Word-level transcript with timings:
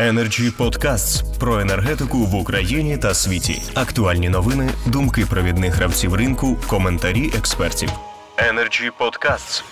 Energy 0.00 0.50
Podcasts 0.58 1.38
про 1.38 1.60
енергетику 1.60 2.18
в 2.18 2.34
Україні 2.34 2.98
та 2.98 3.14
світі. 3.14 3.62
Актуальні 3.74 4.28
новини, 4.28 4.70
думки 4.86 5.24
провідних 5.30 5.74
гравців 5.74 6.14
ринку, 6.14 6.56
коментарі 6.68 7.30
експертів. 7.38 7.88
Energy 8.36 8.90
Podcasts. 9.00 9.64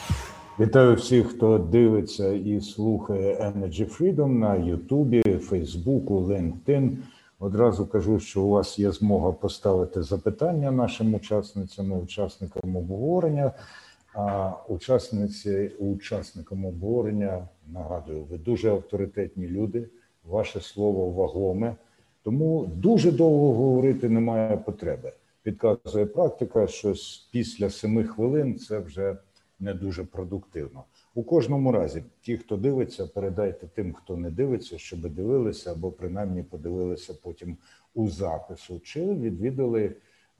Вітаю 0.60 0.94
всіх, 0.94 1.26
хто 1.26 1.58
дивиться 1.58 2.32
і 2.32 2.60
слухає 2.60 3.36
Energy 3.36 3.98
Freedom 3.98 4.28
на 4.28 4.56
Ютубі, 4.56 5.22
Фейсбуку, 5.22 6.20
LinkedIn. 6.20 6.96
Одразу 7.38 7.86
кажу, 7.86 8.20
що 8.20 8.42
у 8.42 8.48
вас 8.48 8.78
є 8.78 8.90
змога 8.92 9.32
поставити 9.32 10.02
запитання 10.02 10.70
нашим 10.70 11.14
учасницям, 11.14 11.92
і 11.92 11.94
учасникам 11.94 12.76
обговорення. 12.76 13.52
А 14.14 14.52
учасниці 14.68 15.70
учасникам 15.78 16.64
обговорення 16.64 17.48
нагадую, 17.72 18.24
ви 18.30 18.38
дуже 18.38 18.70
авторитетні 18.70 19.48
люди 19.48 19.88
ваше 20.28 20.60
слово 20.60 21.10
вагоме, 21.10 21.76
тому 22.22 22.66
дуже 22.66 23.12
довго 23.12 23.54
говорити 23.54 24.08
немає 24.08 24.56
потреби. 24.56 25.12
Підказує 25.42 26.06
практика, 26.06 26.66
що 26.66 26.94
після 27.32 27.70
семи 27.70 28.04
хвилин 28.04 28.58
це 28.58 28.78
вже 28.78 29.16
не 29.60 29.74
дуже 29.74 30.04
продуктивно. 30.04 30.84
У 31.14 31.22
кожному 31.22 31.72
разі, 31.72 32.02
ті, 32.20 32.36
хто 32.36 32.56
дивиться, 32.56 33.06
передайте 33.06 33.66
тим, 33.66 33.92
хто 33.92 34.16
не 34.16 34.30
дивиться, 34.30 34.78
щоб 34.78 35.00
дивилися 35.00 35.72
або 35.72 35.92
принаймні 35.92 36.42
подивилися 36.42 37.14
потім 37.22 37.56
у 37.94 38.08
запису, 38.08 38.80
чи 38.80 39.04
відвідали 39.14 39.92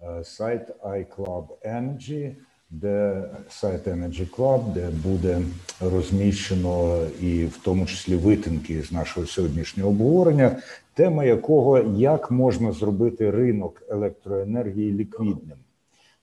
е, 0.02 0.24
сайт 0.24 0.80
iClub 0.82 1.46
Energy, 1.64 2.34
де 2.70 3.24
сайт 3.48 3.86
Energy 3.86 4.36
Club, 4.36 4.72
де 4.72 4.90
буде 5.08 5.40
розміщено 5.80 7.06
і 7.22 7.44
в 7.44 7.56
тому 7.56 7.86
числі 7.86 8.16
витинки 8.16 8.82
з 8.82 8.92
нашого 8.92 9.26
сьогоднішнього 9.26 9.90
обговорення, 9.90 10.56
тема 10.94 11.24
якого 11.24 11.78
як 11.78 12.30
можна 12.30 12.72
зробити 12.72 13.30
ринок 13.30 13.82
електроенергії 13.88 14.92
ліквідним. 14.92 15.58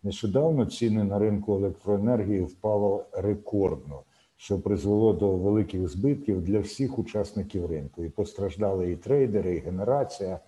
Нещодавно 0.03 0.66
ціни 0.66 1.03
на 1.03 1.19
ринку 1.19 1.55
електроенергії 1.55 2.41
впали 2.41 3.03
рекордно, 3.13 4.01
що 4.38 4.59
призвело 4.59 5.13
до 5.13 5.31
великих 5.31 5.88
збитків 5.88 6.41
для 6.41 6.59
всіх 6.59 6.99
учасників 6.99 7.66
ринку. 7.66 8.03
І 8.03 8.09
постраждали 8.09 8.91
і 8.91 8.95
трейдери, 8.95 9.55
і 9.55 9.59
генерація. 9.59 10.39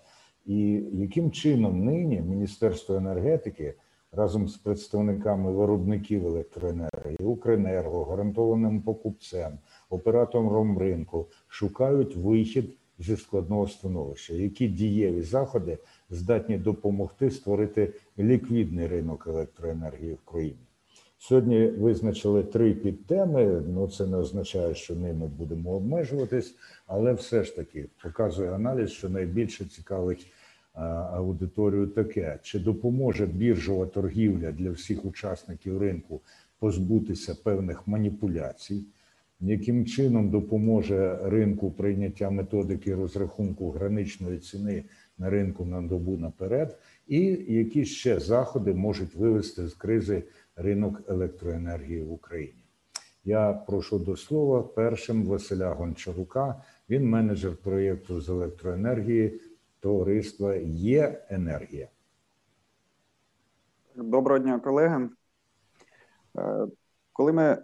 І 0.45 0.83
яким 0.93 1.31
чином 1.31 1.85
нині 1.85 2.21
Міністерство 2.21 2.95
енергетики 2.95 3.73
разом 4.11 4.47
з 4.47 4.57
представниками 4.57 5.51
виробників 5.51 6.27
електроенергії, 6.27 7.17
Укренерго, 7.19 8.03
гарантованим 8.03 8.81
покупцем, 8.81 9.59
оператором 9.89 10.77
ринку 10.77 11.27
шукають 11.47 12.15
вихід 12.15 12.77
зі 12.99 13.17
складного 13.17 13.67
становища, 13.67 14.33
які 14.33 14.67
дієві 14.67 15.21
заходи 15.21 15.77
здатні 16.09 16.57
допомогти 16.57 17.31
створити 17.31 17.93
ліквідний 18.19 18.87
ринок 18.87 19.27
електроенергії 19.27 20.13
в 20.13 20.31
країні. 20.31 20.67
Сьогодні 21.19 21.67
визначили 21.67 22.43
три 22.43 22.73
підтеми. 22.73 23.63
Ну 23.67 23.87
це 23.87 24.07
не 24.07 24.17
означає, 24.17 24.75
що 24.75 24.95
ними 24.95 25.27
будемо 25.27 25.71
обмежуватись, 25.71 26.55
але 26.87 27.13
все 27.13 27.43
ж 27.43 27.55
таки 27.55 27.85
показує 28.03 28.53
аналіз, 28.53 28.89
що 28.89 29.09
найбільше 29.09 29.65
цікавить 29.65 30.27
аудиторію 30.85 31.87
таке: 31.87 32.39
чи 32.41 32.59
допоможе 32.59 33.25
біржова 33.25 33.85
торгівля 33.85 34.51
для 34.51 34.71
всіх 34.71 35.05
учасників 35.05 35.77
ринку 35.77 36.21
позбутися 36.59 37.35
певних 37.43 37.87
маніпуляцій? 37.87 38.83
Яким 39.39 39.85
чином 39.85 40.29
допоможе 40.29 41.19
ринку 41.23 41.71
прийняття 41.71 42.29
методики 42.29 42.95
розрахунку 42.95 43.71
граничної 43.71 44.39
ціни 44.39 44.83
на 45.17 45.29
ринку 45.29 45.65
на 45.65 45.81
добу 45.81 46.17
наперед, 46.17 46.77
і 47.07 47.19
які 47.47 47.85
ще 47.85 48.19
заходи 48.19 48.73
можуть 48.73 49.15
вивести 49.15 49.67
з 49.67 49.73
кризи 49.73 50.23
ринок 50.55 51.01
електроенергії 51.07 52.01
в 52.01 52.11
Україні? 52.11 52.63
Я 53.25 53.53
прошу 53.53 53.99
до 53.99 54.15
слова 54.15 54.63
першим 54.63 55.25
Василя 55.25 55.73
Гончарука. 55.73 56.55
Він 56.89 57.09
менеджер 57.09 57.51
проєкту 57.55 58.21
з 58.21 58.29
електроенергії 58.29 59.39
товариства 59.79 60.55
є 60.55 61.25
енергія. 61.29 61.87
Доброго 63.95 64.39
дня, 64.39 64.59
колеги. 64.59 65.09
Е, 66.37 66.67
коли 67.13 67.33
ми 67.33 67.57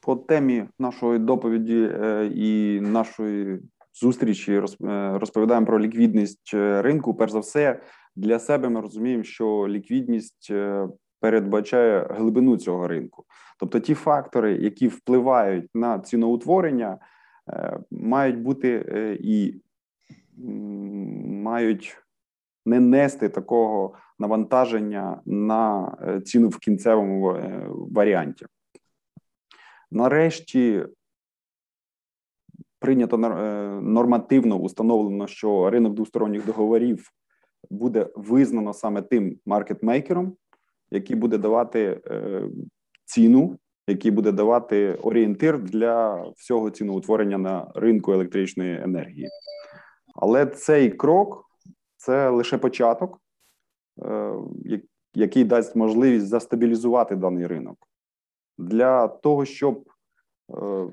по 0.00 0.16
темі 0.16 0.64
нашої 0.78 1.18
доповіді 1.18 1.90
е, 1.92 2.30
і 2.34 2.80
нашої 2.80 3.60
зустрічі 3.94 4.52
е, 4.52 4.62
розповідаємо 5.18 5.66
про 5.66 5.80
ліквідність 5.80 6.54
ринку, 6.54 7.14
перш 7.14 7.32
за 7.32 7.38
все, 7.38 7.80
для 8.16 8.38
себе 8.38 8.68
ми 8.68 8.80
розуміємо, 8.80 9.24
що 9.24 9.68
ліквідність 9.68 10.52
передбачає 11.20 12.06
глибину 12.10 12.56
цього 12.56 12.88
ринку. 12.88 13.24
Тобто 13.58 13.80
ті 13.80 13.94
фактори, 13.94 14.56
які 14.56 14.88
впливають 14.88 15.70
на 15.74 15.98
ціноутворення, 15.98 16.98
мають 17.90 18.38
бути 18.38 18.86
і 19.20 19.60
мають 20.36 21.98
не 22.66 22.80
нести 22.80 23.28
такого 23.28 23.94
навантаження 24.18 25.20
на 25.26 25.96
е, 26.02 26.20
ціну 26.20 26.48
в 26.48 26.58
кінцевому 26.58 27.30
е, 27.30 27.66
варіанті. 27.70 28.46
Нарешті 29.90 30.86
прийнято 32.78 33.16
е, 33.16 33.80
нормативно 33.80 34.56
установлено, 34.56 35.26
що 35.26 35.70
ринок 35.70 35.94
двосторонніх 35.94 36.46
договорів 36.46 37.10
буде 37.70 38.08
визнано 38.14 38.72
саме 38.72 39.02
тим 39.02 39.38
маркетмейкером, 39.46 40.36
який 40.90 41.16
буде 41.16 41.38
давати 41.38 42.00
ціну, 43.04 43.58
який 43.88 44.10
буде 44.10 44.32
давати 44.32 44.94
орієнтир 44.94 45.62
для 45.62 46.22
всього 46.36 46.70
ціноутворення 46.70 47.38
на 47.38 47.72
ринку 47.74 48.12
електричної 48.12 48.82
енергії. 48.82 49.28
Але 50.14 50.46
цей 50.46 50.90
крок 50.90 51.50
це 51.96 52.28
лише 52.28 52.58
початок, 52.58 53.20
е, 54.02 54.34
який 55.14 55.44
дасть 55.44 55.76
можливість 55.76 56.26
застабілізувати 56.26 57.16
даний 57.16 57.46
ринок. 57.46 57.88
Для 58.58 59.08
того, 59.08 59.44
щоб 59.44 59.90
е, 60.50 60.86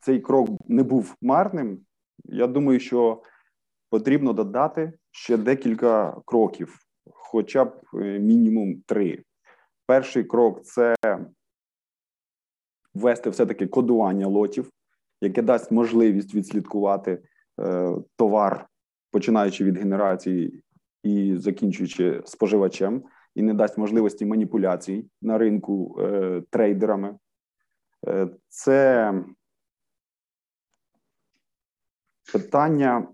цей 0.00 0.20
крок 0.20 0.48
не 0.68 0.82
був 0.82 1.16
марним, 1.22 1.80
я 2.24 2.46
думаю, 2.46 2.80
що 2.80 3.22
потрібно 3.90 4.32
додати 4.32 4.92
ще 5.10 5.36
декілька 5.36 6.20
кроків, 6.24 6.78
хоча 7.10 7.64
б 7.64 7.80
е, 7.94 8.18
мінімум 8.18 8.82
три. 8.86 9.24
Перший 9.86 10.24
крок 10.24 10.64
це 10.64 10.94
ввести 12.94 13.30
все-таки 13.30 13.66
кодування 13.66 14.26
лотів, 14.26 14.70
яке 15.20 15.42
дасть 15.42 15.72
можливість 15.72 16.34
відслідкувати 16.34 17.22
товар, 18.16 18.66
починаючи 19.10 19.64
від 19.64 19.78
генерації 19.78 20.62
і 21.02 21.36
закінчуючи 21.36 22.22
споживачем, 22.24 23.02
і 23.34 23.42
не 23.42 23.54
дасть 23.54 23.78
можливості 23.78 24.26
маніпуляцій 24.26 25.06
на 25.22 25.38
ринку 25.38 26.00
е, 26.00 26.42
трейдерами. 26.50 27.18
Е, 28.06 28.28
це 28.48 29.12
питання 32.32 33.06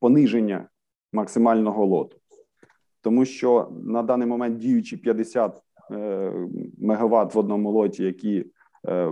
пониження 0.00 0.68
максимального 1.12 1.86
лоту, 1.86 2.16
тому 3.00 3.24
що 3.24 3.72
на 3.84 4.02
даний 4.02 4.28
момент 4.28 4.58
діючі 4.58 4.96
50 4.96 5.62
мегаватт 6.78 7.34
в 7.34 7.38
одному 7.38 7.70
лоті, 7.70 8.04
які 8.04 8.40
Е, 8.40 8.53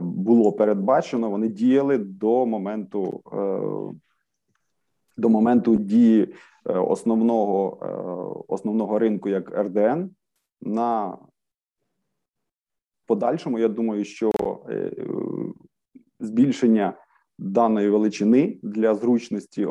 було 0.01 0.53
передбачено, 0.53 1.31
вони 1.31 1.49
діяли 1.49 1.99
до 1.99 2.47
моменту 2.47 3.23
е, 3.33 3.99
до 5.17 5.29
моменту 5.29 5.77
дії 5.77 6.35
е, 6.67 6.73
основного 6.79 8.45
основного 8.49 8.99
ринку 8.99 9.29
як 9.29 9.59
РДН. 9.59 10.11
На 10.61 11.19
подальшому, 13.07 13.59
я 13.59 13.69
думаю, 13.69 14.05
що 14.05 14.31
збільшення 16.21 16.95
даної 17.39 17.91
величини 17.91 18.59
для 18.63 18.95
зручності 18.95 19.67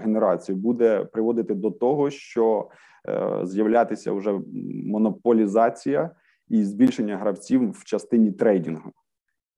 генерації 0.00 0.58
буде 0.58 1.04
приводити 1.04 1.54
до 1.54 1.70
того, 1.70 2.10
що 2.10 2.68
з'являтися 3.42 4.12
вже 4.12 4.40
монополізація 4.86 6.10
і 6.48 6.64
збільшення 6.64 7.16
гравців 7.16 7.70
в 7.70 7.84
частині 7.84 8.32
трейдингу 8.32 8.92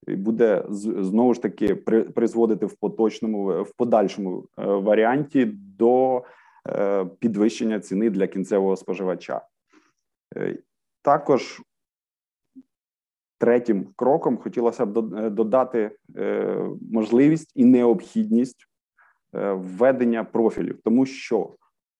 буде 0.06 0.64
знову 0.68 1.34
ж 1.34 1.42
таки 1.42 1.74
призводити 2.14 2.66
в 2.66 2.74
поточному 2.74 3.62
в 3.62 3.72
подальшому 3.76 4.48
е, 4.58 4.64
варіанті 4.64 5.44
до 5.78 6.22
е, 6.68 7.04
підвищення 7.04 7.80
ціни 7.80 8.10
для 8.10 8.26
кінцевого 8.26 8.76
споживача. 8.76 9.40
Е, 10.36 10.58
також 11.02 11.62
третім 13.38 13.86
кроком 13.96 14.36
хотілося 14.36 14.86
б 14.86 15.00
додати 15.30 15.90
можливість 16.92 17.52
і 17.54 17.64
необхідність 17.64 18.68
введення 19.32 20.24
профілів, 20.24 20.80
тому 20.84 21.06
що 21.06 21.54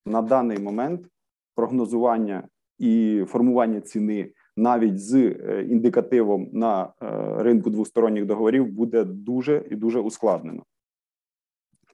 на 0.06 0.22
даний 0.22 0.58
момент 0.58 1.06
прогнозування 1.54 2.48
і 2.78 3.24
формування 3.28 3.80
ціни 3.80 4.30
навіть 4.56 4.98
з 4.98 5.18
індикативом 5.68 6.48
на 6.52 6.92
ринку 7.38 7.70
двосторонніх 7.70 8.26
договорів 8.26 8.66
буде 8.66 9.04
дуже 9.04 9.64
і 9.70 9.76
дуже 9.76 10.00
ускладнено. 10.00 10.62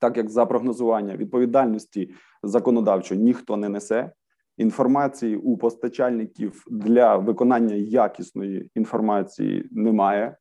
Так 0.01 0.17
як 0.17 0.31
за 0.31 0.47
прогнозування 0.47 1.17
відповідальності 1.17 2.11
законодавчо 2.43 3.15
ніхто 3.15 3.57
не 3.57 3.69
несе, 3.69 4.13
інформації 4.57 5.37
у 5.37 5.57
постачальників 5.57 6.65
для 6.71 7.17
виконання 7.17 7.75
якісної 7.75 8.71
інформації 8.75 9.69
немає. 9.71 10.37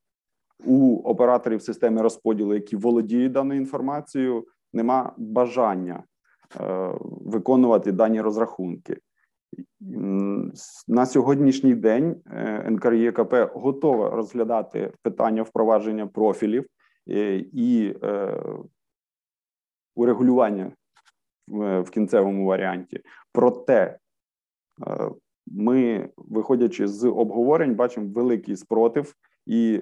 У 0.64 0.96
операторів 0.96 1.62
системи 1.62 2.02
розподілу, 2.02 2.54
які 2.54 2.76
володіють 2.76 3.32
даною 3.32 3.60
інформацією, 3.60 4.46
нема 4.72 5.12
бажання 5.16 6.04
е, 6.60 6.92
виконувати 7.00 7.92
дані 7.92 8.20
розрахунки. 8.20 8.96
На 10.88 11.06
сьогоднішній 11.06 11.74
день 11.74 12.22
е, 12.26 12.70
НКРЄКП 12.70 13.34
готова 13.54 14.10
розглядати 14.10 14.92
питання 15.02 15.42
впровадження 15.42 16.06
профілів 16.06 16.66
е, 17.08 17.36
і 17.52 17.94
е, 18.02 18.42
урегулювання 19.94 20.72
в 21.48 21.90
кінцевому 21.90 22.46
варіанті. 22.46 23.00
Проте 23.32 23.98
ми, 25.46 26.08
виходячи 26.16 26.88
з 26.88 27.04
обговорень, 27.04 27.74
бачимо 27.74 28.10
великий 28.14 28.56
спротив 28.56 29.14
і 29.46 29.80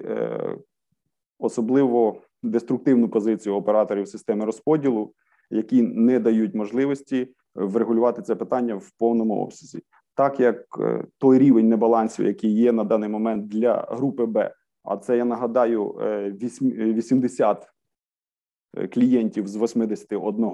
особливо 1.39 2.21
деструктивну 2.43 3.09
позицію 3.09 3.55
операторів 3.55 4.07
системи 4.07 4.45
розподілу, 4.45 5.13
які 5.49 5.81
не 5.81 6.19
дають 6.19 6.55
можливості 6.55 7.27
врегулювати 7.55 8.21
це 8.21 8.35
питання 8.35 8.75
в 8.75 8.91
повному 8.91 9.43
обсязі, 9.43 9.83
так 10.15 10.39
як 10.39 10.65
е, 10.79 11.03
той 11.17 11.37
рівень 11.37 11.69
небалансів, 11.69 12.25
який 12.25 12.51
є 12.51 12.71
на 12.71 12.83
даний 12.83 13.09
момент 13.09 13.47
для 13.47 13.87
групи 13.89 14.25
Б, 14.25 14.53
а 14.83 14.97
це 14.97 15.17
я 15.17 15.25
нагадаю 15.25 15.85
80 16.33 17.67
клієнтів 18.93 19.47
з 19.47 19.55
81 19.55 20.51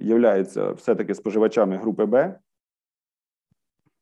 являються 0.00 0.72
все 0.72 0.94
таки 0.94 1.14
споживачами 1.14 1.76
групи 1.76 2.06
Б 2.06 2.38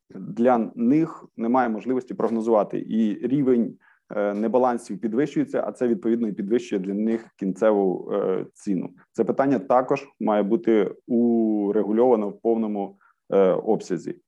для 0.09 0.71
них 0.75 1.25
немає 1.37 1.69
можливості 1.69 2.13
прогнозувати, 2.13 2.85
і 2.89 3.27
рівень 3.27 3.63
е, 3.63 3.77
небалансів 4.15 5.01
підвищується, 5.01 5.63
а 5.67 5.71
це 5.71 5.87
відповідно 5.87 6.27
і 6.27 6.33
підвищує 6.33 6.81
для 6.81 6.93
них 6.93 7.27
кінцеву 7.35 8.11
е, 8.13 8.45
ціну. 8.53 8.89
Це 9.11 9.23
питання 9.23 9.59
також 9.59 10.07
має 10.19 10.43
бути 10.43 10.95
урегульовано 11.07 12.29
в 12.29 12.41
повному 12.41 12.97
е, 13.29 13.51
обсязі. 13.51 14.21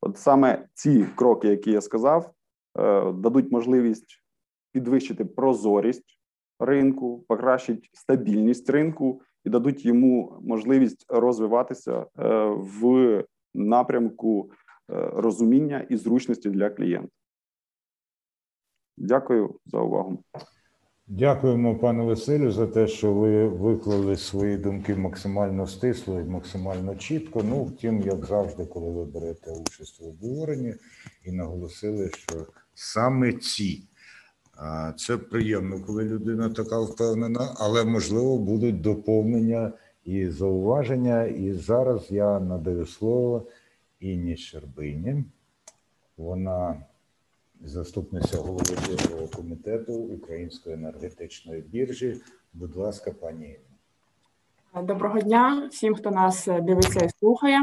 От 0.00 0.18
саме 0.18 0.66
ці 0.74 1.06
кроки, 1.14 1.48
які 1.48 1.72
я 1.72 1.80
сказав, 1.80 2.30
дадуть 3.14 3.52
можливість 3.52 4.22
підвищити 4.72 5.24
прозорість 5.24 6.18
ринку, 6.60 7.24
покращить 7.28 7.90
стабільність 7.92 8.70
ринку 8.70 9.22
і 9.44 9.50
дадуть 9.50 9.84
йому 9.84 10.38
можливість 10.42 11.06
розвиватися 11.08 12.06
в 12.54 13.24
напрямку 13.54 14.50
Е, 14.90 15.10
розуміння 15.14 15.86
і 15.88 15.96
зручності 15.96 16.50
для 16.50 16.70
клієнта. 16.70 17.08
Дякую 18.96 19.54
за 19.66 19.78
увагу. 19.78 20.18
Дякуємо, 21.06 21.78
пане 21.78 22.04
Василю, 22.04 22.52
за 22.52 22.66
те, 22.66 22.86
що 22.86 23.12
ви 23.12 23.48
виклали 23.48 24.16
свої 24.16 24.56
думки 24.56 24.94
максимально 24.94 25.66
стисло 25.66 26.20
і 26.20 26.24
максимально 26.24 26.96
чітко. 26.96 27.42
Ну, 27.44 27.64
втім, 27.64 28.00
як 28.00 28.26
завжди, 28.26 28.66
коли 28.66 28.90
ви 28.90 29.04
берете 29.04 29.50
участь 29.50 30.00
в 30.00 30.04
обговоренні 30.08 30.74
і 31.24 31.32
наголосили, 31.32 32.10
що 32.10 32.46
саме 32.74 33.32
ці. 33.32 33.88
Це 34.96 35.16
приємно, 35.16 35.80
коли 35.86 36.04
людина 36.04 36.48
така 36.48 36.80
впевнена, 36.80 37.54
але 37.56 37.84
можливо 37.84 38.38
будуть 38.38 38.80
доповнення 38.80 39.72
і 40.04 40.30
зауваження. 40.30 41.24
І 41.24 41.52
зараз 41.52 42.06
я 42.10 42.40
надаю 42.40 42.86
слово 42.86 43.46
Інні 44.00 44.36
Щербині. 44.36 45.24
Вона 46.16 46.84
заступниця 47.60 48.36
голови 48.36 48.76
Бюро 48.88 49.28
комітету 49.28 49.92
Української 49.92 50.74
енергетичної 50.74 51.60
біржі. 51.60 52.20
Будь 52.52 52.76
ласка, 52.76 53.10
пані. 53.10 53.58
Доброго 54.82 55.20
дня 55.20 55.68
всім, 55.70 55.94
хто 55.94 56.10
нас 56.10 56.48
е, 56.48 56.60
дивиться 56.60 57.04
і 57.04 57.08
слухає. 57.20 57.58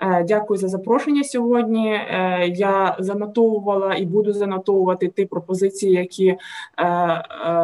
Е, 0.00 0.24
дякую 0.24 0.58
за 0.58 0.68
запрошення 0.68 1.24
сьогодні. 1.24 1.92
Е, 1.92 2.48
я 2.54 2.96
занотовувала 2.98 3.94
і 3.94 4.04
буду 4.06 4.32
занотовувати 4.32 5.08
ті 5.08 5.24
пропозиції, 5.24 5.92
які 5.92 6.36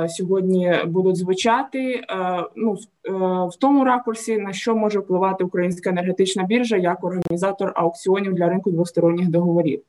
сьогодні 0.08 0.74
будуть 0.86 1.16
звучати. 1.16 2.04
Ну 2.56 2.76
в 3.48 3.56
тому 3.58 3.84
ракурсі 3.84 4.38
на 4.38 4.52
що 4.52 4.76
може 4.76 4.98
впливати 4.98 5.44
Українська 5.44 5.90
енергетична 5.90 6.42
біржа 6.42 6.76
як 6.76 7.04
організатор 7.04 7.72
аукціонів 7.76 8.34
для 8.34 8.48
ринку 8.48 8.70
двосторонніх 8.70 9.28
договорів. 9.28 9.82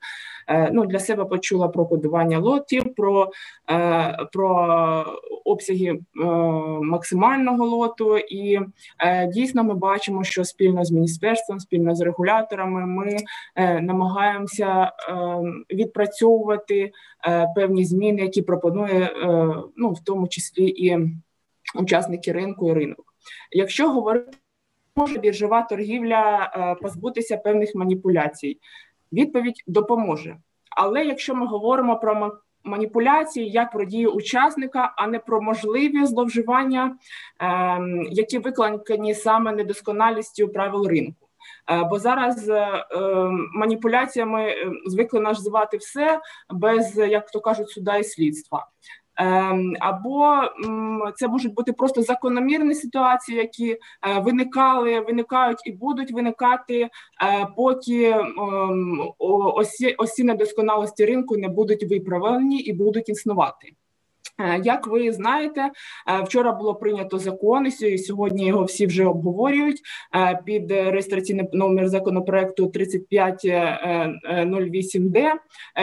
Е, 0.47 0.69
ну 0.73 0.85
для 0.85 0.99
себе 0.99 1.25
почула 1.25 1.67
про 1.67 1.85
кодування 1.85 2.39
лотів, 2.39 2.95
про 2.95 3.31
е, 3.69 4.27
про 4.33 5.05
обсяги 5.45 5.87
е, 5.87 5.99
максимального 6.81 7.65
лоту, 7.65 8.17
і 8.17 8.59
дійсно 9.27 9.63
ми 9.63 9.73
бачимо, 9.73 10.23
що 10.23 10.43
спільно 10.43 10.85
з 10.85 10.91
міністерством, 10.91 11.59
спільно 11.59 11.95
з 11.95 12.01
регуляторами, 12.01 12.85
ми 12.85 13.17
намагаємося 13.81 14.91
відпрацьовувати 15.71 16.91
певні 17.55 17.85
зміни, 17.85 18.21
які 18.21 18.41
пропонує 18.41 19.11
ну 19.77 19.91
в 19.91 20.03
тому 20.03 20.27
числі 20.27 20.67
і 20.67 20.97
учасники 21.75 22.31
ринку 22.31 22.69
і 22.69 22.73
ринок. 22.73 23.05
Якщо 23.51 23.89
говорити, 23.89 24.37
може 24.95 25.19
біржова 25.19 25.61
торгівля 25.61 26.51
позбутися 26.81 27.37
певних 27.37 27.75
маніпуляцій. 27.75 28.57
Відповідь 29.13 29.63
допоможе. 29.67 30.37
Але 30.77 31.05
якщо 31.05 31.35
ми 31.35 31.45
говоримо 31.45 31.99
про 31.99 32.31
маніпуляції 32.63 33.49
як 33.49 33.71
про 33.71 33.85
дію 33.85 34.11
учасника, 34.11 34.93
а 34.97 35.07
не 35.07 35.19
про 35.19 35.41
можливі 35.41 36.05
зловживання, 36.05 36.97
е, 37.41 37.79
які 38.11 38.39
викликані 38.39 39.13
саме 39.13 39.51
недосконалістю 39.51 40.47
правил 40.47 40.87
ринку. 40.87 41.27
Е, 41.71 41.83
бо 41.83 41.99
зараз 41.99 42.49
е, 42.49 42.83
маніпуляціями 43.53 44.43
е, 44.43 44.71
звикли 44.85 45.19
називати 45.19 45.77
все 45.77 46.21
без 46.49 46.97
як 46.97 47.31
то 47.31 47.41
кажуть, 47.41 47.69
суда 47.69 47.97
і 47.97 48.03
слідства. 48.03 48.67
Ем, 49.17 49.73
або 49.79 50.41
це 51.15 51.27
можуть 51.27 51.53
бути 51.53 51.73
просто 51.73 52.01
закономірні 52.01 52.75
ситуації, 52.75 53.37
які 53.37 53.71
е, 53.71 53.77
виникали, 54.19 54.99
виникають 54.99 55.57
і 55.65 55.71
будуть 55.71 56.11
виникати, 56.11 56.81
е, 56.81 56.89
поки 57.55 58.05
ем, 58.05 59.13
осі, 59.19 59.93
осі 59.93 60.23
недосконалості 60.23 61.05
ринку 61.05 61.37
не 61.37 61.47
будуть 61.47 61.89
виправлені 61.91 62.59
і 62.59 62.73
будуть 62.73 63.09
існувати. 63.09 63.71
Е, 64.39 64.61
як 64.63 64.87
ви 64.87 65.11
знаєте, 65.11 65.61
е, 65.61 65.71
вчора 66.23 66.51
було 66.51 66.75
прийнято 66.75 67.19
закон, 67.19 67.67
і 67.67 67.71
сьогодні 67.97 68.47
його 68.47 68.63
всі 68.63 68.87
вже 68.87 69.05
обговорюють 69.05 69.81
е, 70.15 70.39
під 70.45 70.71
реєстраційний 70.71 71.49
номер 71.53 71.87
законопроекту 71.87 72.65
3508Д, 72.65 75.31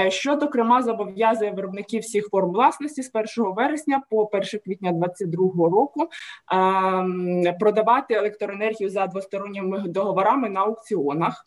що 0.08 0.38
зокрема 0.40 0.82
зобов'язує 0.82 1.50
виробників 1.50 2.02
всіх 2.02 2.28
форм 2.28 2.52
власності 2.52 3.02
з 3.02 3.10
1 3.14 3.26
вересня 3.54 4.02
по 4.10 4.28
1 4.32 4.60
квітня 4.64 4.92
2022 4.92 5.68
року 5.68 6.08
продавати 7.60 8.14
електроенергію 8.14 8.90
за 8.90 9.06
двосторонніми 9.06 9.82
договорами 9.86 10.48
на 10.48 10.60
аукціонах. 10.60 11.44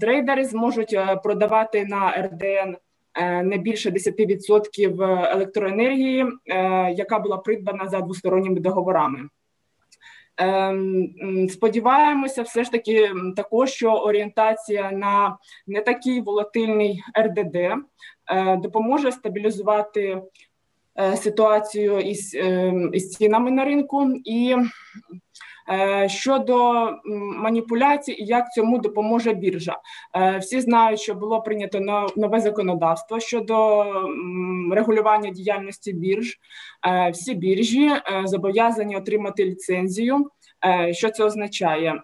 Трейдери 0.00 0.44
зможуть 0.44 0.98
продавати 1.22 1.84
на 1.84 2.10
РДН. 2.10 2.76
Е, 3.20 3.42
не 3.42 3.58
більше 3.58 3.90
10% 3.90 5.02
електроенергії, 5.32 6.26
е, 6.46 6.92
яка 6.92 7.18
була 7.18 7.36
придбана 7.36 7.88
за 7.88 8.00
двосторонніми 8.00 8.60
договорами. 8.60 9.28
Ем, 10.36 11.48
сподіваємося, 11.50 12.42
все 12.42 12.64
ж 12.64 12.70
таки 12.72 13.10
також, 13.36 13.70
що 13.70 13.92
орієнтація 13.92 14.92
на 14.92 15.36
не 15.66 15.80
такий 15.80 16.20
волатильний 16.20 17.02
РДД 17.20 17.56
е, 17.56 17.76
допоможе 18.56 19.12
стабілізувати 19.12 20.22
ситуацію 21.16 22.00
із 22.00 22.36
із 22.92 23.10
цінами 23.10 23.50
на 23.50 23.64
ринку 23.64 24.10
і 24.24 24.56
Щодо 26.06 26.88
маніпуляцій 27.36 28.12
і 28.12 28.24
як 28.24 28.52
цьому 28.52 28.78
допоможе 28.78 29.32
біржа, 29.32 29.76
всі 30.40 30.60
знають, 30.60 31.00
що 31.00 31.14
було 31.14 31.42
прийнято 31.42 32.08
нове 32.16 32.40
законодавство 32.40 33.20
щодо 33.20 33.84
регулювання 34.72 35.30
діяльності 35.30 35.92
бірж. 35.92 36.38
Всі 37.12 37.34
біржі 37.34 37.90
зобов'язані 38.24 38.96
отримати 38.96 39.44
ліцензію. 39.44 40.30
Що 40.92 41.10
це 41.10 41.24
означає? 41.24 42.02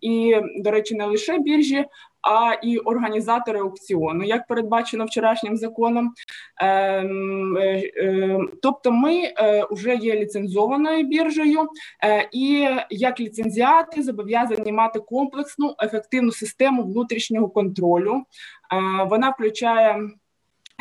І, 0.00 0.36
до 0.56 0.70
речі, 0.70 0.94
не 0.94 1.06
лише 1.06 1.38
біржі, 1.38 1.84
а 2.22 2.54
і 2.62 2.78
організатори 2.78 3.60
аукціону, 3.60 4.24
як 4.24 4.46
передбачено 4.46 5.04
вчорашнім 5.04 5.56
законом. 5.56 6.12
Ем, 6.60 7.56
е, 7.56 7.92
е, 7.96 8.38
тобто, 8.62 8.92
ми 8.92 9.22
вже 9.70 9.90
е, 9.90 9.96
є 9.96 10.14
ліцензованою 10.14 11.06
біржею, 11.06 11.68
і 12.32 12.68
як 12.90 13.20
ліцензіати 13.20 14.02
зобов'язані 14.02 14.72
мати 14.72 15.00
комплексну 15.00 15.74
ефективну 15.82 16.32
систему 16.32 16.82
внутрішнього 16.82 17.48
контролю. 17.48 18.22
Вона 19.06 19.30
включає 19.30 20.10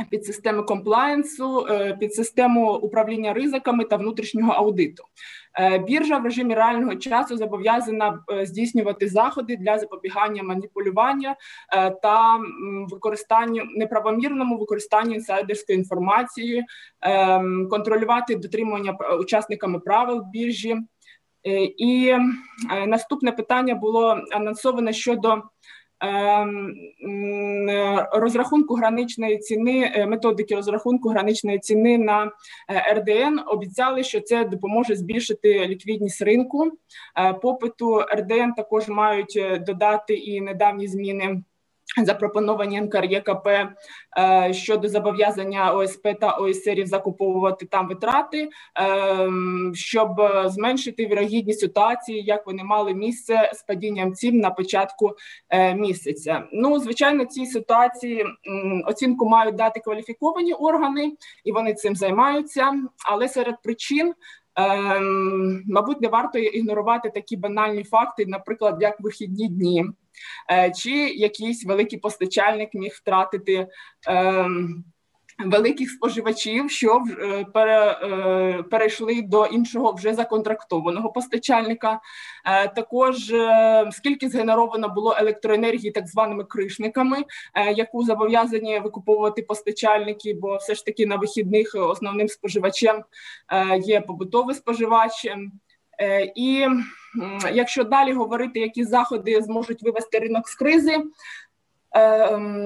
під 0.10 0.26
системи 0.26 0.64
комплаєнсу, 0.64 1.68
під 2.00 2.14
систему 2.14 2.74
управління 2.74 3.34
ризиками 3.34 3.84
та 3.84 3.96
внутрішнього 3.96 4.52
аудиту. 4.52 5.04
Е, 5.60 5.78
біржа 5.80 6.18
в 6.18 6.24
режимі 6.24 6.56
реального 6.56 6.96
часу 6.96 7.38
зобов'язана 7.38 8.20
е, 8.32 8.46
здійснювати 8.46 9.08
заходи 9.08 9.58
для 9.58 9.80
запобігання 9.80 10.44
маніпулювання 10.44 11.36
е, 11.74 11.92
та 11.92 12.40
використанню 12.92 13.64
неправомірному 13.76 14.58
використанню 14.58 15.14
інсайдерської 15.14 15.78
інформації, 15.78 16.66
контролювати 17.70 18.36
дотримання 18.36 18.98
учасниками 19.20 19.80
правил 19.80 20.24
біржі. 20.34 20.78
І 21.78 22.16
наступне 22.88 23.32
питання 23.32 23.76
було 23.76 24.22
анонсоване 24.32 24.94
щодо 24.94 25.42
розрахунку 28.12 28.76
граничної 28.76 29.38
ціни, 29.38 29.92
е, 29.96 30.06
методики 30.06 30.56
розрахунку 30.56 31.10
граничної 31.10 31.60
ціни 31.60 31.98
на 31.98 32.32
е, 32.70 32.94
РДН 32.94 33.40
обіцяли, 33.48 34.04
що 34.04 34.22
це 34.22 34.46
допоможе 34.46 34.96
збільшити 34.96 35.68
ліквідність 35.68 36.22
ринку 36.22 36.72
е, 37.18 37.34
попиту. 37.34 38.02
РДН 38.16 38.52
також 38.58 38.88
мають 38.88 39.42
додати 39.68 40.14
і 40.14 40.42
недавні 40.42 40.88
зміни 40.88 41.42
запропоновані 42.04 42.82
НКРЄКП 42.82 43.48
е, 43.48 44.54
щодо 44.54 44.90
зобов'язання 44.90 45.72
ОСП 45.72 46.08
та 46.22 46.32
ОСРів 46.32 46.88
закуповувати 46.88 47.66
там 47.66 47.88
витрати, 47.88 48.50
е, 48.80 49.30
щоб 49.74 50.10
зменшити 50.46 51.06
вірогідність 51.06 51.60
ситуації, 51.60 52.24
як 52.24 52.48
вони 52.48 52.64
мали 52.64 52.94
місце 52.94 53.52
з 53.54 53.64
падінням 53.64 54.14
цін 54.14 54.40
на 54.40 54.50
початку 54.50 55.16
е, 55.50 55.76
місяця. 55.76 56.44
Ну, 56.54 56.80
звичайно, 56.80 57.26
цій 57.26 57.46
ситуації 57.46 58.26
оцінку 58.86 59.30
мають 59.30 59.56
дати 59.56 59.80
кваліфіковані 59.80 60.54
органи, 60.54 61.12
і 61.44 61.52
вони 61.52 61.74
цим 61.74 61.96
займаються. 61.96 62.74
Але 63.10 63.30
серед 63.30 63.56
причин. 63.64 64.14
Мабуть, 65.66 66.02
не 66.02 66.08
варто 66.08 66.40
ігнорувати 66.40 67.10
такі 67.10 67.38
банальні 67.38 67.84
факти, 67.84 68.26
наприклад, 68.26 68.78
як 68.82 69.02
вихідні 69.02 69.50
дні. 69.50 69.86
Е, 70.52 70.72
чи 70.72 70.92
якийсь 71.10 71.66
великий 71.66 72.00
постачальник 72.00 72.74
міг 72.74 72.92
втратити. 72.96 73.68
Великих 75.46 75.90
споживачів, 75.90 76.72
що 76.72 77.04
е, 77.22 77.46
пере, 77.54 77.92
е, 77.92 78.64
перейшли 78.64 79.22
до 79.22 79.46
іншого 79.46 79.92
вже 79.92 80.14
законтрактованого 80.14 81.12
постачальника. 81.12 82.00
Також 82.76 83.34
скільки 83.92 84.30
згенеровано 84.30 84.90
було 84.90 85.16
електроенергії 85.20 85.92
так 85.92 86.08
званими 86.08 86.44
кришниками, 86.44 87.18
яку 87.76 88.04
зобов'язані 88.04 88.80
викуповувати 88.80 89.42
постачальники, 89.42 90.34
бо 90.34 90.58
все 90.58 90.76
ж 90.76 90.86
таки 90.86 91.06
на 91.06 91.16
вихідних 91.16 91.76
основним 91.76 92.28
споживачем 92.28 93.04
є 93.82 94.02
побутовий 94.02 94.56
споживач. 94.56 95.28
І 96.36 96.68
якщо 97.54 97.84
далі 97.84 98.14
говорити, 98.14 98.60
які 98.60 98.84
заходи 98.84 99.42
зможуть 99.42 99.84
вивести 99.84 100.20
ринок 100.20 100.50
з 100.50 100.56
кризи, 100.56 100.92
е, 100.92 101.04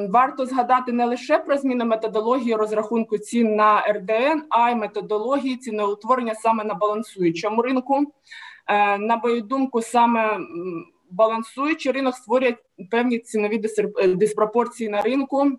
варто 0.10 0.46
згадати 0.46 0.92
не 0.92 1.06
лише 1.06 1.38
про 1.38 1.58
зміну 1.58 1.86
методології 1.86 2.56
розрахунку 2.56 3.18
цін 3.18 3.56
на 3.56 3.82
РДН, 3.82 4.44
а 4.50 4.70
й 4.70 4.76
методології 4.76 5.58
ціноутворення 5.58 6.36
саме 6.36 6.64
на 6.64 6.74
балансуючому 6.74 7.62
ринку. 7.62 8.14
Е, 8.68 8.98
на 8.98 9.16
мою 9.16 9.42
думку, 9.42 9.82
саме 9.82 10.40
балансуючий 11.12 11.92
ринок 11.92 12.16
створює 12.16 12.56
певні 12.92 13.20
цінові 13.20 13.62
диспропорції 14.16 14.90
на 14.90 15.02
ринку. 15.02 15.52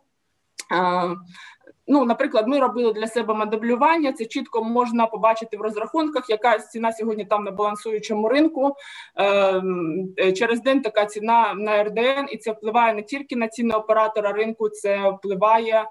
Ну, 1.87 2.04
наприклад, 2.04 2.49
ми 2.49 2.59
робили 2.59 2.92
для 2.92 3.07
себе 3.07 3.35
моделювання. 3.35 4.12
Це 4.12 4.25
чітко 4.25 4.64
можна 4.64 5.07
побачити 5.07 5.57
в 5.57 5.61
розрахунках, 5.61 6.31
яка 6.31 6.59
ціна 6.59 6.92
сьогодні 6.92 7.25
там 7.25 7.45
на 7.45 7.50
балансуючому 7.50 8.28
ринку. 8.28 8.75
Ем, 9.16 10.09
е, 10.19 10.33
Через 10.33 10.62
день 10.62 10.83
така 10.83 11.07
ціна 11.07 11.54
на 11.54 11.85
РДН, 11.85 12.26
і 12.33 12.37
це 12.37 12.52
впливає 12.52 12.95
не 12.95 13.02
тільки 13.02 13.37
на 13.37 13.49
ціни 13.49 13.75
оператора 13.75 14.33
ринку, 14.33 14.69
це 14.69 15.11
впливає 15.11 15.85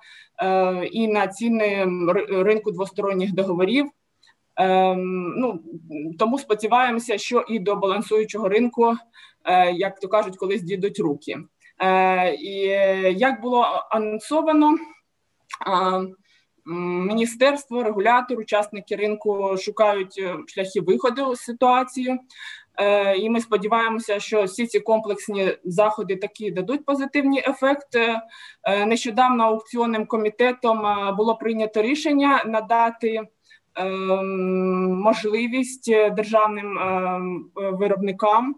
е, 0.43 0.85
і 0.85 1.07
на 1.07 1.27
ціни 1.27 1.87
ринку 2.29 2.71
двосторонніх 2.71 3.33
договорів. 3.33 3.85
Е, 4.59 4.95
ну, 5.37 5.59
Тому 6.19 6.39
сподіваємося, 6.39 7.17
що 7.17 7.45
і 7.47 7.59
до 7.59 7.75
балансуючого 7.75 8.49
ринку, 8.49 8.95
е, 9.45 9.71
як 9.71 9.99
то 9.99 10.07
кажуть, 10.07 10.37
колись 10.37 10.61
дійдуть 10.61 10.99
руки. 10.99 11.37
І 12.39 12.51
як 13.15 13.41
було 13.41 13.65
анонсовано. 13.91 14.77
Міністерство, 16.65 17.83
регулятор, 17.83 18.39
учасники 18.39 18.95
ринку 18.95 19.57
шукають 19.57 20.15
е, 20.17 20.35
шляхи 20.47 20.81
виходу 20.81 21.35
з 21.35 21.39
ситуації, 21.39 22.19
е, 22.81 23.17
і 23.17 23.29
ми 23.29 23.41
сподіваємося, 23.41 24.19
що 24.19 24.43
всі 24.43 24.67
ці 24.67 24.79
комплексні 24.79 25.57
заходи 25.63 26.15
такі 26.15 26.51
дадуть 26.51 26.85
позитивні 26.85 27.39
ефекти. 27.39 28.19
Е, 28.63 28.85
нещодавно 28.85 29.43
аукціонним 29.43 30.05
комітетом 30.05 30.83
було 31.17 31.35
прийнято 31.35 31.81
рішення 31.81 32.43
надати 32.45 33.21
можливість 34.89 35.91
державним 35.91 36.79
виробникам 37.55 38.55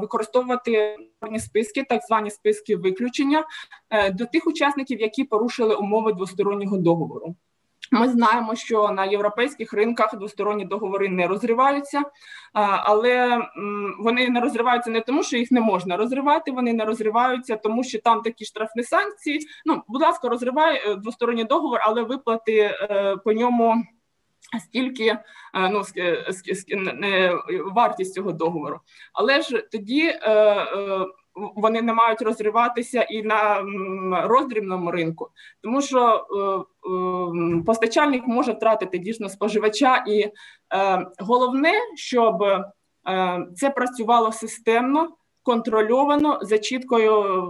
використовувати 0.00 0.96
списки, 1.38 1.84
так 1.88 2.02
звані 2.02 2.30
списки 2.30 2.76
виключення 2.76 3.44
е, 3.90 4.10
до 4.10 4.26
тих 4.26 4.46
учасників, 4.46 5.00
які 5.00 5.24
порушили 5.24 5.74
умови 5.74 6.12
двостороннього 6.12 6.76
договору. 6.76 7.34
Ми 7.92 8.08
знаємо, 8.08 8.54
що 8.54 8.88
на 8.88 9.04
європейських 9.04 9.72
ринках 9.72 10.18
двосторонні 10.18 10.64
договори 10.64 11.08
не 11.08 11.26
розриваються, 11.26 11.98
е, 11.98 12.04
але 12.54 13.38
вони 13.98 14.28
не 14.28 14.40
розриваються 14.40 14.90
не 14.90 15.00
тому, 15.00 15.22
що 15.22 15.36
їх 15.36 15.50
не 15.50 15.60
можна 15.60 15.96
розривати. 15.96 16.52
Вони 16.52 16.72
не 16.72 16.84
розриваються, 16.84 17.56
тому 17.56 17.84
що 17.84 18.00
там 18.00 18.22
такі 18.22 18.44
штрафні 18.44 18.82
санкції. 18.82 19.40
Ну, 19.66 19.82
будь 19.88 20.02
ласка, 20.02 20.28
розривай 20.28 20.96
двосторонній 20.96 21.44
договор, 21.44 21.80
але 21.82 22.02
виплати 22.02 22.70
по 23.24 23.32
ньому 23.32 23.84
стільки 24.58 25.06
е, 25.06 25.18
ну, 25.54 25.82
вартість 27.74 28.14
цього 28.14 28.32
договору. 28.32 28.80
Але 29.12 29.40
ж 29.40 29.68
тоді 29.72 30.02
е, 30.06 30.30
е, 30.32 31.06
вони 31.56 31.82
не 31.82 31.92
мають 31.92 32.22
розриватися 32.22 33.02
і 33.02 33.22
на 33.22 33.62
роздрібному 34.26 34.90
ринку, 34.90 35.28
тому 35.62 35.82
що 35.82 36.26
постачальник 37.66 38.26
може 38.26 38.52
втратити 38.52 38.98
дійсно 38.98 39.28
споживача, 39.28 40.04
і 40.08 40.30
головне, 41.18 41.72
щоб 41.94 42.44
це 43.56 43.70
працювало 43.70 44.32
системно, 44.32 45.08
контрольовано 45.42 46.38
за 46.42 46.58
чіткою 46.58 47.46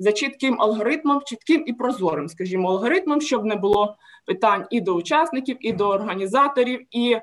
за 0.00 0.12
чітким 0.12 0.60
алгоритмом, 0.60 1.22
чітким 1.26 1.64
і 1.66 1.72
прозорим, 1.72 2.28
скажімо, 2.28 2.68
алгоритмом, 2.68 3.20
щоб 3.20 3.44
не 3.44 3.56
було 3.56 3.96
питань 4.26 4.66
і 4.70 4.80
до 4.80 4.94
учасників, 4.94 5.56
і 5.60 5.72
до 5.72 5.88
організаторів, 5.88 6.80
і 6.90 7.16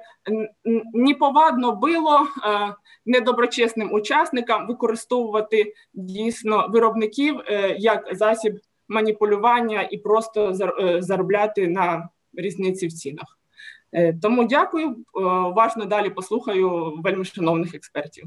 неповадно 0.94 1.76
було 1.76 2.20
е, 2.20 2.74
недоброчесним 3.06 3.94
учасникам 3.94 4.68
використовувати 4.68 5.74
дійсно 5.94 6.68
виробників 6.70 7.40
е, 7.40 7.76
як 7.80 8.10
засіб 8.12 8.60
маніпулювання 8.88 9.88
і 9.92 9.98
просто 9.98 10.56
е, 10.80 11.02
заробляти 11.02 11.68
на 11.68 12.10
різниці 12.34 12.88
в 12.88 12.94
цінах. 12.94 13.40
Тому 14.22 14.44
дякую. 14.44 14.96
Уважно 15.52 15.86
далі 15.86 16.10
послухаю 16.10 16.94
вельми 17.04 17.26
шановних 17.26 17.76
експертів. 17.76 18.26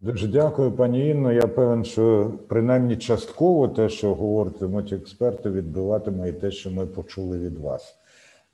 Дуже 0.00 0.28
дякую, 0.28 0.72
пані 0.72 1.08
Інно. 1.08 1.32
Я 1.32 1.46
певен, 1.46 1.84
що 1.84 2.32
принаймні 2.48 2.96
частково 2.96 3.68
те, 3.68 3.88
що 3.88 4.14
говоритимуть 4.14 4.92
експерти, 4.92 5.50
відбиватиме 5.50 6.28
і 6.28 6.32
те, 6.32 6.50
що 6.50 6.70
ми 6.70 6.86
почули 6.86 7.38
від 7.38 7.58
вас. 7.58 7.98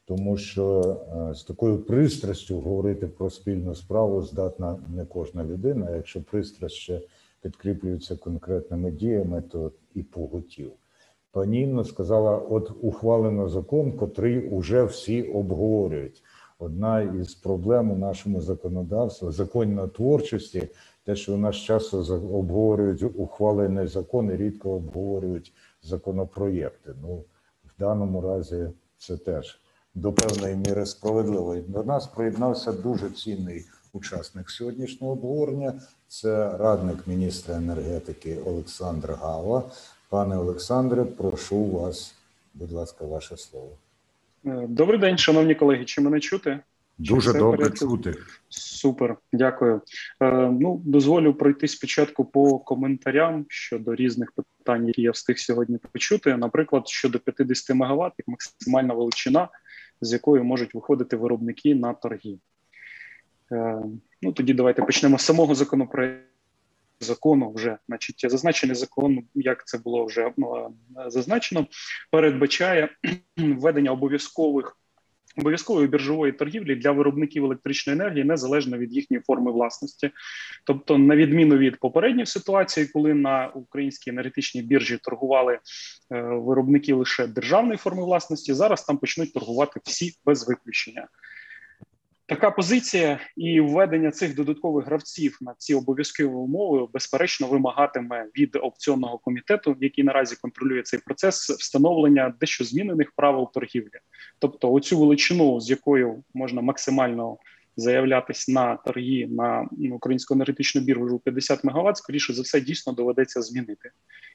тому 0.06 0.36
що 0.36 0.96
з 1.34 1.44
такою 1.44 1.78
пристрастю 1.78 2.60
говорити 2.60 3.06
про 3.06 3.30
спільну 3.30 3.74
справу 3.74 4.22
здатна 4.22 4.76
не 4.96 5.04
кожна 5.04 5.44
людина. 5.44 5.90
Якщо 5.90 6.22
пристрасть 6.22 6.74
ще 6.74 7.00
підкріплюється 7.42 8.16
конкретними 8.16 8.90
діями, 8.90 9.42
то 9.42 9.72
і 9.94 10.02
поготів. 10.02 10.72
Пані 11.32 11.60
Інна 11.60 11.84
сказала: 11.84 12.38
от 12.38 12.70
ухвалено 12.82 13.48
закон, 13.48 13.92
котрий 13.92 14.48
уже 14.48 14.84
всі 14.84 15.22
обговорюють. 15.22 16.22
Одна 16.58 17.02
із 17.02 17.34
проблем 17.34 17.90
у 17.90 17.96
нашому 17.96 18.40
законодавстві 18.40 19.30
законотворчості, 19.30 20.68
те, 21.04 21.16
що 21.16 21.34
у 21.34 21.36
нас 21.36 21.56
часто 21.56 21.98
обговорюють 22.32 23.02
ухвалений 23.02 23.86
закон 23.86 24.30
і 24.30 24.36
рідко 24.36 24.70
обговорюють 24.70 25.52
законопроєкти. 25.82 26.94
Ну 27.02 27.24
в 27.64 27.78
даному 27.78 28.20
разі 28.20 28.66
це 28.98 29.16
теж 29.16 29.58
до 29.94 30.12
певної 30.12 30.56
міри 30.56 30.86
справедливо. 30.86 31.56
До 31.68 31.84
нас 31.84 32.06
приєднався 32.06 32.72
дуже 32.72 33.10
цінний 33.10 33.64
учасник 33.92 34.50
сьогоднішнього 34.50 35.12
обговорення. 35.12 35.72
Це 36.08 36.56
радник 36.56 37.06
міністра 37.06 37.56
енергетики 37.56 38.38
Олександр 38.46 39.12
Гава. 39.12 39.62
Пане 40.08 40.36
Олександре, 40.36 41.04
прошу 41.04 41.64
вас, 41.64 42.14
будь 42.54 42.72
ласка, 42.72 43.04
ваше 43.04 43.36
слово. 43.36 43.70
Е, 44.46 44.66
добрий 44.68 45.00
день, 45.00 45.18
шановні 45.18 45.54
колеги. 45.54 45.84
Чи 45.84 46.00
мене 46.00 46.20
чути? 46.20 46.60
Дуже 46.98 47.32
добре 47.32 47.70
чути. 47.70 48.14
Супер, 48.48 49.16
дякую. 49.32 49.80
Е, 50.20 50.30
Ну, 50.60 50.82
дозволю 50.84 51.34
пройти 51.34 51.68
спочатку 51.68 52.24
по 52.24 52.58
коментарям 52.58 53.46
щодо 53.48 53.94
різних 53.94 54.32
питань, 54.32 54.86
які 54.86 55.02
я 55.02 55.10
встиг 55.10 55.38
сьогодні 55.38 55.78
почути. 55.92 56.36
Наприклад, 56.36 56.88
щодо 56.88 57.18
50 57.18 57.76
МВт, 57.76 58.12
як 58.18 58.28
максимальна 58.28 58.94
величина, 58.94 59.48
з 60.00 60.12
якою 60.12 60.44
можуть 60.44 60.74
виходити 60.74 61.16
виробники 61.16 61.74
на 61.74 61.92
торги. 61.94 62.38
Е, 63.52 63.82
Ну 64.22 64.32
тоді 64.32 64.54
давайте 64.54 64.82
почнемо 64.82 65.18
з 65.18 65.22
самого 65.22 65.54
законопроекту 65.54 66.28
закону. 67.00 67.52
Вже 67.52 67.78
значить, 67.88 68.30
зазначений 68.30 68.76
закон, 68.76 69.22
як 69.34 69.66
це 69.66 69.78
було 69.78 70.04
вже 70.04 70.32
ну, 70.36 70.74
зазначено, 71.06 71.66
передбачає 72.10 72.88
введення 73.36 73.90
обов'язкових. 73.90 74.76
Обов'язкової 75.36 75.88
біржової 75.88 76.32
торгівлі 76.32 76.76
для 76.76 76.90
виробників 76.90 77.44
електричної 77.44 77.98
енергії 77.98 78.24
незалежно 78.24 78.78
від 78.78 78.92
їхньої 78.92 79.22
форми 79.26 79.52
власності, 79.52 80.10
тобто, 80.64 80.98
на 80.98 81.16
відміну 81.16 81.56
від 81.56 81.78
попередньої 81.78 82.26
ситуації, 82.26 82.86
коли 82.86 83.14
на 83.14 83.48
українській 83.48 84.10
енергетичній 84.10 84.62
біржі 84.62 84.98
торгували 85.02 85.54
е, 85.54 85.60
виробники 86.22 86.94
лише 86.94 87.26
державної 87.26 87.76
форми 87.76 88.04
власності, 88.04 88.54
зараз 88.54 88.84
там 88.84 88.98
почнуть 88.98 89.32
торгувати 89.32 89.80
всі 89.84 90.12
без 90.24 90.48
виключення. 90.48 91.08
Така 92.26 92.50
позиція 92.50 93.20
і 93.36 93.60
введення 93.60 94.10
цих 94.10 94.34
додаткових 94.34 94.86
гравців 94.86 95.38
на 95.40 95.54
ці 95.58 95.74
обов'язкові 95.74 96.26
умови 96.26 96.88
безперечно 96.92 97.46
вимагатиме 97.46 98.26
від 98.38 98.56
опціонного 98.56 99.18
комітету, 99.18 99.76
який 99.80 100.04
наразі 100.04 100.36
контролює 100.36 100.82
цей 100.82 101.00
процес, 101.00 101.50
встановлення 101.50 102.34
дещо 102.40 102.64
змінених 102.64 103.12
правил 103.16 103.52
торгівлі, 103.52 103.98
тобто 104.38 104.72
оцю 104.72 104.98
величину, 104.98 105.60
з 105.60 105.70
якою 105.70 106.24
можна 106.34 106.62
максимально 106.62 107.36
заявлятись 107.76 108.48
на 108.48 108.76
торги 108.76 109.26
на 109.30 109.68
українську 109.92 110.34
енергетичну 110.34 110.80
біржу 110.80 111.18
50 111.24 111.64
МВт, 111.64 111.96
скоріше 111.96 112.32
за 112.32 112.42
все 112.42 112.60
дійсно 112.60 112.92
доведеться 112.92 113.42
змінити 113.42 113.90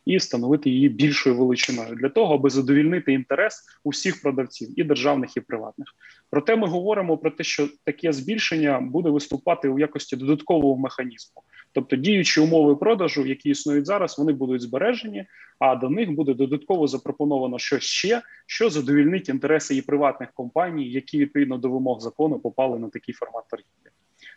і 0.05 0.17
встановити 0.17 0.69
її 0.69 0.89
більшою 0.89 1.38
величиною 1.38 1.96
для 1.96 2.10
того, 2.10 2.36
аби 2.36 2.50
задовільнити 2.50 3.13
інтерес 3.13 3.65
усіх 3.84 4.22
продавців 4.22 4.79
і 4.79 4.84
державних, 4.84 5.38
і 5.38 5.41
приватних. 5.41 5.88
Проте 6.29 6.55
ми 6.55 6.67
говоримо 6.67 7.17
про 7.17 7.31
те, 7.31 7.43
що 7.43 7.69
таке 7.84 8.13
збільшення 8.13 8.79
буде 8.79 9.10
виступати 9.10 9.69
у 9.69 9.79
якості 9.79 10.15
додаткового 10.15 10.77
механізму. 10.77 11.41
Тобто 11.71 11.95
діючі 11.95 12.41
умови 12.41 12.75
продажу, 12.75 13.25
які 13.25 13.49
існують 13.49 13.85
зараз, 13.85 14.17
вони 14.17 14.33
будуть 14.33 14.61
збережені, 14.61 15.25
а 15.59 15.75
до 15.75 15.89
них 15.89 16.11
буде 16.11 16.33
додатково 16.33 16.88
запропоновано 16.88 17.59
щось 17.59 17.83
ще, 17.83 18.21
що 18.47 18.69
задовільнить 18.69 19.29
інтереси 19.29 19.75
і 19.75 19.81
приватних 19.81 20.31
компаній, 20.33 20.91
які 20.91 21.17
відповідно 21.17 21.57
до 21.57 21.69
вимог 21.69 21.99
закону 21.99 22.39
попали 22.39 22.79
на 22.79 22.89
такий 22.89 23.15
формат 23.15 23.43
торгівлі 23.47 23.91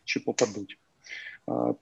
чи 0.05 0.21
попадуть. 0.21 0.79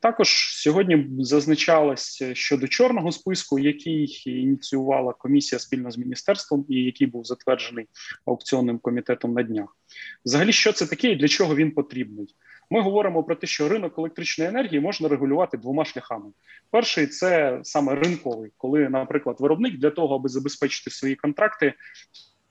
Також 0.01 0.29
сьогодні 0.53 1.07
зазначалось 1.19 2.23
щодо 2.33 2.69
чорного 2.69 3.13
списку, 3.13 3.59
який 3.59 4.23
ініціювала 4.27 5.13
комісія 5.13 5.59
спільно 5.59 5.91
з 5.91 5.99
міністерством, 5.99 6.67
і 6.69 6.75
який 6.75 7.07
був 7.07 7.25
затверджений 7.25 7.87
аукціонним 8.27 8.79
комітетом 8.79 9.33
на 9.33 9.43
днях. 9.43 9.77
Взагалі, 10.25 10.53
що 10.53 10.73
це 10.73 10.87
таке 10.87 11.11
і 11.11 11.17
для 11.17 11.29
чого 11.29 11.55
він 11.55 11.71
потрібний? 11.71 12.35
Ми 12.71 12.81
говоримо 12.81 13.25
про 13.25 13.35
те, 13.35 13.47
що 13.47 13.69
ринок 13.69 13.99
електричної 13.99 14.51
енергії 14.51 14.81
можна 14.81 15.09
регулювати 15.09 15.57
двома 15.57 15.85
шляхами. 15.85 16.31
Перший 16.71 17.07
це 17.07 17.61
саме 17.63 17.95
ринковий, 17.95 18.53
коли, 18.57 18.89
наприклад, 18.89 19.37
виробник 19.41 19.79
для 19.79 19.91
того, 19.91 20.15
аби 20.15 20.29
забезпечити 20.29 20.91
свої 20.91 21.15
контракти, 21.15 21.75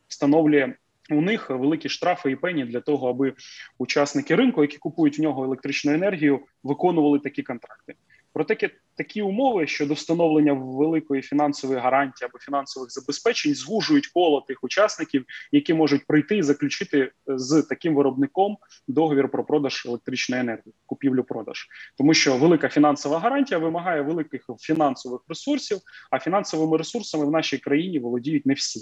встановлює. 0.08 0.74
У 1.12 1.22
них 1.22 1.50
великі 1.50 1.90
штрафи 1.90 2.32
і 2.32 2.36
пені 2.36 2.66
для 2.66 2.80
того, 2.82 3.10
аби 3.10 3.34
учасники 3.78 4.36
ринку, 4.36 4.62
які 4.62 4.78
купують 4.78 5.20
в 5.20 5.22
нього 5.22 5.44
електричну 5.44 5.94
енергію, 5.94 6.40
виконували 6.64 7.20
такі 7.20 7.44
контракти. 7.44 7.94
Про 8.34 8.46
такі 8.98 9.22
умови 9.22 9.68
щодо 9.68 9.94
встановлення 9.94 10.54
великої 10.54 11.22
фінансової 11.22 11.80
гарантії 11.80 12.30
або 12.30 12.40
фінансових 12.40 12.92
забезпечень 12.92 13.56
звужують 13.56 14.08
коло 14.08 14.42
тих 14.42 14.64
учасників, 14.64 15.26
які 15.52 15.74
можуть 15.74 16.08
прийти 16.08 16.38
і 16.38 16.44
заключити 16.44 17.12
з 17.28 17.62
таким 17.62 17.96
виробником 17.96 18.58
договір 18.88 19.30
про 19.30 19.46
продаж 19.46 19.86
електричної 19.86 20.42
енергії, 20.42 20.74
купівлю-продаж, 20.86 21.68
тому 21.98 22.14
що 22.14 22.38
велика 22.38 22.70
фінансова 22.70 23.20
гарантія 23.20 23.60
вимагає 23.60 24.02
великих 24.02 24.46
фінансових 24.60 25.22
ресурсів, 25.28 25.78
а 26.12 26.20
фінансовими 26.20 26.78
ресурсами 26.78 27.26
в 27.26 27.32
нашій 27.32 27.58
країні 27.58 28.00
володіють 28.00 28.46
не 28.46 28.54
всі. 28.54 28.80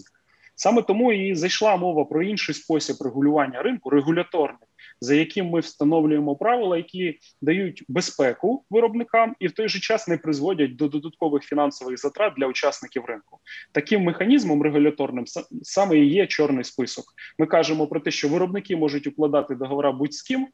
Саме 0.59 0.81
тому 0.81 1.13
і 1.13 1.35
зайшла 1.35 1.77
мова 1.77 2.05
про 2.05 2.23
інший 2.23 2.55
спосіб 2.55 2.95
регулювання 3.01 3.61
ринку, 3.61 3.89
регуляторний, 3.89 4.67
за 5.01 5.15
яким 5.15 5.49
ми 5.49 5.59
встановлюємо 5.59 6.35
правила, 6.35 6.77
які 6.77 7.19
дають 7.41 7.83
безпеку 7.87 8.65
виробникам 8.69 9.35
і 9.39 9.47
в 9.47 9.51
той 9.51 9.69
же 9.69 9.79
час 9.79 10.07
не 10.07 10.17
призводять 10.17 10.75
до 10.75 10.87
додаткових 10.87 11.43
фінансових 11.43 11.97
затрат 11.97 12.33
для 12.37 12.47
учасників 12.47 13.05
ринку. 13.05 13.39
Таким 13.71 14.03
механізмом 14.03 14.61
регуляторним 14.61 15.25
саме 15.63 15.97
і 15.97 16.09
є 16.09 16.27
чорний 16.27 16.63
список. 16.63 17.05
Ми 17.39 17.45
кажемо 17.45 17.87
про 17.87 17.99
те, 17.99 18.11
що 18.11 18.29
виробники 18.29 18.75
можуть 18.75 19.07
укладати 19.07 19.55
договора 19.55 19.91
будь 19.91 20.13
з 20.13 20.21
ким. 20.21 20.47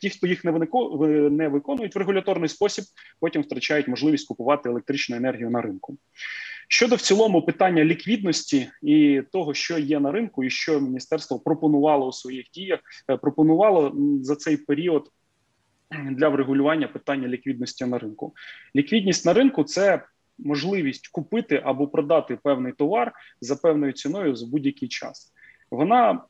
Ті, 0.00 0.10
хто 0.10 0.26
їх 0.26 0.44
не 0.44 1.48
виконують 1.48 1.94
в 1.94 1.98
регуляторний 1.98 2.48
спосіб, 2.48 2.84
потім 3.20 3.42
втрачають 3.42 3.88
можливість 3.88 4.28
купувати 4.28 4.68
електричну 4.68 5.16
енергію 5.16 5.50
на 5.50 5.60
ринку. 5.60 5.98
Щодо 6.68 6.96
в 6.96 7.00
цілому 7.00 7.42
питання 7.42 7.84
ліквідності 7.84 8.70
і 8.82 9.22
того, 9.32 9.54
що 9.54 9.78
є 9.78 10.00
на 10.00 10.12
ринку, 10.12 10.44
і 10.44 10.50
що 10.50 10.80
міністерство 10.80 11.38
пропонувало 11.38 12.06
у 12.06 12.12
своїх 12.12 12.46
діях, 12.54 12.80
е, 13.10 13.16
пропонувало 13.16 13.96
за 14.22 14.36
цей 14.36 14.56
період 14.56 15.10
для 16.10 16.28
врегулювання 16.28 16.88
питання 16.88 17.28
ліквідності 17.28 17.86
на 17.86 17.98
ринку. 17.98 18.34
Ліквідність 18.76 19.26
на 19.26 19.32
ринку 19.32 19.64
це 19.64 20.02
можливість 20.38 21.08
купити 21.08 21.62
або 21.64 21.88
продати 21.88 22.38
певний 22.42 22.72
товар 22.72 23.12
за 23.40 23.56
певною 23.56 23.92
ціною 23.92 24.36
за 24.36 24.46
будь-який 24.46 24.88
час. 24.88 25.32
Вона 25.70 26.24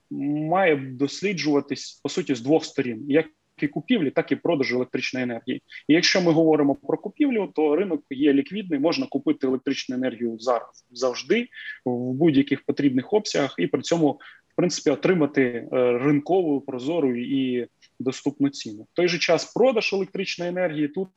має 0.51 0.77
досліджуватись 0.77 2.01
по 2.03 2.09
суті 2.09 2.35
з 2.35 2.41
двох 2.41 2.65
сторін. 2.65 3.05
як 3.09 3.27
і 3.63 3.69
купівлі, 3.69 4.11
так 4.11 4.33
і 4.33 4.37
продажу 4.37 4.77
електричної 4.77 5.25
енергії. 5.25 5.63
І 5.89 5.95
якщо 5.95 6.23
ми 6.23 6.33
говоримо 6.33 6.75
про 6.75 6.99
купівлю, 6.99 7.53
то 7.55 7.77
ринок 7.77 8.03
є 8.11 8.33
ліквідний, 8.33 8.81
можна 8.81 9.07
купити 9.07 9.47
електричну 9.47 9.97
енергію 9.97 10.37
зараз 10.39 10.87
завжди 10.91 11.49
в 11.85 12.13
будь-яких 12.13 12.65
потрібних 12.65 13.13
обсягах, 13.13 13.55
і 13.59 13.67
при 13.67 13.83
цьому 13.83 14.21
в 14.49 14.57
принципі 14.57 14.91
отримати 14.91 15.43
е, 15.43 15.69
ринкову 15.99 16.61
прозору 16.61 17.17
і 17.17 17.67
доступну 18.01 18.49
ціну. 18.49 18.83
В 18.83 18.95
той 18.95 19.09
же 19.09 19.19
час 19.19 19.53
продаж 19.53 19.93
електричної 19.93 20.51
енергії 20.51 20.89
тут 20.89 21.09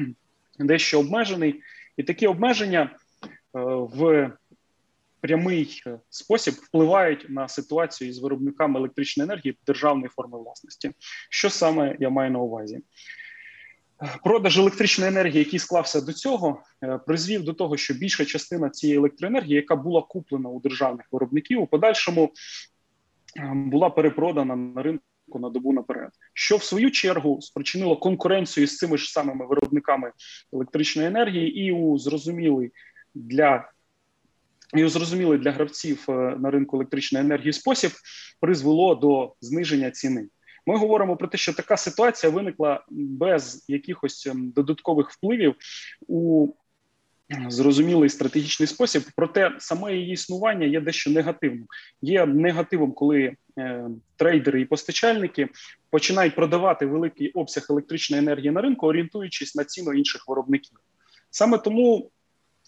дещо 0.58 1.00
обмежений, 1.00 1.60
і 1.96 2.02
такі 2.02 2.26
обмеження 2.26 2.82
е, 2.82 2.88
в 3.72 4.30
прямий 5.26 5.82
е, 5.86 5.98
спосіб 6.10 6.54
впливають 6.54 7.26
на 7.28 7.48
ситуацію 7.48 8.10
із 8.10 8.18
виробниками 8.18 8.78
електричної 8.78 9.24
енергії 9.24 9.58
державної 9.66 10.08
форми 10.08 10.38
власності. 10.38 10.90
Що 11.30 11.50
саме 11.50 11.96
я 12.00 12.10
маю 12.10 12.30
на 12.30 12.38
увазі? 12.38 12.80
Продаж 14.24 14.58
електричної 14.58 15.10
енергії, 15.10 15.38
який 15.38 15.58
склався 15.58 16.00
до 16.00 16.12
цього, 16.12 16.62
е, 16.84 16.98
призвів 17.06 17.44
до 17.44 17.52
того, 17.52 17.76
що 17.76 17.94
більша 17.94 18.24
частина 18.24 18.70
цієї 18.70 18.98
електроенергії, 18.98 19.54
яка 19.54 19.76
була 19.76 20.02
куплена 20.02 20.48
у 20.48 20.60
державних 20.60 21.06
виробників, 21.12 21.60
у 21.60 21.66
подальшому 21.66 22.32
е, 23.36 23.52
була 23.54 23.90
перепродана 23.90 24.56
на 24.56 24.82
ринку 24.82 25.02
на 25.34 25.50
добу 25.50 25.72
наперед, 25.72 26.10
що 26.34 26.56
в 26.56 26.62
свою 26.62 26.90
чергу 26.90 27.40
спричинило 27.40 27.96
конкуренцію 27.96 28.66
з 28.66 28.76
цими 28.76 28.98
ж 28.98 29.12
самими 29.12 29.46
виробниками 29.46 30.12
електричної 30.52 31.08
енергії, 31.08 31.60
і 31.60 31.72
у 31.72 31.98
зрозумілий 31.98 32.70
для 33.14 33.70
і 34.74 34.88
зрозумілий 34.88 35.38
для 35.38 35.52
гравців 35.52 36.04
на 36.38 36.50
ринку 36.50 36.76
електричної 36.76 37.24
енергії 37.24 37.52
спосіб 37.52 37.90
призвело 38.40 38.94
до 38.94 39.34
зниження 39.40 39.90
ціни. 39.90 40.28
Ми 40.66 40.76
говоримо 40.78 41.16
про 41.16 41.28
те, 41.28 41.38
що 41.38 41.52
така 41.52 41.76
ситуація 41.76 42.32
виникла 42.32 42.84
без 42.90 43.64
якихось 43.68 44.26
ем, 44.26 44.50
додаткових 44.50 45.10
впливів 45.10 45.54
у 46.08 46.48
зрозумілий 47.48 48.10
стратегічний 48.10 48.66
спосіб. 48.66 49.02
Проте 49.16 49.52
саме 49.58 49.96
її 49.96 50.12
існування 50.12 50.66
є 50.66 50.80
дещо 50.80 51.10
негативним. 51.10 51.66
Є 52.02 52.26
негативом, 52.26 52.92
коли 52.92 53.36
е, 53.58 53.84
трейдери 54.16 54.60
і 54.60 54.64
постачальники 54.64 55.48
починають 55.90 56.34
продавати 56.34 56.86
великий 56.86 57.30
обсяг 57.30 57.66
електричної 57.70 58.22
енергії 58.22 58.50
на 58.50 58.60
ринку, 58.60 58.86
орієнтуючись 58.86 59.54
на 59.54 59.64
ціну 59.64 59.92
інших 59.92 60.24
виробників. 60.28 60.78
Саме 61.30 61.58
тому 61.58 62.10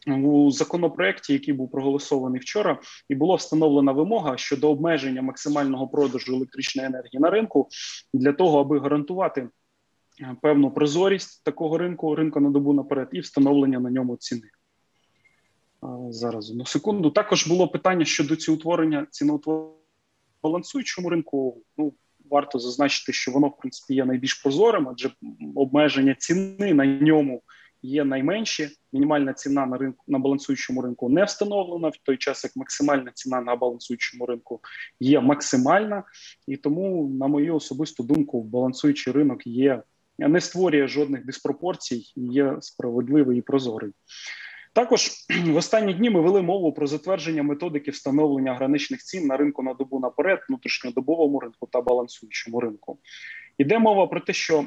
у 0.07 0.51
законопроекті, 0.51 1.33
який 1.33 1.55
був 1.55 1.71
проголосований 1.71 2.41
вчора, 2.41 2.81
і 3.09 3.15
була 3.15 3.35
встановлена 3.35 3.93
вимога 3.93 4.37
щодо 4.37 4.71
обмеження 4.71 5.23
максимального 5.23 5.89
продажу 5.89 6.37
електричної 6.37 6.89
енергії 6.89 7.21
на 7.21 7.31
ринку 7.31 7.69
для 8.15 8.33
того, 8.33 8.61
аби 8.61 8.79
гарантувати 8.79 9.49
е, 10.21 10.37
певну 10.43 10.71
прозорість 10.71 11.45
такого 11.45 11.79
ринку, 11.79 12.15
ринку 12.15 12.41
на 12.41 12.51
добу 12.51 12.73
наперед, 12.73 13.09
і 13.13 13.21
встановлення 13.21 13.81
на 13.81 13.91
ньому 13.91 14.17
ціни. 14.17 14.51
Зараз 16.11 16.51
одну 16.51 16.67
секунду. 16.67 17.11
Також 17.11 17.47
було 17.47 17.69
питання 17.69 18.05
щодо 18.05 18.37
ціутворення 18.37 19.07
ціноутворення 19.11 19.79
балансуючому 20.43 21.11
ринку. 21.11 21.63
Ну 21.77 21.93
варто 22.31 22.59
зазначити, 22.59 23.13
що 23.13 23.33
воно 23.33 23.49
в 23.49 23.57
принципі 23.57 23.95
є 23.95 24.05
найбільш 24.05 24.35
прозорим, 24.35 24.89
адже 24.89 25.11
обмеження 25.55 26.15
ціни 26.15 26.75
на 26.75 26.87
ньому 26.87 27.43
є 27.83 28.05
найменші. 28.05 28.69
Мінімальна 28.93 29.33
ціна 29.33 29.67
на 29.67 29.77
ринку 29.77 30.05
на 30.09 30.19
балансуючому 30.19 30.83
ринку 30.83 31.09
не 31.09 31.25
встановлена 31.25 31.89
в 31.89 31.97
той 31.97 32.17
час, 32.17 32.45
як 32.45 32.57
максимальна 32.57 33.11
ціна 33.15 33.41
на 33.41 33.57
балансуючому 33.57 34.27
ринку 34.27 34.61
є 35.01 35.21
максимальна, 35.21 36.05
і 36.47 36.57
тому, 36.57 37.09
на 37.09 37.27
мою 37.27 37.55
особисту 37.55 38.03
думку, 38.03 38.43
балансуючий 38.43 39.13
ринок 39.13 39.47
є 39.47 39.83
не 40.19 40.41
створює 40.41 40.89
жодних 40.89 41.27
диспропорцій, 41.27 42.13
є 42.17 42.57
справедливий 42.61 43.39
і 43.39 43.43
прозорий. 43.43 43.93
Також 44.73 45.11
в 45.47 45.57
останні 45.57 45.95
дні 45.95 46.11
ми 46.11 46.21
вели 46.21 46.43
мову 46.43 46.73
про 46.73 46.87
затвердження 46.87 47.43
методики 47.43 47.91
встановлення 47.91 48.55
граничних 48.55 49.03
цін 49.03 49.27
на 49.27 49.37
ринку 49.37 49.63
на 49.63 49.75
добу 49.75 50.01
наперед, 50.01 50.41
внутрішньодобовому 50.49 51.41
ринку 51.41 51.69
та 51.73 51.81
балансуючому 51.81 52.61
ринку. 52.61 52.99
Іде 53.59 53.79
мова 53.79 54.07
про 54.07 54.21
те, 54.21 54.33
що 54.33 54.65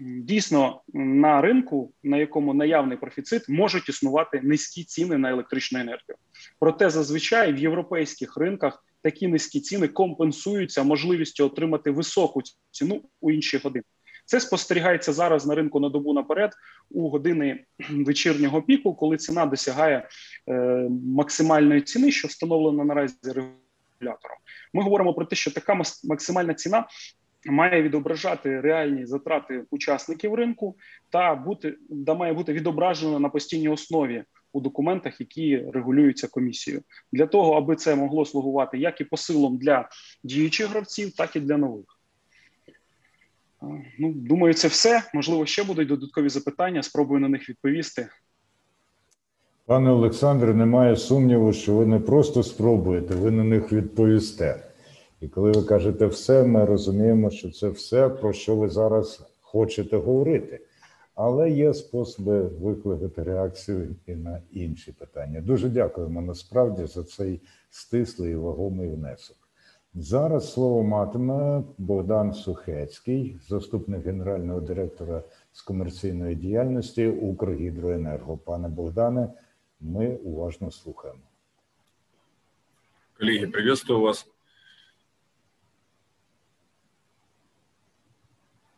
дійсно 0.00 0.82
на 0.94 1.40
ринку, 1.40 1.92
на 2.02 2.16
якому 2.16 2.54
наявний 2.54 2.98
профіцит, 2.98 3.48
можуть 3.48 3.88
існувати 3.88 4.40
низькі 4.42 4.84
ціни 4.84 5.18
на 5.18 5.30
електричну 5.30 5.80
енергію. 5.80 6.16
Проте 6.60 6.90
зазвичай 6.90 7.52
в 7.52 7.58
європейських 7.58 8.36
ринках 8.36 8.84
такі 9.02 9.28
низькі 9.28 9.60
ціни 9.60 9.88
компенсуються 9.88 10.82
можливістю 10.82 11.46
отримати 11.46 11.90
високу 11.90 12.42
ціну 12.70 13.02
у 13.20 13.30
інші 13.30 13.58
години. 13.58 13.84
Це 14.24 14.40
спостерігається 14.40 15.12
зараз 15.12 15.46
на 15.46 15.54
ринку 15.54 15.80
на 15.80 15.88
добу 15.88 16.12
наперед 16.12 16.52
у 16.90 17.08
години 17.08 17.64
вечірнього 17.90 18.62
піку, 18.62 18.94
коли 18.94 19.16
ціна 19.16 19.46
досягає 19.46 20.08
е, 20.48 20.52
максимальної 21.16 21.80
ціни, 21.80 22.12
що 22.12 22.28
встановлена 22.28 22.84
наразі 22.84 23.14
регулятором. 23.24 24.38
Ми 24.72 24.82
говоримо 24.82 25.14
про 25.14 25.24
те, 25.24 25.36
що 25.36 25.50
така 25.50 25.80
максимальна 26.04 26.54
ціна 26.54 26.86
має 27.46 27.82
відображати 27.82 28.60
реальні 28.60 29.06
затрати 29.06 29.64
учасників 29.70 30.34
ринку 30.34 30.76
та 31.10 31.34
бути 31.34 31.76
да 31.88 32.14
має 32.14 32.32
бути 32.32 32.52
відображена 32.52 33.18
на 33.18 33.28
постійній 33.28 33.68
основі 33.68 34.24
у 34.52 34.60
документах, 34.60 35.20
які 35.20 35.56
регулюються 35.72 36.28
комісією, 36.28 36.82
для 37.12 37.26
того, 37.26 37.52
аби 37.52 37.76
це 37.76 37.94
могло 37.94 38.24
слугувати 38.24 38.78
як 38.78 39.00
і 39.00 39.04
посилом 39.04 39.58
для 39.58 39.88
діючих 40.24 40.68
гравців, 40.68 41.12
так 41.16 41.36
і 41.36 41.40
для 41.40 41.56
нових. 41.56 41.86
Ну, 43.98 44.12
думаю, 44.12 44.54
це 44.54 44.68
все. 44.68 45.02
Можливо, 45.14 45.46
ще 45.46 45.64
будуть 45.64 45.88
додаткові 45.88 46.28
запитання. 46.28 46.82
Спробую 46.82 47.20
на 47.20 47.28
них 47.28 47.48
відповісти. 47.48 48.08
Пане 49.66 49.90
Олександре, 49.90 50.54
немає 50.54 50.96
сумніву, 50.96 51.52
що 51.52 51.74
ви 51.74 51.86
не 51.86 52.00
просто 52.00 52.42
спробуєте, 52.42 53.14
ви 53.14 53.30
на 53.30 53.44
них 53.44 53.72
відповісте. 53.72 54.65
І 55.20 55.28
коли 55.28 55.52
ви 55.52 55.62
кажете 55.62 56.06
все, 56.06 56.44
ми 56.44 56.64
розуміємо, 56.64 57.30
що 57.30 57.50
це 57.50 57.68
все, 57.68 58.08
про 58.08 58.32
що 58.32 58.56
ви 58.56 58.68
зараз 58.68 59.22
хочете 59.40 59.96
говорити. 59.96 60.60
Але 61.14 61.50
є 61.50 61.74
способи 61.74 62.42
викликати 62.42 63.22
реакцію 63.22 63.96
і 64.06 64.14
на 64.14 64.40
інші 64.52 64.92
питання. 64.92 65.40
Дуже 65.40 65.68
дякуємо 65.68 66.22
насправді 66.22 66.86
за 66.86 67.04
цей 67.04 67.40
стислий 67.70 68.32
і 68.32 68.36
вагомий 68.36 68.88
внесок. 68.88 69.36
Зараз 69.94 70.52
слово 70.52 70.82
матиме 70.82 71.62
Богдан 71.78 72.32
Сухецький, 72.34 73.40
заступник 73.48 74.06
генерального 74.06 74.60
директора 74.60 75.22
з 75.52 75.62
комерційної 75.62 76.34
діяльності 76.34 77.06
Укргідроенерго. 77.06 78.36
Пане 78.36 78.68
Богдане, 78.68 79.28
ми 79.80 80.16
уважно 80.16 80.70
слухаємо. 80.70 81.20
Колеги, 83.18 83.46
приветствую 83.46 84.00
вас. 84.00 84.35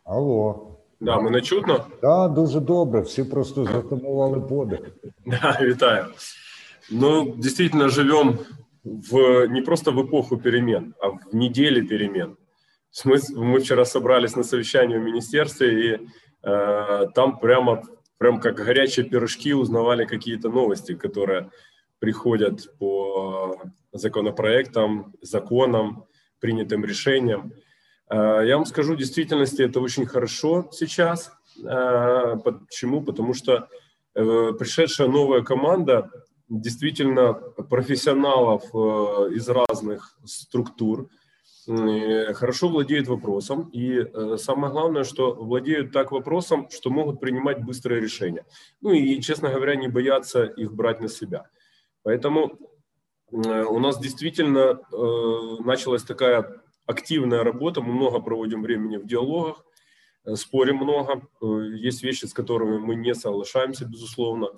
Алло. 0.09 0.77
Да, 0.99 1.19
мене 1.21 1.41
чутно? 1.41 1.73
Так, 1.73 1.87
да, 2.01 2.27
дуже 2.27 2.59
добре. 2.59 3.01
Всі 3.01 3.23
просто 3.23 3.65
затамували 3.65 4.39
подих. 4.39 4.79
Да, 5.25 5.59
вітаю. 5.61 6.05
Ну, 6.91 7.33
действительно, 7.37 7.89
живем 7.89 8.39
в, 8.83 9.47
не 9.47 9.61
просто 9.61 9.91
в 9.91 9.99
эпоху 9.99 10.37
перемен, 10.37 10.93
а 10.99 11.07
в 11.07 11.35
неделе 11.35 11.81
перемен. 11.83 12.37
Мы, 13.05 13.19
мы 13.35 13.59
вчера 13.59 13.85
собрались 13.85 14.35
на 14.35 14.43
совещании 14.43 14.97
в 14.97 15.03
министерстве, 15.03 15.67
и 15.67 15.99
э, 16.43 17.07
там 17.15 17.39
прямо, 17.39 17.83
прям 18.17 18.39
как 18.39 18.55
горячие 18.55 19.05
пирожки 19.05 19.53
узнавали 19.53 20.05
какие-то 20.05 20.49
новости, 20.49 20.95
которые 20.95 21.49
приходят 21.99 22.77
по 22.79 23.55
законопроектам, 23.93 25.13
законам, 25.21 26.03
принятым 26.39 26.85
решениям. 26.85 27.51
Э, 28.09 28.41
я 28.45 28.57
вам 28.57 28.65
скажу, 28.65 28.93
в 28.93 28.97
действительности 28.97 29.61
это 29.61 29.79
очень 29.79 30.05
хорошо 30.05 30.67
сейчас. 30.71 31.31
Э, 31.63 32.35
почему? 32.43 33.01
Потому 33.01 33.33
что 33.33 33.69
э, 34.15 34.51
пришедшая 34.57 35.07
новая 35.07 35.41
команда 35.41 36.09
действительно 36.49 37.33
профессионалов 37.33 38.63
из 39.31 39.47
разных 39.47 40.17
структур, 40.25 41.07
хорошо 41.67 42.69
владеют 42.69 43.07
вопросом. 43.07 43.69
И 43.71 44.03
самое 44.37 44.73
главное, 44.73 45.03
что 45.03 45.35
владеют 45.35 45.91
так 45.91 46.11
вопросом, 46.11 46.67
что 46.71 46.89
могут 46.89 47.19
принимать 47.19 47.63
быстрые 47.63 48.01
решения. 48.01 48.47
Ну 48.81 48.93
и, 48.93 49.21
честно 49.21 49.49
говоря, 49.49 49.75
не 49.75 49.89
боятся 49.89 50.45
их 50.45 50.73
брать 50.73 51.01
на 51.01 51.07
себя. 51.07 51.45
Поэтому 52.01 52.57
у 53.29 53.79
нас 53.79 53.99
действительно 53.99 54.79
началась 55.63 56.01
такая 56.01 56.63
активная 56.89 57.43
работа. 57.43 57.81
Мы 57.81 57.93
много 57.93 58.19
проводим 58.19 58.63
времени 58.63 58.97
в 58.97 59.05
диалогах, 59.05 59.63
спорим 60.35 60.77
много. 60.77 61.21
Есть 61.75 62.03
вещи, 62.03 62.25
с 62.25 62.33
которыми 62.33 62.79
мы 62.79 62.95
не 62.95 63.13
соглашаемся, 63.13 63.85
безусловно. 63.85 64.49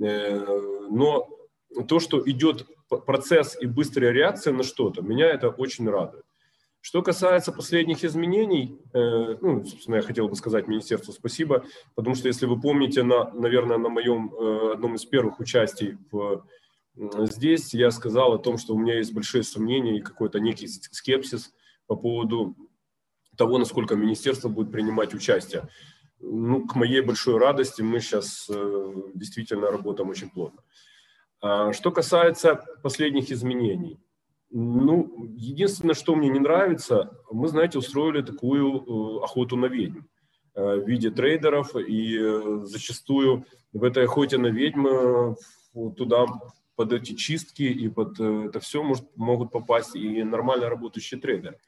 Э, 0.00 0.44
но 0.90 1.28
то, 1.86 2.00
что 2.00 2.22
идет 2.28 2.66
процесс 3.06 3.56
и 3.60 3.66
быстрая 3.66 4.12
реакция 4.12 4.52
на 4.52 4.62
что-то, 4.62 5.02
меня 5.02 5.26
это 5.26 5.48
очень 5.48 5.88
радует. 5.88 6.24
Что 6.80 7.02
касается 7.02 7.52
последних 7.52 8.04
изменений, 8.04 8.80
э, 8.92 9.36
ну, 9.40 9.64
собственно, 9.64 9.96
я 9.96 10.02
хотел 10.02 10.28
бы 10.28 10.36
сказать 10.36 10.68
министерству 10.68 11.12
спасибо, 11.12 11.64
потому 11.94 12.14
что, 12.14 12.28
если 12.28 12.46
вы 12.46 12.60
помните, 12.60 13.02
на, 13.02 13.30
наверное, 13.32 13.78
на 13.78 13.88
моем 13.88 14.32
э, 14.34 14.72
одном 14.74 14.94
из 14.94 15.04
первых 15.04 15.40
участий 15.40 15.98
в, 16.10 16.44
здесь 16.94 17.74
я 17.74 17.90
сказал 17.90 18.32
о 18.34 18.38
том, 18.38 18.58
что 18.58 18.74
у 18.74 18.78
меня 18.78 18.96
есть 18.96 19.12
большие 19.12 19.42
сомнения 19.42 19.98
и 19.98 20.02
какой-то 20.02 20.40
некий 20.40 20.68
скепсис 20.68 21.52
по 21.88 21.96
поводу 21.96 22.54
того, 23.36 23.58
насколько 23.58 23.96
министерство 23.96 24.48
будет 24.48 24.70
принимать 24.70 25.14
участие 25.14 25.68
ну, 26.20 26.66
к 26.66 26.74
моей 26.74 27.00
большой 27.00 27.38
радости, 27.38 27.82
мы 27.82 28.00
сейчас 28.00 28.48
э, 28.50 28.92
действительно 29.14 29.70
работаем 29.70 30.10
очень 30.10 30.30
плотно. 30.30 30.62
А, 31.40 31.72
что 31.72 31.90
касается 31.90 32.64
последних 32.82 33.30
изменений, 33.30 34.00
ну, 34.50 35.26
единственное, 35.36 35.94
что 35.94 36.14
мне 36.14 36.28
не 36.28 36.40
нравится, 36.40 37.16
мы, 37.30 37.48
знаете, 37.48 37.78
устроили 37.78 38.22
такую 38.22 39.20
э, 39.20 39.24
охоту 39.24 39.56
на 39.56 39.66
ведьм 39.66 40.00
э, 40.54 40.76
в 40.80 40.88
виде 40.88 41.10
трейдеров, 41.10 41.76
и 41.76 42.18
э, 42.18 42.60
зачастую 42.64 43.44
в 43.72 43.84
этой 43.84 44.04
охоте 44.04 44.38
на 44.38 44.48
ведьм 44.48 44.86
э, 44.86 45.34
туда 45.96 46.26
под 46.76 46.92
эти 46.92 47.14
чистки 47.14 47.62
и 47.62 47.88
под 47.88 48.18
э, 48.18 48.46
это 48.46 48.58
все 48.60 48.82
может, 48.82 49.04
могут 49.16 49.52
попасть 49.52 49.94
и 49.94 50.24
нормально 50.24 50.68
работающие 50.68 51.20
трейдеры. 51.20 51.58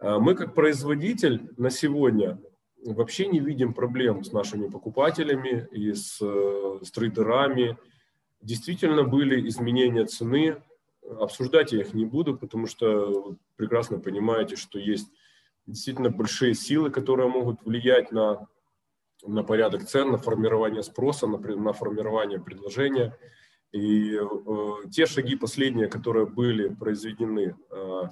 Мы 0.00 0.34
как 0.34 0.54
производитель 0.54 1.50
на 1.56 1.70
сегодня 1.70 2.38
вообще 2.84 3.26
не 3.26 3.40
видим 3.40 3.74
проблем 3.74 4.24
с 4.24 4.32
нашими 4.32 4.68
покупателями 4.68 5.68
и 5.72 5.92
с, 5.92 6.18
э, 6.20 6.78
с 6.82 6.90
трейдерами. 6.90 7.76
действительно 8.40 9.02
были 9.02 9.48
изменения 9.48 10.04
цены. 10.06 10.62
Обсуждать 11.18 11.72
я 11.72 11.80
их 11.80 11.92
не 11.94 12.04
буду, 12.04 12.36
потому 12.36 12.66
что 12.66 13.36
прекрасно 13.56 13.98
понимаете, 13.98 14.54
что 14.54 14.78
есть 14.78 15.10
действительно 15.66 16.10
большие 16.10 16.54
силы, 16.54 16.90
которые 16.90 17.28
могут 17.28 17.64
влиять 17.64 18.12
на, 18.12 18.46
на 19.26 19.42
порядок 19.42 19.86
цен, 19.86 20.12
на 20.12 20.18
формирование 20.18 20.84
спроса, 20.84 21.26
на, 21.26 21.38
на 21.38 21.72
формирование 21.72 22.40
предложения. 22.40 23.16
И 23.72 24.14
э, 24.14 24.26
те 24.92 25.06
шаги 25.06 25.34
последние, 25.34 25.88
которые 25.88 26.26
были 26.26 26.68
произведены 26.68 27.56
э, 27.70 28.02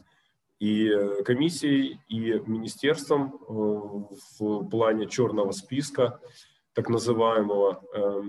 и 0.59 0.90
комиссией, 1.25 2.01
и 2.09 2.40
министерством 2.47 3.35
э, 3.35 4.14
в 4.38 4.69
плане 4.69 5.07
черного 5.07 5.53
списка, 5.53 6.21
так 6.73 6.88
называемого, 6.88 7.83
э, 7.95 8.23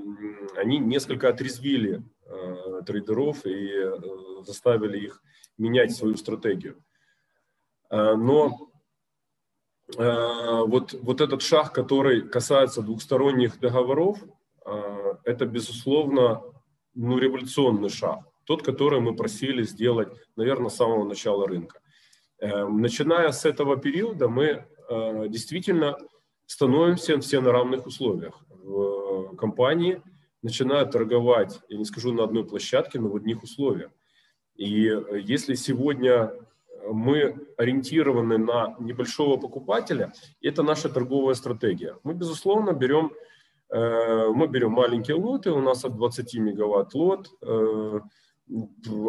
они 0.60 0.80
несколько 0.80 1.30
отрезвили 1.30 2.04
э, 2.26 2.82
трейдеров 2.86 3.46
и 3.46 3.70
э, 3.70 4.00
заставили 4.44 5.00
их 5.00 5.22
менять 5.58 5.96
свою 5.96 6.18
стратегию. 6.18 6.84
Э, 7.90 8.16
но 8.16 8.68
Э, 9.96 10.64
вот, 10.66 10.94
вот 11.02 11.22
этот 11.22 11.42
шаг, 11.42 11.74
который 11.74 12.22
касается 12.28 12.82
двухсторонних 12.82 13.60
договоров, 13.60 14.22
э, 14.66 15.14
это, 15.24 15.46
безусловно, 15.46 16.42
ну, 16.94 17.18
революционный 17.18 17.90
шаг. 17.90 18.20
Тот, 18.44 18.64
который 18.64 19.00
мы 19.00 19.16
просили 19.16 19.64
сделать, 19.64 20.10
наверное, 20.36 20.70
с 20.70 20.76
самого 20.76 21.06
начала 21.06 21.48
рынка. 21.48 21.80
Э, 22.40 22.68
начиная 22.68 23.32
с 23.32 23.46
этого 23.46 23.78
периода 23.78 24.28
мы 24.28 24.66
действительно 25.28 25.98
становимся 26.46 27.20
все 27.20 27.42
на 27.42 27.52
равных 27.52 27.86
условиях. 27.86 28.40
В 28.50 29.36
компании 29.36 30.02
начинают 30.42 30.92
торговать, 30.92 31.60
я 31.68 31.78
не 31.78 31.84
скажу 31.84 32.14
на 32.14 32.24
одной 32.24 32.46
площадке, 32.46 32.98
но 32.98 33.10
в 33.10 33.18
одних 33.18 33.44
условиях. 33.44 33.92
И 34.56 34.90
если 35.26 35.56
сегодня 35.56 36.32
мы 36.92 37.36
ориентированы 37.58 38.38
на 38.38 38.76
небольшого 38.80 39.38
покупателя, 39.38 40.14
это 40.42 40.64
наша 40.64 40.90
торговая 40.90 41.36
стратегия. 41.36 41.96
Мы, 42.04 42.14
безусловно, 42.14 42.74
берем, 42.74 43.12
э, 43.70 44.28
мы 44.28 44.48
берем 44.48 44.72
маленькие 44.72 45.18
лоты, 45.18 45.52
у 45.52 45.62
нас 45.62 45.86
от 45.86 45.96
20 45.96 46.40
мегаватт 46.40 46.94
лот, 46.94 47.30
э, 47.42 48.00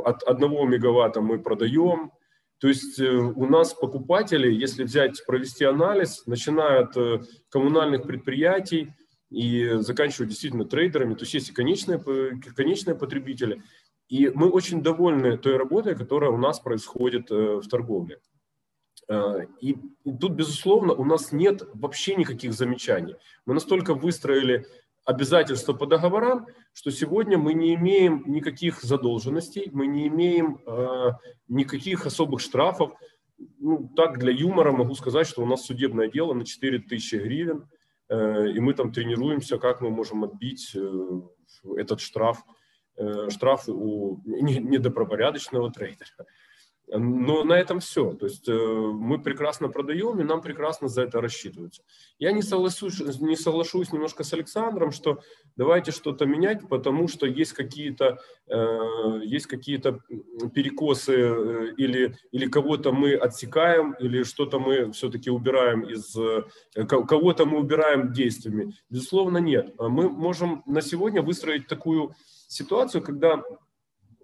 от 0.05 0.23
1 0.27 0.69
мегаватта 0.69 1.21
мы 1.21 1.39
продаем, 1.39 2.11
то 2.59 2.69
есть 2.69 2.99
э, 3.01 3.09
у 3.09 3.47
нас 3.47 3.75
покупатели, 3.75 4.53
если 4.53 4.85
взять, 4.85 5.25
провести 5.27 5.65
анализ, 5.65 6.27
начиная 6.27 6.85
от 6.85 7.27
коммунальных 7.51 8.03
предприятий 8.03 8.93
и 9.31 9.77
заканчивая 9.81 10.29
действительно 10.29 10.65
трейдерами, 10.65 11.15
то 11.15 11.23
есть 11.23 11.35
есть 11.35 11.51
и 11.51 11.53
конечные, 11.53 11.99
конечные 12.55 12.95
потребители– 12.95 13.63
и 14.09 14.31
мы 14.31 14.49
очень 14.49 14.83
довольны 14.83 15.37
той 15.37 15.57
работой, 15.57 15.95
которая 15.95 16.31
у 16.31 16.39
нас 16.39 16.61
происходит 16.61 17.31
э, 17.31 17.61
в 17.63 17.69
торговле. 17.69 18.21
Э, 19.09 19.47
и 19.61 19.77
тут, 20.05 20.33
безусловно, 20.33 20.95
у 20.95 21.05
нас 21.05 21.31
нет 21.31 21.63
вообще 21.75 22.15
никаких 22.15 22.55
замечаний. 22.55 23.17
Мы 23.45 23.55
настолько 23.55 23.95
выстроили 23.95 24.67
обязательства 25.05 25.73
по 25.73 25.87
договорам, 25.87 26.47
что 26.73 26.91
сегодня 26.91 27.39
мы 27.39 27.55
не 27.55 27.75
имеем 27.75 28.25
никаких 28.27 28.83
задолженностей, 28.83 29.71
мы 29.73 29.87
не 29.87 30.09
имеем 30.09 30.61
э, 30.67 31.13
никаких 31.49 32.07
особых 32.07 32.41
штрафов. 32.41 32.93
Ну, 33.59 33.91
так, 33.97 34.19
для 34.19 34.33
юмора 34.33 34.73
могу 34.73 34.95
сказать, 34.95 35.27
что 35.27 35.43
у 35.43 35.47
нас 35.47 35.65
судебное 35.65 36.09
дело 36.09 36.35
на 36.35 36.45
4000 36.45 37.17
гривен, 37.17 37.69
э, 38.09 38.51
и 38.51 38.61
мы 38.61 38.75
там 38.75 38.93
тренируемся, 38.93 39.59
как 39.59 39.81
мы 39.81 39.91
можем 39.91 40.25
отбить 40.25 40.73
э, 40.75 41.21
этот 41.77 42.01
штраф 42.01 42.45
Э, 42.99 43.31
штраф 43.31 43.69
у 43.69 44.21
недобропорядочного 44.25 45.71
трейдера. 45.71 46.11
Но 46.91 47.45
на 47.45 47.55
этом 47.55 47.81
все. 47.81 48.13
То 48.15 48.27
есть 48.27 48.49
э, 48.49 48.53
мы 48.53 49.19
прекрасно 49.19 49.69
продаем, 49.69 50.21
и 50.21 50.25
нам 50.25 50.41
прекрасно 50.41 50.89
за 50.89 51.03
это 51.03 51.21
рассчитываются. 51.21 51.83
Я 52.19 52.33
не 52.33 52.43
соглашусь, 52.43 53.01
не 53.01 53.37
соглашусь 53.37 53.93
немножко 53.93 54.25
с 54.25 54.33
Александром, 54.33 54.91
что 54.91 55.21
давайте 55.57 55.93
что-то 55.93 56.25
менять, 56.25 56.69
потому 56.69 57.09
что 57.09 57.27
есть 57.27 57.53
какие-то 57.53 58.19
э, 58.47 59.21
есть 59.25 59.47
какие-то 59.47 60.01
перекосы 60.55 61.75
или, 61.77 62.17
или 62.33 62.47
кого-то 62.47 62.93
мы 62.93 63.15
отсекаем, 63.15 63.93
или 64.01 64.23
что-то 64.23 64.59
мы 64.59 64.93
все-таки 64.93 65.31
убираем 65.31 65.83
из... 65.83 66.17
Кого-то 66.75 67.45
мы 67.45 67.59
убираем 67.59 68.13
действиями. 68.13 68.75
Безусловно, 68.89 69.39
нет. 69.39 69.75
Мы 69.79 70.09
можем 70.09 70.63
на 70.67 70.81
сегодня 70.81 71.23
выстроить 71.23 71.67
такую 71.67 72.15
ситуацию, 72.49 73.03
когда, 73.03 73.35
э, 73.35 73.43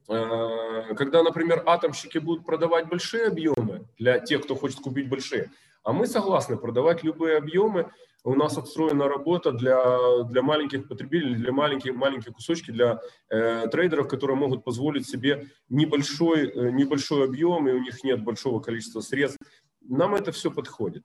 когда, 0.07 1.23
например, 1.23 1.63
атомщики 1.67 2.19
будут 2.19 2.45
продавать 2.45 2.89
большие 2.89 3.29
объемы 3.29 3.87
для 3.99 4.19
тех, 4.19 4.43
кто 4.43 4.55
хочет 4.55 4.81
купить 4.81 5.09
большие, 5.09 5.51
а 5.85 5.93
мы 5.93 6.07
согласны 6.07 6.57
продавать 6.57 7.05
любые 7.05 7.37
объемы. 7.37 7.91
У 8.27 8.35
нас 8.35 8.57
отстроена 8.57 9.07
работа 9.07 9.53
для, 9.53 10.25
для 10.25 10.41
маленьких 10.41 10.89
потребителей, 10.89 11.35
для 11.35 11.53
маленьких, 11.53 11.95
маленьких 11.95 12.33
кусочки, 12.33 12.71
для 12.71 12.99
э, 13.29 13.69
трейдеров, 13.69 14.09
которые 14.09 14.39
могут 14.39 14.65
позволить 14.65 15.07
себе 15.07 15.49
небольшой, 15.69 16.49
э, 16.49 16.71
небольшой 16.71 17.27
объем, 17.27 17.69
и 17.69 17.73
у 17.73 17.81
них 17.81 18.03
нет 18.03 18.25
большого 18.25 18.61
количества 18.61 19.01
средств. 19.01 19.39
Нам 19.83 20.15
это 20.15 20.33
все 20.33 20.51
подходит. 20.51 21.05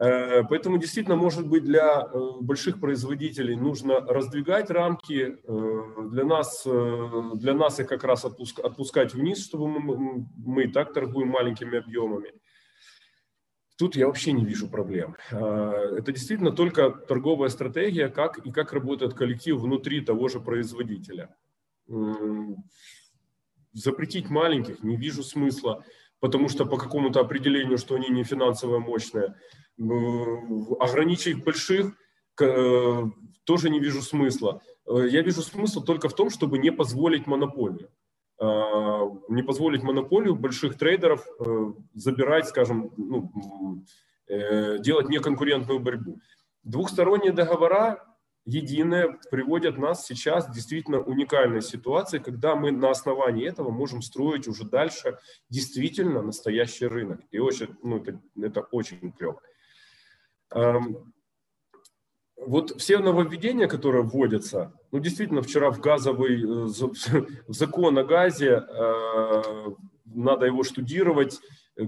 Э, 0.00 0.42
поэтому 0.44 0.78
действительно, 0.78 1.14
может 1.14 1.46
быть, 1.46 1.62
для 1.62 2.00
э, 2.00 2.18
больших 2.40 2.80
производителей 2.80 3.54
нужно 3.54 4.00
раздвигать 4.00 4.70
рамки. 4.70 5.36
Э, 5.44 6.08
для 6.10 6.24
нас, 6.24 6.66
для 7.34 7.52
нас 7.52 7.80
их 7.80 7.86
как 7.86 8.04
раз 8.04 8.24
отпускать 8.24 9.12
вниз, 9.12 9.44
чтобы 9.44 9.68
мы, 9.68 10.26
мы 10.38 10.64
и 10.64 10.72
так 10.72 10.94
торгуем 10.94 11.28
маленькими 11.28 11.78
объемами. 11.78 12.32
Тут 13.76 13.94
я 13.96 14.06
вообще 14.06 14.32
не 14.32 14.44
вижу 14.44 14.68
проблем. 14.68 15.16
Это 15.30 16.12
действительно 16.12 16.50
только 16.50 16.90
торговая 16.90 17.48
стратегия, 17.48 18.08
как 18.08 18.38
и 18.38 18.52
как 18.52 18.74
работает 18.74 19.14
коллектив 19.14 19.58
внутри 19.58 20.02
того 20.02 20.28
же 20.28 20.38
производителя. 20.38 21.34
Запретить 23.72 24.28
маленьких 24.28 24.82
не 24.82 24.98
вижу 24.98 25.22
смысла, 25.22 25.82
потому 26.20 26.50
что 26.50 26.66
по 26.66 26.76
какому-то 26.76 27.20
определению, 27.20 27.78
что 27.78 27.94
они 27.94 28.10
не 28.10 28.24
финансово 28.24 28.80
мощные– 28.80 29.34
ограничить 29.80 31.42
больших 31.42 31.94
э, 32.40 33.02
тоже 33.44 33.70
не 33.70 33.80
вижу 33.80 34.02
смысла. 34.02 34.60
Э, 34.86 35.06
я 35.08 35.22
вижу 35.22 35.42
смысл 35.42 35.82
только 35.82 36.08
в 36.08 36.14
том, 36.14 36.30
чтобы 36.30 36.58
не 36.58 36.70
позволить 36.70 37.26
монополию. 37.26 37.88
Э, 38.40 39.00
не 39.28 39.42
позволить 39.42 39.82
монополию 39.82 40.34
больших 40.34 40.76
трейдеров 40.76 41.26
забирать, 41.94 42.48
скажем, 42.48 42.92
ну, 42.96 43.32
делать 44.28 45.08
неконкурентную 45.08 45.80
борьбу. 45.80 46.20
Двухсторонние 46.62 47.32
договора 47.32 48.04
единые 48.44 49.18
приводят 49.30 49.76
нас 49.76 50.06
сейчас 50.06 50.46
в 50.46 50.52
действительно 50.52 51.00
уникальной 51.00 51.62
ситуации, 51.62 52.18
когда 52.18 52.54
мы 52.54 52.70
на 52.70 52.90
основании 52.90 53.48
этого 53.48 53.70
можем 53.70 54.02
строить 54.02 54.46
уже 54.46 54.64
дальше 54.64 55.18
действительно 55.48 56.22
настоящий 56.22 56.86
рынок. 56.86 57.20
И 57.30 57.38
очень, 57.38 57.76
ну, 57.82 57.96
это, 57.98 58.20
это 58.40 58.60
очень 58.60 59.12
клево. 59.12 59.40
Вот 62.46 62.80
все 62.80 62.98
нововведения, 62.98 63.68
которые 63.68 64.02
вводятся, 64.02 64.72
ну, 64.92 64.98
действительно, 64.98 65.42
вчера 65.42 65.70
в 65.70 65.80
газовый 65.80 66.40
э, 66.40 66.66
в 67.46 67.52
закон 67.52 67.98
о 67.98 68.04
газе, 68.04 68.64
э, 68.66 69.42
надо 70.06 70.46
его 70.46 70.62
штудировать, 70.64 71.38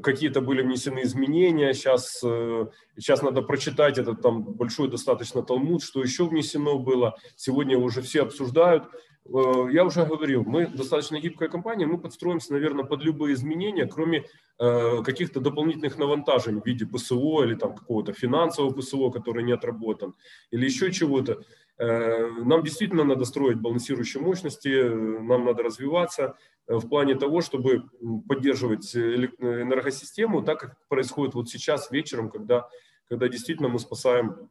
какие-то 0.02 0.40
были 0.42 0.62
внесены 0.62 1.02
изменения, 1.02 1.72
сейчас, 1.72 2.18
сейчас 2.20 3.22
э, 3.22 3.24
надо 3.24 3.40
прочитать 3.42 3.98
этот 3.98 4.20
там 4.20 4.42
большой 4.42 4.88
достаточно 4.88 5.42
талмуд, 5.42 5.82
что 5.82 6.02
еще 6.02 6.26
внесено 6.26 6.78
было, 6.78 7.16
сегодня 7.34 7.78
уже 7.78 8.02
все 8.02 8.22
обсуждают. 8.22 8.84
Э, 9.26 9.68
я 9.70 9.84
уже 9.84 10.04
говорил, 10.04 10.44
мы 10.44 10.66
достаточно 10.66 11.20
гибкая 11.20 11.48
компания, 11.48 11.86
мы 11.86 11.98
подстроимся, 11.98 12.52
наверное, 12.52 12.84
под 12.84 13.02
любые 13.02 13.34
изменения, 13.34 13.86
кроме 13.86 14.24
э, 14.58 15.02
каких-то 15.02 15.40
дополнительных 15.40 15.98
навантажений 15.98 16.60
в 16.60 16.66
виде 16.66 16.86
ПСО 16.86 17.44
или 17.44 17.54
там 17.54 17.74
какого-то 17.74 18.12
финансового 18.12 18.72
ПСО, 18.72 19.10
который 19.10 19.42
не 19.44 19.52
отработан, 19.52 20.14
или 20.50 20.64
еще 20.64 20.90
чего-то. 20.92 21.42
Э, 21.78 22.28
нам 22.44 22.62
действительно 22.62 23.04
надо 23.04 23.24
строить 23.24 23.58
балансирующие 23.58 24.22
мощности, 24.22 24.68
нам 24.68 25.44
надо 25.44 25.62
развиваться 25.62 26.36
в 26.66 26.88
плане 26.88 27.16
того, 27.16 27.40
чтобы 27.40 27.84
поддерживать 28.28 28.94
энергосистему, 28.94 30.42
так 30.42 30.60
как 30.60 30.76
происходит 30.88 31.34
вот 31.34 31.48
сейчас 31.48 31.90
вечером, 31.90 32.30
когда, 32.30 32.68
когда 33.08 33.28
действительно 33.28 33.68
мы 33.68 33.80
спасаем 33.80 34.48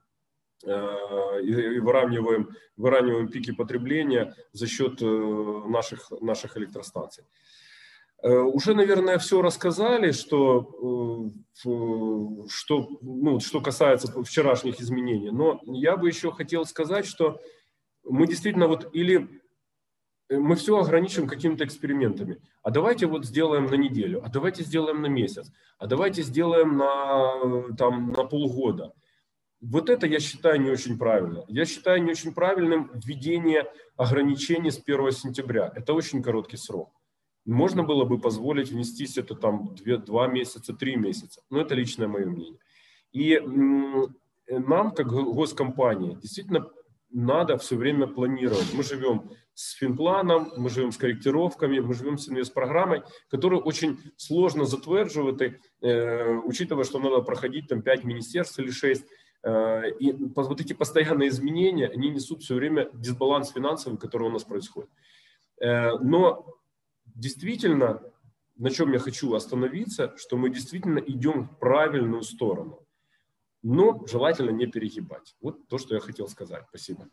и 0.63 1.79
выравниваем, 1.79 2.49
выравниваем 2.77 3.27
пики 3.27 3.51
потребления 3.51 4.35
за 4.51 4.67
счет 4.67 5.01
э, 5.01 5.05
наших, 5.05 6.11
наших 6.21 6.57
электростанций. 6.57 7.23
Э, 8.23 8.33
уже, 8.39 8.73
наверное, 8.73 9.17
все 9.17 9.41
рассказали, 9.41 10.11
что, 10.11 11.31
что, 11.55 12.89
ну, 13.01 13.39
что 13.39 13.61
касается 13.61 14.23
вчерашних 14.23 14.79
изменений. 14.79 15.31
Но 15.31 15.59
я 15.65 15.97
бы 15.97 16.07
еще 16.07 16.31
хотел 16.31 16.65
сказать, 16.65 17.05
что 17.05 17.41
мы 18.03 18.27
действительно 18.27 18.67
вот 18.67 18.89
или 18.93 19.41
мы 20.29 20.55
все 20.55 20.77
ограничим 20.77 21.27
какими-то 21.27 21.65
экспериментами. 21.65 22.41
А 22.63 22.71
давайте 22.71 23.05
вот 23.05 23.25
сделаем 23.25 23.65
на 23.65 23.75
неделю, 23.75 24.21
а 24.23 24.29
давайте 24.29 24.63
сделаем 24.63 25.01
на 25.01 25.07
месяц, 25.07 25.51
а 25.77 25.87
давайте 25.87 26.21
сделаем 26.21 26.77
на, 26.77 27.75
там, 27.75 28.11
на 28.11 28.23
полгода. 28.23 28.93
Вот 29.61 29.89
это 29.89 30.07
я 30.07 30.19
считаю 30.19 30.59
не 30.59 30.71
очень 30.71 30.97
правильно. 30.97 31.45
Я 31.47 31.65
считаю 31.65 32.03
не 32.03 32.11
очень 32.11 32.33
правильным 32.33 32.89
введение 32.95 33.71
ограничений 33.95 34.71
с 34.71 34.81
1 34.83 35.11
сентября. 35.11 35.71
Это 35.75 35.93
очень 35.93 36.23
короткий 36.23 36.57
срок. 36.57 36.91
Можно 37.45 37.83
было 37.83 38.03
бы 38.03 38.19
позволить 38.19 38.69
внестись 38.69 39.17
это 39.17 39.35
там 39.35 39.75
2, 39.75 39.97
2 39.97 40.27
месяца, 40.27 40.73
3 40.73 40.95
месяца. 40.95 41.41
Но 41.51 41.61
это 41.61 41.75
личное 41.75 42.07
мое 42.07 42.25
мнение. 42.25 42.59
И 43.11 43.39
нам, 44.49 44.91
как 44.91 45.07
госкомпании, 45.07 46.15
действительно 46.15 46.67
надо 47.11 47.57
все 47.57 47.75
время 47.75 48.07
планировать. 48.07 48.73
Мы 48.73 48.83
живем 48.83 49.29
с 49.53 49.73
финпланом, 49.73 50.53
мы 50.57 50.69
живем 50.69 50.91
с 50.91 50.97
корректировками, 50.97 51.79
мы 51.79 51.93
живем 51.93 52.17
с 52.17 52.29
инвестпрограммой, 52.29 53.03
которую 53.29 53.61
очень 53.61 53.99
сложно 54.17 54.65
затвердживать, 54.65 55.59
э, 55.81 56.35
учитывая, 56.45 56.85
что 56.85 56.99
надо 56.99 57.21
проходить 57.21 57.67
там 57.67 57.81
5 57.81 58.05
министерств 58.05 58.57
или 58.59 58.71
6. 58.71 59.05
Э, 59.43 59.89
и 59.99 60.11
вот 60.11 60.61
эти 60.61 60.73
постоянные 60.73 61.29
изменения, 61.29 61.87
они 61.87 62.09
несут 62.09 62.43
все 62.43 62.55
время 62.55 62.89
дисбаланс 62.93 63.51
финансовый, 63.51 63.97
который 63.97 64.27
у 64.27 64.31
нас 64.31 64.43
происходит. 64.43 64.89
Э, 65.59 65.97
но 65.97 66.57
действительно, 67.05 68.01
на 68.55 68.69
чем 68.69 68.91
я 68.93 68.99
хочу 68.99 69.33
остановиться, 69.33 70.13
что 70.17 70.37
мы 70.37 70.49
действительно 70.49 70.99
идем 70.99 71.43
в 71.43 71.57
правильную 71.59 72.23
сторону. 72.23 72.85
Но 73.63 74.05
желательно 74.07 74.51
не 74.51 74.67
перегибать. 74.67 75.35
Вот 75.41 75.67
то, 75.67 75.77
что 75.77 75.95
я 75.95 76.01
хотел 76.01 76.27
сказать. 76.27 76.65
Спасибо. 76.69 77.07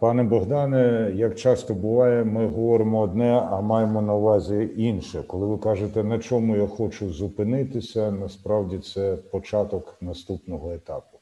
Пане 0.00 0.22
Богдане, 0.22 1.12
як 1.14 1.34
часто 1.34 1.74
буває, 1.74 2.24
ми 2.24 2.46
говоримо 2.46 3.00
одне, 3.00 3.32
а 3.32 3.60
маємо 3.60 4.02
на 4.02 4.14
увазі 4.14 4.70
інше. 4.76 5.22
Коли 5.26 5.46
ви 5.46 5.58
кажете, 5.58 6.04
на 6.04 6.18
чому 6.18 6.56
я 6.56 6.66
хочу 6.66 7.12
зупинитися, 7.12 8.10
насправді 8.10 8.78
це 8.78 9.16
початок 9.16 9.96
наступного 10.00 10.72
етапу. 10.72 11.18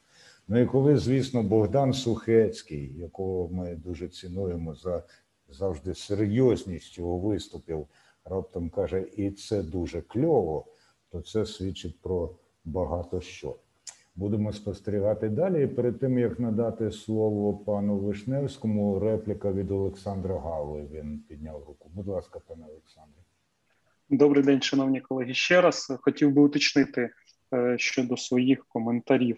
Ну 0.47 0.59
і 0.59 0.65
коли, 0.65 0.97
звісно, 0.97 1.43
Богдан 1.43 1.93
Сухецький, 1.93 2.93
якого 2.97 3.49
ми 3.51 3.75
дуже 3.75 4.07
цінуємо 4.07 4.75
за 4.75 5.03
завжди 5.47 5.95
серйозність 5.95 6.97
його 6.97 7.17
виступів, 7.17 7.87
раптом 8.25 8.69
каже, 8.69 9.05
і 9.17 9.31
це 9.31 9.63
дуже 9.63 10.01
кльово, 10.01 10.65
то 11.11 11.21
це 11.21 11.45
свідчить 11.45 12.01
про 12.01 12.29
багато 12.65 13.21
що. 13.21 13.55
Будемо 14.19 14.53
спостерігати 14.53 15.29
далі. 15.29 15.63
І 15.63 15.67
перед 15.67 15.99
тим 15.99 16.19
як 16.19 16.39
надати 16.39 16.91
слово 16.91 17.53
пану 17.53 17.97
Вишневському, 17.97 18.99
репліка 18.99 19.51
від 19.51 19.71
Олександра 19.71 20.39
Гави. 20.39 20.87
Він 20.91 21.19
підняв 21.29 21.63
руку. 21.67 21.91
Будь 21.93 22.07
ласка, 22.07 22.39
пане 22.47 22.65
Олександре. 22.69 23.21
Добрий 24.09 24.43
день, 24.43 24.61
шановні 24.61 25.01
колеги. 25.01 25.33
Ще 25.33 25.61
раз 25.61 25.97
хотів 26.01 26.31
би 26.31 26.41
уточнити 26.41 27.09
е, 27.53 27.77
щодо 27.77 28.17
своїх 28.17 28.65
коментарів. 28.65 29.37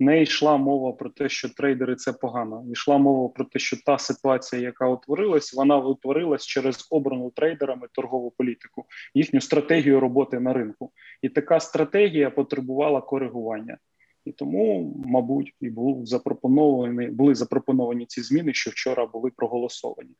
Не 0.00 0.22
йшла 0.22 0.56
мова 0.56 0.92
про 0.92 1.10
те, 1.10 1.28
що 1.28 1.48
трейдери 1.48 1.96
це 1.96 2.12
погано. 2.12 2.64
Йшла 2.72 2.98
мова 2.98 3.28
про 3.28 3.44
те, 3.44 3.58
що 3.58 3.76
та 3.86 3.98
ситуація, 3.98 4.62
яка 4.62 4.88
утворилась, 4.88 5.54
вона 5.54 5.78
утворилась 5.78 6.46
через 6.46 6.88
обрану 6.90 7.30
трейдерами 7.30 7.88
торгову 7.92 8.30
політику, 8.30 8.84
їхню 9.14 9.40
стратегію 9.40 10.00
роботи 10.00 10.40
на 10.40 10.52
ринку, 10.52 10.92
і 11.22 11.28
така 11.28 11.60
стратегія 11.60 12.30
потребувала 12.30 13.00
коригування. 13.00 13.78
І 14.28 14.32
тому, 14.32 14.94
мабуть, 15.06 15.52
і 15.60 15.70
був 15.70 16.06
запропоновані 16.06 17.06
були 17.06 17.34
запропоновані 17.34 18.06
ці 18.06 18.22
зміни, 18.22 18.54
що 18.54 18.70
вчора 18.70 19.06
були 19.06 19.30
проголосовані. 19.36 20.10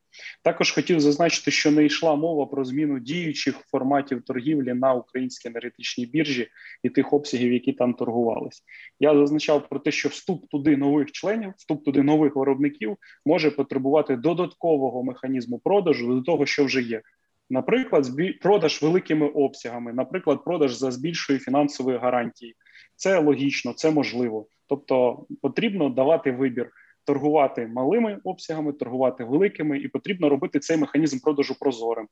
Також 0.45 0.71
хотів 0.73 1.01
зазначити, 1.01 1.51
що 1.51 1.71
не 1.71 1.85
йшла 1.85 2.17
мова 2.17 2.47
про 2.47 2.65
зміну 2.65 2.99
діючих 2.99 3.57
форматів 3.71 4.23
торгівлі 4.23 4.75
на 4.75 4.95
українській 4.95 5.49
енергетичній 5.49 6.07
біржі 6.07 6.49
і 6.83 6.91
тих 6.91 7.13
обсягів, 7.13 7.53
які 7.53 7.73
там 7.73 7.95
торгувались. 7.95 8.63
Я 9.01 9.15
зазначав 9.15 9.69
про 9.69 9.79
те, 9.79 9.91
що 9.91 10.09
вступ 10.09 10.49
туди 10.49 10.77
нових 10.77 11.13
членів, 11.13 11.53
вступ 11.57 11.85
туди 11.85 12.03
нових 12.03 12.37
виробників 12.37 12.97
може 13.27 13.51
потребувати 13.51 14.17
додаткового 14.17 15.05
механізму 15.05 15.59
продажу 15.59 16.15
до 16.15 16.23
того, 16.23 16.47
що 16.47 16.65
вже 16.65 16.83
є. 16.83 17.03
Наприклад, 17.51 18.07
продаж 18.43 18.83
великими 18.83 19.29
обсягами, 19.29 19.93
наприклад, 19.93 20.45
продаж 20.45 20.75
за 20.75 20.91
збільшою 20.91 21.39
фінансової 21.39 21.99
гарантії. 21.99 22.55
Це 22.99 23.19
логічно, 23.19 23.73
це 23.73 23.91
можливо. 23.91 24.47
Тобто 24.67 25.27
потрібно 25.43 25.89
давати 25.89 26.33
вибір, 26.33 26.71
торгувати 27.05 27.67
малими 27.67 28.21
обсягами, 28.25 28.73
торгувати 28.73 29.25
великими, 29.25 29.79
і 29.79 29.89
потрібно 29.89 30.29
робити 30.29 30.59
цей 30.59 30.77
механізм 30.77 31.19
продажу 31.19 31.59
прозорим. 31.59 32.09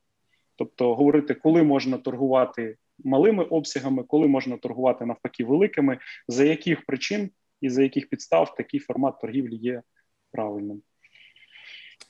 Тобто, 0.55 0.95
говорити, 0.95 1.33
коли 1.33 1.63
можна 1.63 1.97
торгувати 1.97 2.75
малими 3.03 3.43
обсягами, 3.43 4.03
коли 4.03 4.27
можна 4.27 4.57
торгувати 4.57 5.05
навпаки 5.05 5.43
великими, 5.43 5.97
за 6.27 6.43
яких 6.43 6.85
причин 6.85 7.29
і 7.61 7.69
за 7.69 7.83
яких 7.83 8.09
підстав 8.09 8.55
такий 8.55 8.79
формат 8.79 9.21
торгівлі 9.21 9.55
є 9.55 9.81
правильним. 10.31 10.81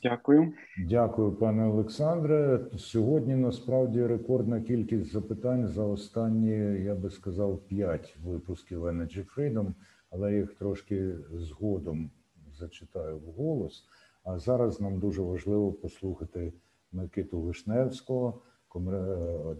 Дякую, 0.03 0.53
дякую, 0.77 1.31
пане 1.31 1.65
Олександре. 1.65 2.59
Сьогодні 2.77 3.35
насправді 3.35 4.05
рекордна 4.05 4.61
кількість 4.61 5.11
запитань 5.11 5.67
за 5.67 5.83
останні, 5.83 6.83
я 6.83 6.95
би 6.95 7.09
сказав, 7.09 7.59
п'ять 7.67 8.17
випусків 8.23 8.85
Energy 8.85 9.25
Freedom, 9.35 9.73
але 10.11 10.35
їх 10.35 10.53
трошки 10.53 11.13
згодом 11.33 12.11
зачитаю 12.51 13.19
вголос. 13.19 13.83
А 14.23 14.39
зараз 14.39 14.81
нам 14.81 14.99
дуже 14.99 15.21
важливо 15.21 15.71
послухати 15.71 16.53
Микиту 16.91 17.41
Вишневського, 17.41 18.41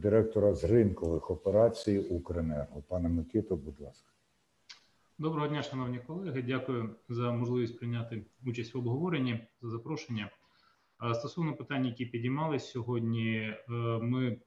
директора 0.02 0.54
з 0.54 0.63
ринкових 0.63 1.32
операцій 1.32 2.00
Укренерго. 2.00 2.84
Пане 2.88 3.10
Микито, 3.10 3.56
будь 3.56 3.82
ласка. 3.82 4.17
Доброго 5.20 5.48
дня, 5.48 5.64
шановні 5.64 6.00
колеги. 6.00 6.42
Дякую 6.48 6.96
за 7.10 7.32
можливість 7.32 7.80
прийняти 7.80 8.26
участь 8.46 8.74
в 8.74 8.78
обговоренні 8.78 9.40
за 9.62 9.70
запрошення. 9.70 10.32
Стосовно 11.14 11.54
питань, 11.54 11.86
які 11.86 12.06
підіймались 12.06 12.70
сьогодні, 12.70 13.36
е, 13.38 13.56
ми 14.02 14.38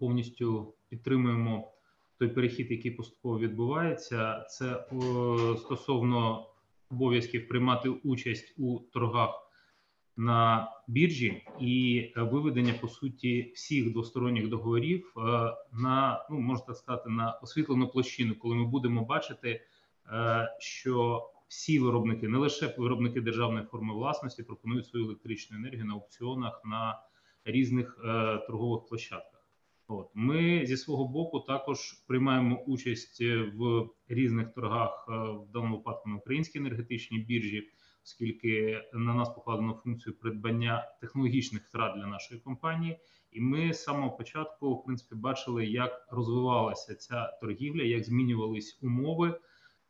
повністю 0.00 0.74
підтримуємо 0.88 1.72
той 2.18 2.28
перехід, 2.28 2.70
який 2.70 2.90
поступово 2.90 3.38
відбувається. 3.38 4.46
Це 4.50 4.86
стосовно 5.58 6.46
обов'язків 6.90 7.48
приймати 7.48 7.88
участь 7.88 8.54
у 8.58 8.78
торгах 8.78 9.50
на 10.16 10.68
біржі 10.88 11.46
і 11.60 12.08
виведення 12.16 12.74
по 12.80 12.88
суті 12.88 13.52
всіх 13.54 13.92
двосторонніх 13.92 14.48
договорів 14.48 15.14
е, 15.16 15.20
на 15.72 16.26
ну 16.30 16.40
можна 16.40 16.74
сказати 16.74 17.10
на 17.10 17.32
освітлену 17.32 17.88
площину, 17.88 18.34
коли 18.34 18.54
ми 18.54 18.64
будемо 18.64 19.04
бачити. 19.04 19.60
Е, 20.12 20.56
що 20.58 21.22
всі 21.48 21.78
виробники, 21.78 22.28
не 22.28 22.38
лише 22.38 22.74
виробники 22.78 23.20
державної 23.20 23.64
форми 23.64 23.94
власності, 23.94 24.42
пропонують 24.42 24.86
свою 24.86 25.04
електричну 25.04 25.56
енергію 25.56 25.84
на 25.84 25.94
аукціонах 25.94 26.62
на 26.64 27.02
різних 27.44 27.98
е, 28.04 28.38
торгових 28.46 28.86
площадках. 28.88 29.32
От 29.88 30.10
ми 30.14 30.66
зі 30.66 30.76
свого 30.76 31.08
боку 31.08 31.40
також 31.40 31.92
приймаємо 31.92 32.56
участь 32.66 33.20
в 33.54 33.88
різних 34.08 34.54
торгах 34.54 35.06
е, 35.08 35.12
в 35.12 35.52
даному 35.52 35.76
випадку 35.76 36.08
на 36.08 36.16
українській 36.16 36.58
енергетичній 36.58 37.18
біржі, 37.18 37.70
оскільки 38.04 38.82
на 38.92 39.14
нас 39.14 39.28
покладено 39.28 39.74
функцію 39.74 40.18
придбання 40.18 40.88
технологічних 41.00 41.62
втрат 41.62 41.96
для 41.96 42.06
нашої 42.06 42.40
компанії. 42.40 42.98
І 43.32 43.40
ми 43.40 43.72
з 43.72 43.82
самого 43.82 44.16
початку, 44.16 44.74
в 44.74 44.84
принципі, 44.84 45.14
бачили, 45.14 45.66
як 45.66 46.08
розвивалася 46.10 46.94
ця 46.94 47.38
торгівля, 47.40 47.82
як 47.82 48.04
змінювались 48.04 48.78
умови. 48.82 49.40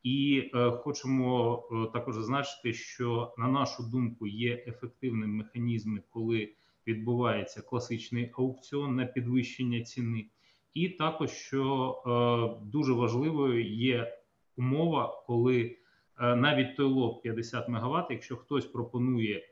І 0.02 0.50
е, 0.54 0.70
хочемо 0.70 1.56
е, 1.72 1.92
також 1.92 2.14
зазначити, 2.14 2.72
що 2.72 3.34
на 3.38 3.48
нашу 3.48 3.82
думку 3.82 4.26
є 4.26 4.64
ефективним 4.66 5.36
механізми, 5.36 6.02
коли 6.10 6.52
відбувається 6.86 7.62
класичний 7.62 8.32
аукціон 8.38 8.96
на 8.96 9.06
підвищення 9.06 9.82
ціни, 9.82 10.26
і 10.74 10.88
також 10.88 11.30
що 11.30 11.94
е, 12.06 12.66
дуже 12.66 12.92
важливою 12.92 13.64
є 13.74 14.18
умова, 14.56 15.22
коли 15.26 15.76
навіть 16.18 16.76
той 16.76 16.86
лот 16.86 17.22
50 17.22 17.68
МВт, 17.68 18.06
якщо 18.10 18.36
хтось 18.36 18.66
пропонує 18.66 19.42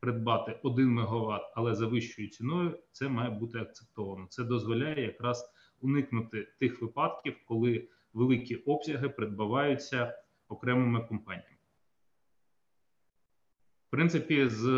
придбати 0.00 0.60
1 0.62 0.94
МВт, 0.94 1.42
але 1.54 1.74
за 1.74 1.86
вищою 1.86 2.28
ціною, 2.28 2.78
це 2.92 3.08
має 3.08 3.30
бути 3.30 3.58
акцептовано. 3.58 4.26
Це 4.28 4.44
дозволяє 4.44 5.02
якраз 5.02 5.52
уникнути 5.80 6.48
тих 6.58 6.82
випадків, 6.82 7.36
коли 7.46 7.88
великі 8.14 8.56
обсяги 8.56 9.08
придбаваються 9.08 10.18
окремими 10.48 11.00
компаніями. 11.00 11.56
В 13.86 13.90
принципі, 13.90 14.48
з 14.48 14.68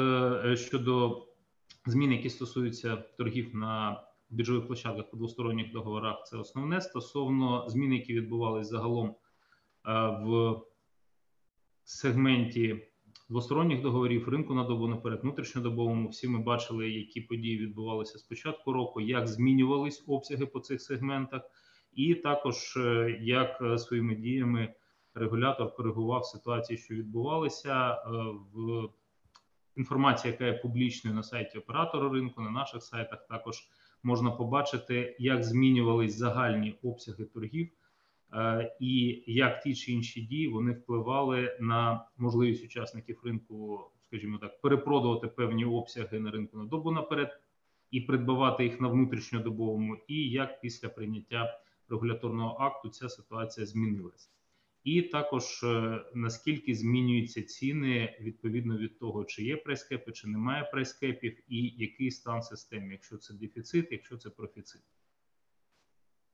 е, 0.45 0.57
щодо 0.57 1.23
змін, 1.87 2.13
які 2.13 2.31
стосуються 2.31 2.97
торгів 2.97 3.55
на 3.55 4.03
біржових 4.31 4.67
площадках 4.67 5.11
по 5.11 5.17
двосторонніх 5.17 5.73
договорах, 5.73 6.25
це 6.27 6.37
основне. 6.37 6.81
Стосовно 6.81 7.69
змін, 7.69 7.93
які 7.93 8.15
відбувалися 8.15 8.71
загалом 8.71 9.09
е, 9.09 9.15
в 10.25 10.61
сегменті 11.85 12.89
двосторонніх 13.29 13.83
договорів, 13.83 14.29
ринку 14.29 14.55
на 14.55 14.65
добу 14.65 14.89
наперед, 14.89 15.21
внутрішньодобовому. 15.23 16.09
Всі 16.09 16.29
ми 16.29 16.39
бачили, 16.39 16.91
які 16.91 17.21
події 17.21 17.59
відбувалися 17.59 18.19
з 18.19 18.23
початку 18.23 18.73
року, 18.73 19.01
як 19.01 19.29
змінювались 19.29 20.05
обсяги 20.07 20.47
по 20.47 20.61
цих 20.61 20.83
сегментах, 20.83 21.43
і 21.97 22.15
також 22.15 22.77
е, 22.77 23.19
як 23.21 23.59
е, 23.61 23.79
своїми 23.79 24.15
діями 24.15 24.75
регулятор 25.15 25.75
коригував 25.75 26.25
ситуації, 26.25 26.79
що 26.79 26.95
відбувалися 26.95 27.93
е, 27.93 27.97
в 28.55 28.89
інформації, 29.77 30.33
яка 30.33 30.45
є 30.45 30.53
публічною 30.53 31.17
на 31.17 31.23
сайті 31.23 31.59
оператора 31.59 32.09
ринку, 32.09 32.41
на 32.41 32.51
наших 32.51 32.83
сайтах 32.83 33.27
також 33.27 33.57
можна 34.03 34.31
побачити, 34.31 35.17
як 35.19 35.45
змінювались 35.45 36.17
загальні 36.17 36.79
обсяги 36.83 37.25
торгів. 37.25 37.69
І 38.81 39.25
як 39.27 39.63
ті 39.63 39.75
чи 39.75 39.93
інші 39.93 40.21
дії 40.21 40.49
вони 40.49 40.73
впливали 40.73 41.59
на 41.61 42.05
можливість 42.17 42.65
учасників 42.65 43.21
ринку, 43.25 43.91
скажімо 44.07 44.39
так, 44.39 44.61
перепродувати 44.61 45.29
певні 45.29 45.65
обсяги 45.65 46.21
на 46.21 46.31
ринку 46.31 46.59
на 46.59 46.65
добу 46.65 46.91
наперед 46.91 47.41
і 47.91 48.01
придбавати 48.01 48.65
їх 48.65 48.81
на 48.81 48.89
внутрішньодобовому, 48.89 49.97
і 50.09 50.31
як 50.31 50.61
після 50.61 50.89
прийняття 50.89 51.61
регуляторного 51.89 52.57
акту 52.59 52.89
ця 52.89 53.09
ситуація 53.09 53.67
змінилася. 53.67 54.29
І 54.85 55.03
також 55.03 55.63
е, 55.65 56.01
наскільки 56.15 56.75
змінюються 56.75 57.43
ціни 57.43 58.19
відповідно 58.21 58.79
від 58.79 58.99
того, 58.99 59.25
чи 59.25 59.45
є 59.45 59.57
прайскепи, 59.57 60.13
чи 60.13 60.29
немає 60.29 60.69
прайскепів, 60.73 61.39
і 61.49 61.75
який 61.79 62.11
стан 62.11 62.43
системи, 62.43 62.93
якщо 62.93 63.17
це 63.17 63.35
дефіцит, 63.35 63.89
якщо 63.91 64.17
це 64.17 64.31
профіцит. 64.31 64.83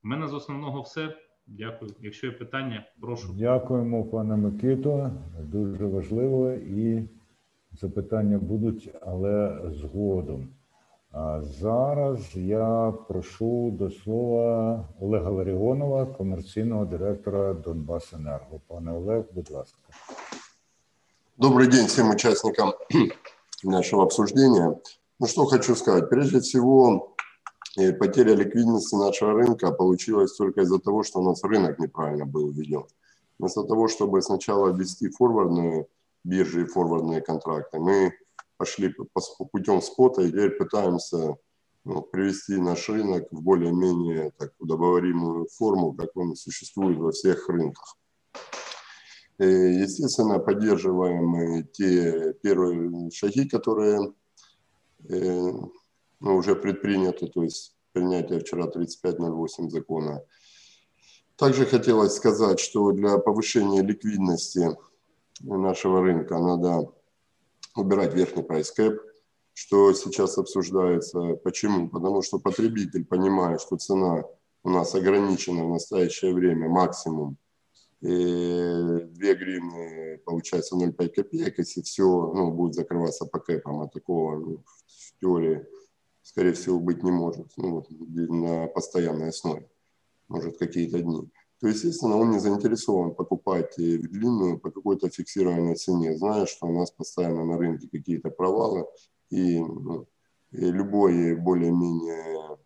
У 0.04 0.08
мене 0.08 0.28
з 0.28 0.34
основного 0.34 0.82
все. 0.82 1.16
Дякую. 1.46 1.94
Якщо 2.00 2.26
є 2.26 2.32
питання, 2.32 2.86
прошу. 3.00 3.34
Дякуємо, 3.38 4.04
пане 4.04 4.36
Микито. 4.36 5.10
Дуже 5.40 5.86
важливо 5.86 6.52
і 6.52 7.08
запитання 7.72 8.38
будуть, 8.38 8.90
але 9.02 9.60
згодом. 9.74 10.48
А 11.12 11.42
зараз 11.60 12.18
я 12.34 12.94
прошу 13.08 13.70
до 13.70 13.90
слова 13.90 14.84
Олега 15.00 15.30
Ларіонова, 15.30 16.06
комерційного 16.06 16.84
директора 16.84 17.54
Донбасенерго. 17.54 18.60
Пане 18.66 18.92
Олег, 18.92 19.24
будь 19.34 19.50
ласка. 19.50 19.78
Добрый 21.38 21.66
день 21.66 21.86
всем 21.86 22.10
участникам 22.10 22.72
нашего 23.64 24.02
обсуждения. 24.02 24.76
Ну 25.20 25.26
что 25.26 25.44
хочу 25.44 25.74
сказать. 25.74 26.10
Прежде 26.10 26.40
всего, 26.40 27.14
э, 27.78 27.92
потеря 27.92 28.34
ликвидности 28.34 28.94
нашего 28.94 29.32
рынка 29.32 29.70
получилась 29.72 30.36
только 30.36 30.62
из-за 30.62 30.78
того, 30.78 31.02
что 31.02 31.20
у 31.20 31.22
нас 31.22 31.44
рынок 31.44 31.78
неправильно 31.78 32.24
был 32.24 32.50
введен. 32.50 32.84
Вместо 33.38 33.64
того, 33.64 33.88
чтобы 33.88 34.22
сначала 34.22 34.72
ввести 34.72 35.08
форвардные 35.10 35.86
биржи 36.24 36.62
и 36.62 36.64
форвардные 36.64 37.20
контракты, 37.20 37.78
мы 37.78 38.12
пошли 38.56 38.88
по- 38.90 39.44
путем 39.46 39.80
спота 39.82 40.22
и 40.22 40.28
теперь 40.28 40.50
пытаемся 40.50 41.36
ну, 41.84 42.02
привести 42.02 42.56
наш 42.56 42.88
рынок 42.88 43.28
в 43.30 43.42
более-менее 43.42 44.32
удобоваримую 44.58 45.48
форму, 45.48 45.92
как 45.94 46.16
он 46.16 46.36
существует 46.36 46.98
во 46.98 47.10
всех 47.10 47.48
рынках. 47.48 47.96
Э, 49.38 49.44
Естественно, 49.46 50.38
поддерживаем 50.38 51.26
мы 51.26 51.62
те 51.64 52.34
первые 52.42 53.10
шаги, 53.10 53.48
которые 53.48 54.12
э, 55.08 55.50
ну, 56.20 56.36
уже 56.36 56.54
предприняты, 56.54 57.26
то 57.26 57.42
есть 57.42 57.76
принятие 57.92 58.40
вчера 58.40 58.68
3508 58.68 59.70
закона. 59.70 60.22
Также 61.36 61.66
хотелось 61.66 62.14
сказать, 62.14 62.60
что 62.60 62.92
для 62.92 63.18
повышения 63.18 63.82
ликвидности 63.82 64.68
нашего 65.40 66.02
рынка 66.02 66.38
надо 66.38 66.92
убирать 67.74 68.14
верхний 68.14 68.42
прайс 68.42 68.70
кэп, 68.70 69.00
что 69.54 69.92
сейчас 69.92 70.38
обсуждается. 70.38 71.34
Почему? 71.44 71.88
Потому 71.88 72.22
что 72.22 72.38
потребитель 72.38 73.04
понимает, 73.04 73.60
что 73.60 73.76
цена 73.76 74.24
у 74.64 74.70
нас 74.70 74.94
ограничена 74.94 75.64
в 75.64 75.70
настоящее 75.70 76.32
время 76.32 76.68
максимум 76.68 77.36
и 78.00 78.08
2 78.08 79.34
гривны, 79.34 80.18
получается 80.24 80.76
0,5 80.76 81.08
копеек, 81.08 81.58
если 81.58 81.82
все 81.82 82.04
ну, 82.04 82.50
будет 82.50 82.74
закрываться 82.74 83.26
по 83.26 83.38
кэпам, 83.38 83.80
а 83.80 83.88
такого 83.88 84.38
ну, 84.38 84.64
в 84.86 85.20
теории, 85.20 85.66
скорее 86.22 86.52
всего, 86.52 86.80
быть 86.80 87.04
не 87.04 87.12
может 87.12 87.52
ну, 87.56 87.86
на 87.88 88.66
постоянной 88.66 89.28
основе, 89.28 89.70
может, 90.26 90.58
какие-то 90.58 91.00
дни. 91.00 91.30
То, 91.62 91.68
естественно, 91.68 92.16
он 92.16 92.32
не 92.32 92.40
заинтересован 92.40 93.14
покупать 93.14 93.78
э, 93.78 93.96
длинную 93.96 94.58
по 94.58 94.72
какой-то 94.72 95.08
фиксированной 95.08 95.76
цене, 95.76 96.16
зная, 96.16 96.44
что 96.46 96.66
у 96.66 96.76
нас 96.76 96.90
постоянно 96.90 97.44
на 97.44 97.56
рынке 97.56 97.88
какие-то 97.88 98.30
провалы, 98.30 98.84
и, 99.30 99.60
ну, 99.60 100.08
и 100.50 100.72
любой 100.72 101.36
более-менее 101.36 102.58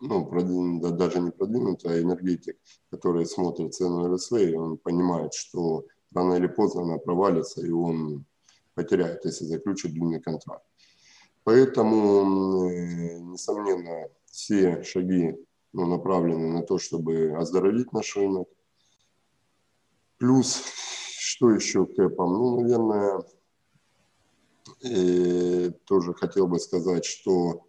ну, 0.00 0.24
продвин- 0.24 0.80
да, 0.80 0.90
даже 0.90 1.18
не 1.18 1.32
продвинутый, 1.32 1.90
а 1.90 2.00
энергетик, 2.00 2.58
который 2.90 3.26
смотрит 3.26 3.74
цену 3.74 4.14
РСВ, 4.14 4.34
и 4.34 4.54
он 4.54 4.78
понимает, 4.78 5.34
что 5.34 5.84
рано 6.14 6.34
или 6.34 6.46
поздно 6.46 6.82
она 6.82 6.98
провалится, 6.98 7.66
и 7.66 7.70
он 7.70 8.24
потеряет, 8.74 9.24
если 9.24 9.46
заключит 9.46 9.94
длинный 9.94 10.20
контракт. 10.20 10.64
Поэтому, 11.42 12.70
э, 12.70 13.18
несомненно, 13.18 14.08
все 14.26 14.84
шаги 14.84 15.34
ну, 15.72 15.86
направлены 15.86 16.48
на 16.48 16.62
то, 16.62 16.78
чтобы 16.78 17.36
оздоровить 17.36 17.92
наш 17.92 18.16
рынок. 18.16 18.48
Плюс, 20.18 20.62
что 21.18 21.50
еще 21.50 21.86
к 21.86 21.94
кэпам? 21.94 22.32
Ну, 22.32 22.60
наверное, 22.60 23.22
э, 24.82 25.70
тоже 25.84 26.14
хотел 26.14 26.46
бы 26.46 26.58
сказать, 26.58 27.04
что 27.04 27.66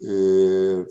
э, 0.00 0.86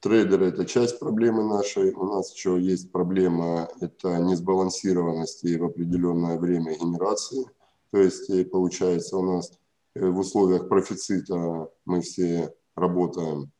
Трейдеры– 0.00 0.46
это 0.48 0.64
часть 0.64 0.98
проблемы 0.98 1.44
нашей. 1.44 1.92
У 1.92 2.04
нас 2.06 2.34
еще 2.34 2.58
есть 2.58 2.90
проблема– 2.90 3.68
это 3.80 4.16
несбалансированности 4.18 5.58
в 5.58 5.64
определенное 5.66 6.38
время 6.38 6.74
генерации. 6.74 7.44
То 7.90 7.98
есть, 7.98 8.30
э, 8.30 8.46
получается, 8.46 9.18
у 9.18 9.22
нас 9.22 9.52
э, 9.94 10.08
в 10.08 10.18
условиях 10.18 10.70
профицита 10.70 11.68
мы 11.84 12.00
все 12.00 12.54
работаем 12.74 13.52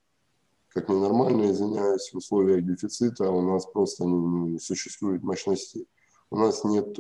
как 0.71 0.89
ненормально, 0.89 1.51
извиняюсь, 1.51 2.11
в 2.13 2.17
условиях 2.17 2.65
дефицита 2.65 3.31
у 3.31 3.43
нас 3.43 3.67
просто 3.67 4.05
не, 4.05 4.53
не 4.53 4.59
существует 4.59 5.23
мощностей. 5.23 5.87
У 6.31 6.37
нас 6.39 6.65
нет 6.65 6.97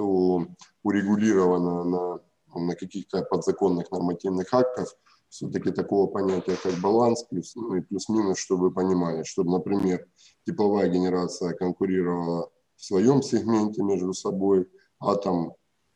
урегулировано 0.83 1.85
на, 1.85 2.21
на 2.55 2.75
каких-то 2.75 3.23
подзаконных 3.23 3.91
нормативных 3.91 4.53
актах 4.53 4.95
все-таки 5.31 5.71
такого 5.71 6.09
понятия, 6.09 6.57
как 6.61 6.75
баланс, 6.81 7.23
плюс, 7.23 7.55
ну 7.55 7.77
и 7.77 7.81
плюс-минус, 7.81 8.39
чтобы 8.39 8.64
вы 8.64 8.71
понимали, 8.73 9.23
чтобы, 9.23 9.53
например, 9.53 10.07
тепловая 10.45 10.89
генерация 10.89 11.55
конкурировала 11.55 12.51
в 12.77 12.85
своем 12.85 13.23
сегменте 13.23 13.83
между 13.83 14.12
собой, 14.12 14.68
атом 14.99 15.55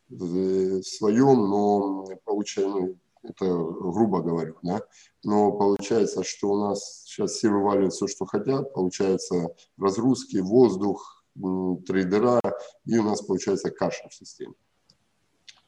в 0.09 0.83
своем, 0.83 1.49
но 1.49 2.07
получается, 2.25 2.79
ну, 2.79 2.97
это 3.25 3.47
грубо 3.47 4.21
говорю, 4.21 4.57
да, 4.63 4.83
но 5.23 5.53
получается, 5.53 6.23
что 6.23 6.51
у 6.51 6.59
нас 6.59 7.03
сейчас 7.05 7.33
все 7.33 7.49
вываливают 7.49 7.95
все, 7.95 8.07
что 8.07 8.27
хотят, 8.27 8.73
получается 8.73 9.49
разгрузки, 9.79 10.37
воздух, 10.39 11.25
трейдера, 11.35 12.41
и 12.85 12.99
у 12.99 13.03
нас 13.03 13.23
получается 13.23 13.71
каша 13.71 14.09
в 14.09 14.15
системе. 14.15 14.55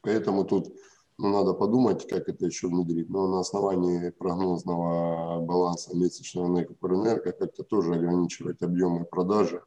Поэтому 0.03 0.45
тут 0.45 0.73
ну, 1.19 1.31
надо 1.31 1.55
подумать, 1.55 2.07
как 2.07 2.29
это 2.29 2.45
еще 2.45 2.69
внедрить. 2.69 3.09
Но 3.09 3.27
на 3.27 3.41
основании 3.41 4.11
прогнозного 4.11 5.41
баланса 5.41 5.97
месячного 5.97 6.47
Энерго 6.47 7.33
как-то 7.33 7.63
тоже 7.63 7.95
ограничивать 7.95 8.63
объемы 8.63 9.05
продажи 9.05 9.63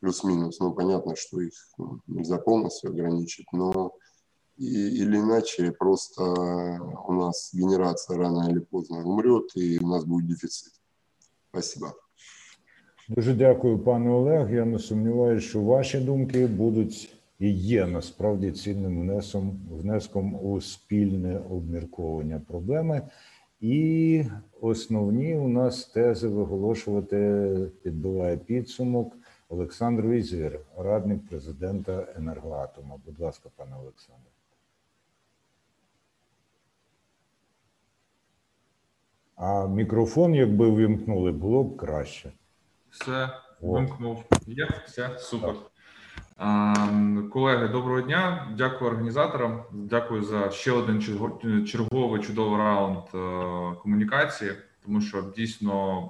плюс-минус. 0.00 0.58
Ну, 0.58 0.72
понятно, 0.72 1.16
что 1.16 1.40
их 1.40 1.52
ну, 1.76 2.00
нельзя 2.06 2.38
полностью 2.38 2.90
ограничить, 2.90 3.46
но 3.52 3.92
и, 4.60 5.02
или 5.02 5.16
иначе 5.16 5.72
просто 5.72 6.22
у 6.22 7.12
нас 7.12 7.50
генерация 7.54 8.18
рано 8.18 8.50
или 8.50 8.60
поздно 8.60 8.98
умрет, 9.04 9.56
и 9.56 9.78
у 9.82 9.88
нас 9.88 10.04
будет 10.04 10.28
дефицит. 10.28 10.72
Спасибо. 11.50 11.94
Дуже 13.08 13.34
дякую, 13.34 13.78
пане 13.78 14.10
Олег. 14.10 14.54
Я 14.54 14.64
не 14.64 14.78
сумніваюся, 14.78 15.48
що 15.48 15.62
ваші 15.62 15.98
думки 15.98 16.46
будуть 16.46 17.16
і 17.38 17.50
є 17.50 17.86
насправді 17.86 18.52
цінним 18.52 19.00
внесом, 19.00 19.60
внеском 19.70 20.34
у 20.34 20.60
спільне 20.60 21.40
обмірковування 21.50 22.42
проблеми. 22.48 23.02
І 23.60 24.24
основні 24.60 25.36
у 25.36 25.48
нас 25.48 25.84
тези 25.84 26.28
виголошувати 26.28 27.50
підбиває 27.82 28.36
підсумок 28.36 29.16
Олександр 29.48 30.06
Візір, 30.06 30.60
радник 30.78 31.28
президента 31.28 32.06
енергоатома. 32.16 32.96
Будь 33.06 33.20
ласка, 33.20 33.48
пане 33.56 33.76
Олександр. 33.82 34.29
А 39.42 39.66
мікрофон, 39.66 40.34
якби 40.34 40.70
вимкнули, 40.70 41.32
було 41.32 41.64
б 41.64 41.76
краще. 41.76 42.32
Все, 42.90 43.28
вимкнув. 43.60 44.24
Є, 44.46 44.68
все, 44.86 45.18
супер. 45.18 45.54
А, 46.36 46.74
колеги, 47.32 47.68
доброго 47.68 48.00
дня. 48.00 48.48
Дякую 48.58 48.90
організаторам. 48.90 49.62
Дякую 49.72 50.22
за 50.22 50.50
ще 50.50 50.72
один 50.72 51.00
черговий 51.66 52.22
чудовий 52.22 52.58
раунд 52.58 53.04
комунікації, 53.82 54.52
тому 54.84 55.00
що 55.00 55.24
дійсно 55.36 56.02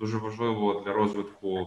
дуже 0.00 0.18
важливо 0.18 0.82
для 0.86 0.92
розвитку 0.92 1.66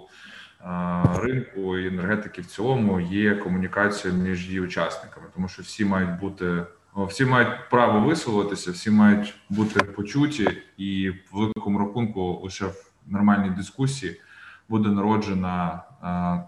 ринку 1.16 1.78
і 1.78 1.88
енергетики 1.88 2.41
в 2.41 2.45
цілому 2.45 2.99
є 2.99 3.36
комунікація 3.36 4.14
між 4.14 4.47
її 4.47 4.60
учасниками, 4.60 5.28
тому 5.34 5.47
що 5.47 5.62
всі 5.62 5.86
мають 5.86 6.20
бути 6.20 6.64
всі 6.96 7.26
мають 7.26 7.70
право 7.70 8.08
висловитися, 8.08 8.72
всі 8.72 8.91
мають 8.91 9.36
бути 9.50 9.84
почуті, 9.84 10.50
і 10.78 11.10
в 11.10 11.16
великому 11.34 11.80
рахунку 11.80 12.41
лише 12.44 12.66
в 12.66 12.91
нормальній 13.08 13.50
дискусії 13.50 14.22
буде 14.70 14.89
народжена 14.89 15.84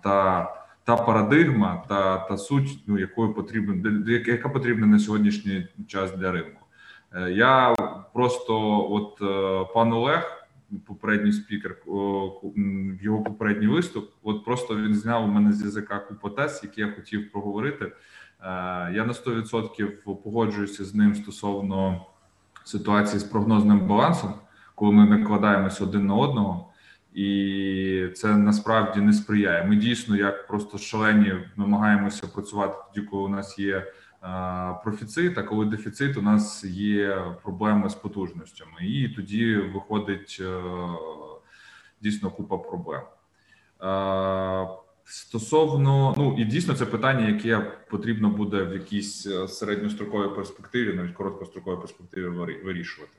та 0.04 0.52
та 0.86 0.96
парадигма, 0.96 1.84
та 1.90 2.18
та 2.18 2.38
суть, 2.38 2.80
ну 2.88 3.00
якою 3.00 3.34
потрібна 3.34 4.04
яка 4.28 4.50
потрібна 4.50 4.88
на 4.88 5.00
сьогоднішній 5.00 5.68
час 5.88 6.16
для 6.16 6.32
ринку. 6.32 6.62
Е, 7.14 7.32
я 7.32 7.76
просто, 8.14 8.86
от 8.92 9.22
е, 9.22 9.74
пан 9.74 9.94
Олег, 9.94 10.48
попередній 10.86 11.32
спікер, 11.32 11.78
його 13.02 13.24
попередній 13.24 13.68
виступ, 13.68 14.12
от 14.24 14.46
просто 14.46 14.76
він 14.76 14.96
зняв 14.96 15.24
у 15.24 15.28
мене 15.28 15.54
з 15.54 15.62
язика 15.64 16.00
купу 16.00 16.30
тез, 16.30 16.62
які 16.64 16.82
я 16.82 16.92
хотів 16.92 17.32
проговорити. 17.32 17.92
Е, 18.46 18.48
я 18.94 19.06
на 19.06 19.14
100% 19.14 19.92
погоджуюся 20.24 20.86
з 20.86 20.96
ним 20.96 21.16
стосовно 21.16 22.06
ситуації 22.64 23.20
з 23.20 23.24
прогнозним 23.24 23.80
балансом, 23.80 24.34
коли 24.76 24.92
ми 24.92 25.18
накладаємося 25.18 25.84
один 25.84 26.06
на 26.06 26.16
одного 26.16 26.72
і 27.16 28.10
це 28.16 28.38
насправді 28.38 29.02
не 29.02 29.14
сприяє. 29.14 29.64
Ми 29.64 29.76
дійсно, 29.76 30.16
як 30.16 30.48
просто 30.48 30.78
шалені, 30.78 31.34
намагаємося 31.56 32.28
працювати 32.28 32.76
тоді, 32.94 33.08
коли 33.08 33.24
у 33.24 33.28
нас 33.28 33.60
є 33.60 33.94
профіцит, 34.84 35.38
а 35.38 35.44
коли 35.44 35.66
дефіцит, 35.66 36.18
у 36.18 36.22
нас 36.22 36.64
є 36.64 37.26
проблеми 37.44 37.90
з 37.90 37.96
потужностями, 37.96 38.72
і 38.82 39.10
тоді 39.10 39.56
виходить 39.56 40.38
е, 40.42 40.62
дійсно 42.02 42.32
купа 42.32 42.58
проблем. 42.58 43.02
Стосовно 45.08 46.14
ну 46.18 46.36
і 46.38 46.46
дійсно 46.46 46.74
це 46.74 46.86
питання, 46.86 47.28
яке 47.28 47.60
потрібно 47.90 48.30
буде 48.30 48.64
в 48.64 48.74
якійсь 48.74 49.28
е, 49.28 49.48
середньостроковій 49.48 50.36
перспективі, 50.36 50.94
навіть 50.94 51.14
короткостроковій 51.14 51.78
перспективі 51.78 52.28
вирішувати. 52.64 53.14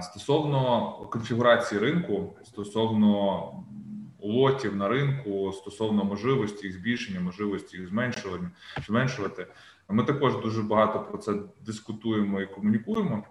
Стосовно 0.00 0.92
конфігурації 1.12 1.80
ринку, 1.80 2.36
стосовно 2.44 3.52
лотів 4.20 4.76
на 4.76 4.88
ринку, 4.88 5.52
стосовно 5.52 6.04
можливості 6.04 6.66
їх 6.66 6.76
збільшення, 6.76 7.20
можливості 7.20 7.76
їх 7.76 7.88
зменшування, 7.88 8.50
зменшувати, 8.86 9.46
ми 9.88 10.04
також 10.04 10.40
дуже 10.42 10.62
багато 10.62 11.00
про 11.00 11.18
це 11.18 11.34
дискутуємо 11.66 12.40
і 12.40 12.46
комунікуємо. 12.46 13.24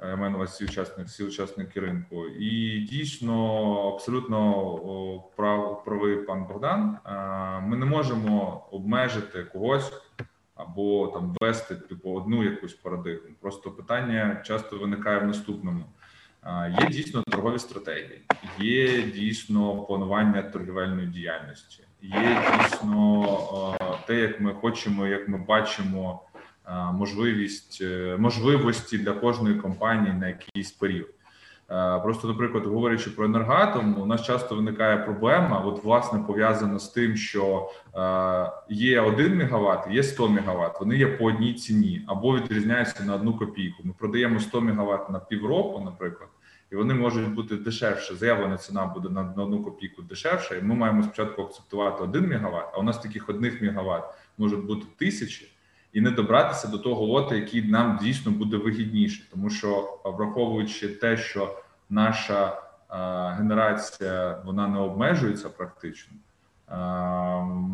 Я 0.00 0.16
маю 0.16 0.30
на 0.30 0.36
увазі 0.36 0.52
всі 0.52 0.64
учасники, 0.64 1.02
всі 1.02 1.24
учасники 1.24 1.80
ринку, 1.80 2.26
і 2.26 2.80
дійсно 2.80 3.64
абсолютно 3.94 5.22
прав 5.36 5.84
правий 5.84 6.16
пан 6.16 6.46
Богдан. 6.46 6.98
Ми 7.68 7.76
не 7.76 7.86
можемо 7.86 8.66
обмежити 8.70 9.44
когось 9.44 9.92
або 10.54 11.08
там 11.08 11.34
ввести 11.40 11.76
типу 11.76 12.10
одну 12.10 12.44
якусь 12.44 12.74
парадигму. 12.74 13.28
Просто 13.40 13.70
питання 13.70 14.42
часто 14.46 14.78
виникає 14.78 15.18
в 15.18 15.26
наступному. 15.26 15.84
Є 16.80 16.88
дійсно 16.88 17.22
торгові 17.22 17.58
стратегії, 17.58 18.22
є 18.58 19.02
дійсно 19.02 19.76
планування 19.76 20.42
торгівельної 20.42 21.06
діяльності, 21.06 21.84
є 22.02 22.44
дійсно 22.58 23.76
те, 24.06 24.14
як 24.14 24.40
ми 24.40 24.54
хочемо, 24.54 25.06
як 25.06 25.28
ми 25.28 25.38
бачимо 25.38 26.22
можливість 26.92 27.78
е, 27.82 28.16
можливості 28.18 28.98
для 28.98 29.12
кожної 29.12 29.54
компанії 29.54 30.12
на 30.12 30.28
якийсь 30.28 30.72
період. 30.72 31.08
Просто, 32.02 32.28
наприклад, 32.28 32.66
говорячи 32.66 33.10
про 33.10 33.24
енергатом, 33.24 34.00
у 34.00 34.06
нас 34.06 34.22
часто 34.22 34.56
виникає 34.56 34.96
проблема. 34.96 35.60
От 35.60 35.84
власне 35.84 36.18
пов'язана 36.26 36.78
з 36.78 36.88
тим, 36.88 37.16
що 37.16 37.70
є 38.68 39.00
1 39.00 39.38
МВт, 39.38 39.90
є 39.90 40.02
100 40.02 40.28
МВт, 40.28 40.80
Вони 40.80 40.96
є 40.96 41.06
по 41.06 41.24
одній 41.24 41.54
ціні 41.54 42.04
або 42.06 42.36
відрізняються 42.36 43.04
на 43.04 43.14
одну 43.14 43.38
копійку. 43.38 43.82
Ми 43.84 43.92
продаємо 43.98 44.40
100 44.40 44.60
МВт 44.60 45.10
на 45.10 45.18
півроку, 45.18 45.80
наприклад, 45.84 46.28
і 46.72 46.76
вони 46.76 46.94
можуть 46.94 47.34
бути 47.34 47.56
дешевше. 47.56 48.14
Заявлена 48.14 48.56
ціна 48.56 48.86
буде 48.86 49.08
на 49.08 49.42
одну 49.42 49.64
копійку 49.64 50.02
дешевша. 50.02 50.54
І 50.54 50.62
ми 50.62 50.74
маємо 50.74 51.02
спочатку 51.02 51.42
акцептувати 51.42 52.02
1 52.02 52.22
МВт, 52.24 52.66
А 52.72 52.78
у 52.78 52.82
нас 52.82 52.98
таких 52.98 53.28
одних 53.28 53.62
МВт 53.62 54.04
можуть 54.38 54.66
бути 54.66 54.86
тисячі. 54.98 55.48
І 55.92 56.00
не 56.00 56.10
добратися 56.10 56.68
до 56.68 56.78
того 56.78 57.04
лота, 57.04 57.34
який 57.34 57.62
нам 57.62 57.98
дійсно 58.02 58.32
буде 58.32 58.56
вигідніше, 58.56 59.30
тому 59.30 59.50
що 59.50 60.00
враховуючи 60.04 60.88
те, 60.88 61.16
що 61.16 61.58
наша 61.90 62.62
генерація 63.38 64.42
вона 64.44 64.68
не 64.68 64.78
обмежується 64.78 65.48
практично. 65.48 66.12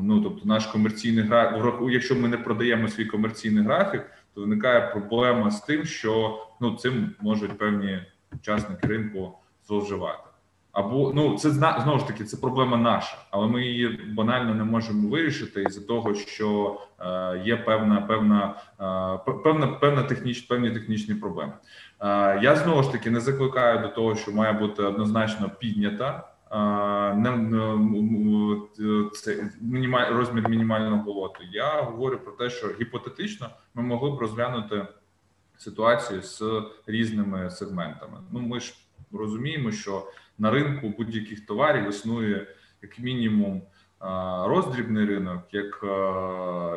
Ну 0.03 0.21
тобто, 0.23 0.49
наш 0.49 0.67
комерційний 0.67 1.25
графік, 1.25 1.75
якщо 1.91 2.15
ми 2.15 2.29
не 2.29 2.37
продаємо 2.37 2.89
свій 2.89 3.05
комерційний 3.05 3.65
графік, 3.65 4.03
то 4.35 4.41
виникає 4.41 4.81
проблема 4.81 5.51
з 5.51 5.61
тим, 5.61 5.85
що 5.85 6.43
ну 6.61 6.77
цим 6.77 7.15
можуть 7.21 7.59
певні 7.59 8.03
учасники 8.33 8.87
ринку 8.87 9.39
зловживати. 9.67 10.34
Або 10.75 11.13
ну 11.15 11.39
це 11.39 11.51
знову 11.51 11.99
ж 11.99 12.07
таки 12.07 12.25
це 12.25 12.37
проблема 12.37 12.77
наша, 12.77 13.17
але 13.31 13.47
ми 13.47 13.63
її 13.63 13.89
банально 14.17 14.55
не 14.55 14.65
можемо 14.65 15.09
вирішити 15.09 15.63
із 15.63 15.75
за 15.75 15.81
того, 15.81 16.15
що 16.15 16.81
е, 17.01 17.43
є 17.45 17.57
певна 17.57 18.01
певна 18.01 18.55
е, 19.27 19.33
певна 19.45 19.67
певна 19.67 20.03
техніч, 20.03 20.41
певні 20.41 20.71
технічні 20.71 21.15
проблеми. 21.15 21.53
Е, 22.01 22.41
я 22.43 22.57
знову 22.57 22.83
ж 22.83 22.93
таки 22.93 23.11
не 23.11 23.21
закликаю 23.21 23.83
до 23.83 23.89
того, 23.89 24.17
що 24.17 24.33
має 24.33 24.53
бути 24.53 24.83
однозначно 24.83 25.51
піднята 25.59 26.29
е, 26.51 27.15
не, 27.15 27.31
не 27.37 28.61
це 29.13 29.51
мінімаль, 29.61 30.13
розмір 30.13 30.49
мінімального 30.49 31.13
лоту. 31.13 31.41
Я 31.53 31.83
говорю 31.83 32.19
про 32.19 32.33
те, 32.33 32.51
що 32.51 32.67
гіпотетично 32.81 33.51
ми 33.75 33.83
могли 33.83 34.11
б 34.11 34.19
розглянути 34.19 34.87
ситуацію 35.57 36.23
з 36.23 36.43
різними 36.87 37.51
сегментами. 37.51 38.19
Ну 38.33 38.41
ми 38.41 38.61
ж 38.61 38.75
розуміємо, 39.13 39.73
що 39.73 40.07
на 40.39 40.51
ринку 40.51 40.95
будь-яких 40.99 41.47
товарів 41.47 41.89
існує 41.89 42.47
як 42.83 42.99
мінімум 42.99 43.63
роздрібний 44.45 45.07
ринок, 45.07 45.43
як 45.53 45.85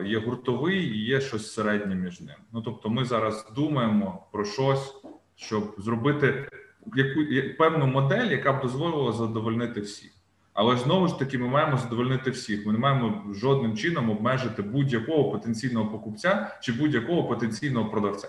є 0.05 0.19
гуртовий 0.19 0.77
і 0.77 1.05
є 1.05 1.21
щось 1.21 1.53
середнє 1.53 1.95
між 1.95 2.21
ним. 2.21 2.35
Ну 2.53 2.61
тобто, 2.61 2.89
ми 2.89 3.05
зараз 3.05 3.51
думаємо 3.55 4.27
про 4.31 4.45
щось, 4.45 4.95
щоб 5.35 5.75
зробити 5.77 6.49
яку 6.95 7.19
певну 7.57 7.87
модель, 7.87 8.25
яка 8.25 8.53
б 8.53 8.61
дозволила 8.61 9.11
задовольнити 9.11 9.81
всіх. 9.81 10.11
Але 10.53 10.77
знову 10.77 11.07
ж 11.07 11.19
таки, 11.19 11.37
ми 11.37 11.47
маємо 11.47 11.77
задовольнити 11.77 12.31
всіх. 12.31 12.65
Ми 12.65 12.73
не 12.73 12.79
маємо 12.79 13.33
жодним 13.33 13.77
чином 13.77 14.09
обмежити 14.09 14.61
будь-якого 14.61 15.31
потенційного 15.31 15.91
покупця 15.91 16.57
чи 16.61 16.73
будь-якого 16.73 17.23
потенційного 17.23 17.89
продавця. 17.89 18.27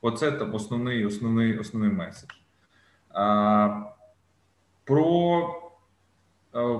Оце 0.00 0.32
там 0.32 0.54
основний 0.54 1.06
основний 1.06 1.58
основний 1.58 1.92
меседж. 1.92 2.30
А, 3.10 3.82
Про 4.86 5.62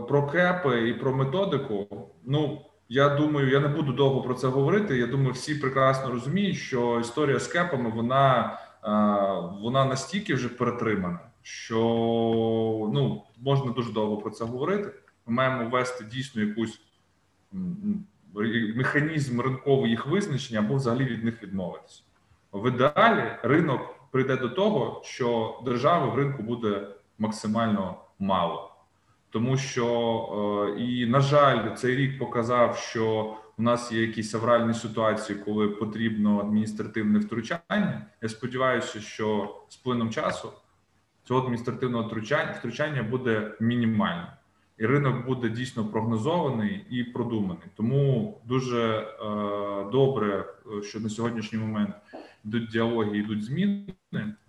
про 0.08 0.26
кепи 0.26 0.88
і 0.88 0.94
про 0.94 1.12
методику. 1.12 1.86
Ну 2.24 2.62
я 2.88 3.08
думаю, 3.08 3.50
я 3.50 3.60
не 3.60 3.68
буду 3.68 3.92
довго 3.92 4.22
про 4.22 4.34
це 4.34 4.48
говорити. 4.48 4.96
Я 4.96 5.06
думаю, 5.06 5.32
всі 5.32 5.54
прекрасно 5.54 6.10
розуміють, 6.10 6.56
що 6.56 7.00
історія 7.00 7.38
з 7.38 7.48
кепами 7.48 7.90
вона 7.90 8.58
вона 9.62 9.84
настільки 9.84 10.34
вже 10.34 10.48
перетримана, 10.48 11.20
що 11.42 11.78
ну 12.92 13.22
можна 13.38 13.72
дуже 13.72 13.92
довго 13.92 14.16
про 14.16 14.30
це 14.30 14.44
говорити. 14.44 14.90
Ми 15.26 15.34
маємо 15.34 15.70
ввести 15.70 16.04
дійсно 16.04 16.42
якусь 16.42 16.80
механізм 18.76 19.40
ринкового 19.40 19.86
їх 19.86 20.06
визначення 20.06 20.60
або 20.60 20.74
взагалі 20.74 21.04
від 21.04 21.24
них 21.24 21.42
відмовитися. 21.42 22.02
В 22.52 22.68
ідеалі 22.68 23.38
ринок 23.42 23.80
прийде 24.10 24.36
до 24.36 24.48
того, 24.48 25.02
що 25.04 25.58
держави 25.64 26.10
в 26.10 26.14
ринку 26.14 26.42
буде 26.42 26.88
максимально 27.18 28.00
мало, 28.18 28.76
тому 29.30 29.56
що 29.56 29.86
е, 30.76 30.80
і 30.80 31.06
на 31.06 31.20
жаль, 31.20 31.74
цей 31.74 31.96
рік 31.96 32.18
показав, 32.18 32.76
що 32.76 33.36
у 33.58 33.62
нас 33.62 33.92
є 33.92 34.00
якісь 34.00 34.34
авральні 34.34 34.74
ситуації, 34.74 35.38
коли 35.38 35.68
потрібно 35.68 36.40
адміністративне 36.40 37.18
втручання. 37.18 38.06
Я 38.22 38.28
сподіваюся, 38.28 39.00
що 39.00 39.56
з 39.68 39.76
плином 39.76 40.10
часу 40.10 40.52
цього 41.24 41.40
адміністративного 41.40 42.08
втручання 42.58 43.02
буде 43.02 43.54
мінімально. 43.60 44.35
І 44.78 44.86
ринок 44.86 45.26
буде 45.26 45.48
дійсно 45.48 45.84
прогнозований 45.84 46.86
і 46.90 47.04
продуманий. 47.04 47.66
Тому 47.76 48.40
дуже 48.44 48.82
е, 48.84 49.06
добре, 49.92 50.44
е, 50.78 50.82
що 50.82 51.00
на 51.00 51.08
сьогоднішній 51.08 51.58
момент 51.58 51.94
йдуть 52.44 52.68
діалоги, 52.68 53.18
йдуть 53.18 53.44
зміни. 53.44 53.94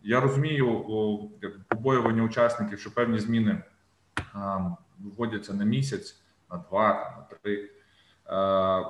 Я 0.03 0.19
розумію 0.19 0.83
побоювання 1.67 2.23
учасників, 2.23 2.79
що 2.79 2.93
певні 2.93 3.19
зміни 3.19 3.61
вводяться 4.99 5.53
на 5.53 5.63
місяць, 5.63 6.21
на 6.51 6.57
два, 6.57 6.93
на 7.17 7.37
три. 7.37 7.69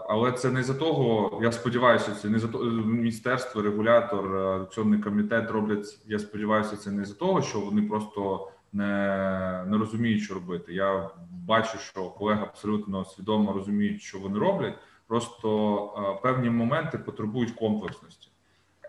Але 0.10 0.32
це 0.32 0.52
не 0.52 0.64
за 0.64 0.74
того. 0.74 1.40
Я 1.44 1.52
сподіваюся, 1.52 2.12
це 2.12 2.30
не 2.30 2.40
за 2.40 2.48
того 2.48 2.66
міністерство, 2.66 3.62
регулятор, 3.62 4.38
акціонний 4.38 5.00
комітет 5.00 5.52
роблять. 5.52 6.00
Я 6.08 6.20
сподіваюся, 6.20 6.78
це 6.78 6.92
не 6.92 7.06
за 7.06 7.14
того, 7.14 7.42
що 7.42 7.60
вони 7.60 7.82
просто 7.82 8.52
не 8.74 9.64
не 9.68 9.78
розуміють, 9.78 10.24
що 10.24 10.34
робити. 10.34 10.74
Я 10.74 11.10
бачу, 11.32 11.78
що 11.78 12.10
колеги 12.10 12.42
абсолютно 12.42 13.06
свідомо 13.06 13.54
розуміють, 13.54 14.02
що 14.02 14.20
вони 14.20 14.40
роблять. 14.40 14.74
Просто 15.08 16.20
певні 16.24 16.50
моменти 16.50 16.98
потребують 16.98 17.52
комплексності, 17.52 18.30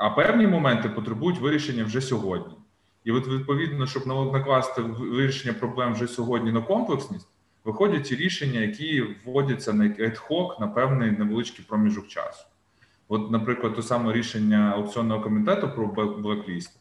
а 0.00 0.10
певні 0.10 0.46
моменти 0.46 0.88
потребують 0.88 1.38
вирішення 1.38 1.84
вже 1.84 2.00
сьогодні. 2.00 2.54
І 3.04 3.12
от 3.12 3.28
відповідно, 3.28 3.86
щоб 3.86 4.06
накласти 4.06 4.82
вирішення 4.82 5.54
проблем 5.54 5.92
вже 5.92 6.06
сьогодні 6.06 6.52
на 6.52 6.62
комплексність, 6.62 7.28
виходять 7.64 8.04
ті 8.04 8.16
рішення, 8.16 8.60
які 8.60 9.16
вводяться 9.24 9.72
на 9.72 9.84
ad-hoc 9.84 10.60
на 10.60 10.68
певний 10.68 11.10
невеличкий 11.10 11.64
проміжок 11.68 12.08
часу. 12.08 12.44
От, 13.08 13.30
наприклад, 13.30 13.74
те 13.74 13.82
саме 13.82 14.12
рішення 14.12 14.72
аукціонного 14.76 15.20
комітету 15.20 15.68
про 15.68 15.86
блекліст, 16.06 16.77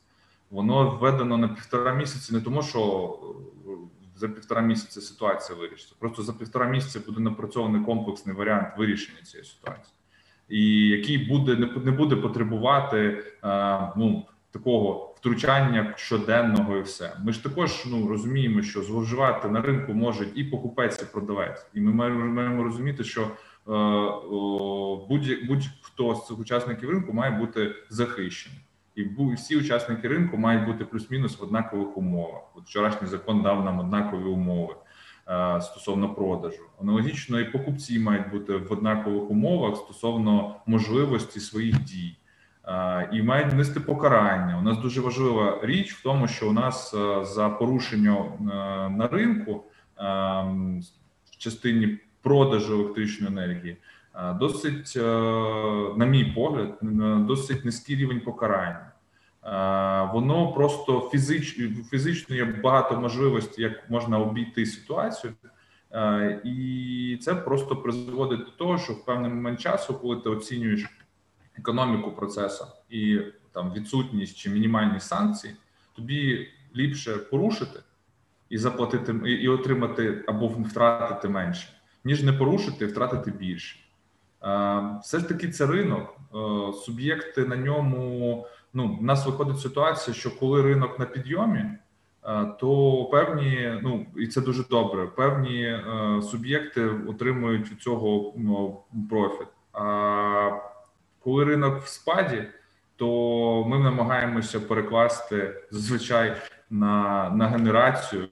воно 0.50 0.90
введено 0.90 1.38
на 1.38 1.48
півтора 1.48 1.94
місяці, 1.94 2.34
не 2.34 2.42
тому, 2.42 2.62
що 2.64 2.80
е, 3.68 3.72
за 4.16 4.30
півтора 4.30 4.62
місяця 4.62 5.02
ситуація 5.02 5.60
вирішиться. 5.60 5.96
Просто 6.00 6.24
за 6.24 6.34
півтора 6.34 6.68
місяця 6.68 7.00
буде 7.06 7.20
напрацьований 7.20 7.82
комплексний 7.82 8.36
варіант 8.36 8.68
вирішення 8.78 9.22
цієї 9.22 9.46
ситуації, 9.46 9.94
і 10.50 10.88
який 10.88 11.18
буде 11.18 11.72
не 11.84 11.92
буде 11.92 12.16
потребувати 12.16 13.24
е, 13.44 13.94
ну 13.98 14.26
такого 14.52 15.14
втручання 15.18 15.94
щоденного, 15.98 16.78
і 16.78 16.82
все. 16.82 17.14
Ми 17.24 17.34
ж 17.34 17.44
також 17.44 17.86
ну 17.86 18.08
розуміємо, 18.08 18.62
що 18.62 18.84
зловживати 18.84 19.48
на 19.48 19.62
ринку 19.62 19.94
можуть 19.94 20.30
і 20.36 20.44
покупець, 20.44 21.02
і 21.02 21.06
продавець, 21.06 21.66
і 21.74 21.82
ми 21.82 21.94
маємо, 21.94 22.64
розуміти, 22.64 23.04
що 23.04 23.22
е, 23.22 23.30
будь 25.10 25.48
будь-хто 25.48 26.16
з 26.16 26.28
цих 26.28 26.40
учасників 26.40 26.90
ринку 26.90 27.14
має 27.14 27.32
бути 27.32 27.76
захищений. 27.90 28.60
І 28.98 29.34
всі 29.36 29.58
учасники 29.58 30.08
ринку 30.08 30.38
мають 30.38 30.66
бути 30.66 30.86
плюс-мінус 30.86 31.40
в 31.40 31.44
однакових 31.44 31.98
умовах. 31.98 32.42
От 32.56 32.64
вчорашній 32.64 33.08
закон 33.08 33.42
дав 33.42 33.66
нам 33.66 33.80
однакові 33.80 34.24
умови 34.24 34.76
е, 35.28 35.62
стосовно 35.62 36.14
продажу. 36.14 36.64
Аналогічно, 36.82 37.40
і 37.40 37.52
покупці 37.52 38.00
мають 38.00 38.30
бути 38.30 38.58
в 38.58 38.72
однакових 38.72 39.32
умовах 39.32 39.78
стосовно 39.78 40.56
можливості 40.66 41.40
своїх 41.40 41.84
дій 41.84 42.18
і 43.12 43.22
мають 43.22 43.54
нести 43.54 43.80
покарання. 43.80 44.58
У 44.58 44.62
нас 44.62 44.78
дуже 44.78 45.02
важлива 45.02 45.60
річ 45.62 45.94
в 45.94 46.04
тому, 46.04 46.28
що 46.28 46.50
у 46.50 46.54
нас 46.54 46.94
е, 46.94 47.26
за 47.26 47.50
порушення 47.50 48.16
е, 48.16 48.44
на 48.90 49.10
ринку 49.12 49.52
е, 49.52 50.04
в 51.32 51.38
частині 51.38 51.98
продажу 52.22 52.74
електричної 52.74 53.34
енергії 53.34 53.78
досить, 54.40 54.96
на 55.98 56.06
мій 56.06 56.26
погляд, 56.36 56.78
досить 57.28 57.66
низький 57.66 57.96
рівень 57.96 58.20
покарання. 58.20 58.87
Воно 60.14 60.54
просто 60.56 61.10
фізично 61.12 61.84
фізично 61.84 62.36
є 62.36 62.46
багато 62.46 63.00
можливостей, 63.00 63.64
як 63.64 63.90
можна 63.90 64.20
обійти 64.20 64.66
ситуацію. 64.66 65.34
І 66.44 67.20
це 67.22 67.36
просто 67.36 67.76
призводить 67.76 68.40
до 68.40 68.52
того, 68.52 68.78
що 68.78 68.94
в 68.94 69.06
певний 69.06 69.32
момент 69.32 69.60
часу, 69.60 69.94
коли 69.94 70.16
ти 70.16 70.30
оцінюєш 70.30 70.86
економіку 71.58 72.12
процесу 72.12 72.66
і 72.90 73.20
там 73.52 73.74
відсутність 73.74 74.38
чи 74.38 74.50
мінімальність 74.50 75.08
санкцій, 75.08 75.52
тобі 75.96 76.48
ліпше 76.76 77.18
порушити 77.18 77.80
і 78.50 78.58
заплатити 78.58 79.12
і, 79.26 79.50
отримати 79.50 80.24
або 80.28 80.48
втратити 80.48 81.30
менше, 81.30 81.68
ніж 82.04 82.24
не 82.24 82.34
порушити 82.34 82.86
і 82.86 82.88
втратити 82.88 83.32
більше. 83.32 83.80
Все 85.04 85.20
ж 85.20 85.28
таки, 85.28 85.50
це 85.50 85.66
ринок, 85.66 86.18
суб'єкти 86.86 87.46
на 87.46 87.56
ньому. 87.56 88.48
Ну, 88.74 88.98
в 89.02 89.04
нас 89.04 89.26
виходить 89.26 89.60
ситуація, 89.60 90.14
що 90.16 90.40
коли 90.40 90.62
ринок 90.62 91.00
на 91.00 91.06
підйомі, 91.06 91.64
то 92.60 93.06
певні, 93.12 93.80
ну 93.84 94.06
і 94.18 94.28
це 94.28 94.42
дуже 94.42 94.64
добре. 94.70 95.08
Певні 95.08 95.80
суб'єкти 96.32 96.86
отримують 97.08 97.72
від 97.72 97.82
цього 97.82 98.34
ну, 98.38 98.80
профіт. 99.10 99.48
А 99.74 100.52
коли 101.24 101.44
ринок 101.44 101.82
в 101.82 101.88
спаді, 101.88 102.44
то 102.96 103.66
ми 103.68 103.80
намагаємося 103.80 104.60
перекласти 104.60 105.54
зазвичай 105.72 106.38
на 106.70 107.30
на 107.30 107.48
генерацію, 107.48 108.28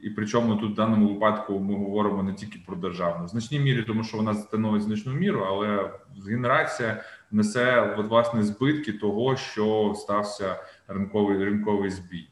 і 0.00 0.10
причому 0.10 0.56
тут 0.56 0.72
в 0.72 0.74
даному 0.74 1.08
випадку 1.08 1.58
ми 1.58 1.74
говоримо 1.74 2.22
не 2.22 2.32
тільки 2.32 2.58
про 2.66 2.76
державну 2.76 3.24
в 3.24 3.28
значній 3.28 3.60
мірі, 3.60 3.82
тому 3.82 4.04
що 4.04 4.16
вона 4.16 4.34
становить 4.34 4.82
значну 4.82 5.12
міру, 5.12 5.46
але 5.48 5.90
генерація 6.28 7.02
несе 7.30 7.94
власне 7.96 8.42
збитки 8.42 8.92
того, 8.92 9.36
що 9.36 9.94
стався 9.96 10.56
ринковий 10.88 11.44
ринковий 11.44 11.90
збій. 11.90 12.28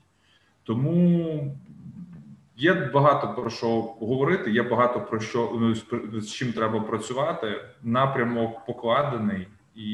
Тому 0.62 1.56
є 2.56 2.74
багато 2.74 3.34
про 3.34 3.50
що 3.50 3.82
говорити. 3.82 4.50
Є 4.50 4.62
багато 4.62 5.00
про 5.00 5.20
що 5.20 5.56
ну, 5.60 5.74
з 6.20 6.32
чим 6.32 6.52
треба 6.52 6.80
працювати. 6.80 7.64
Напрямок 7.82 8.66
покладений. 8.66 9.48
І 9.74 9.88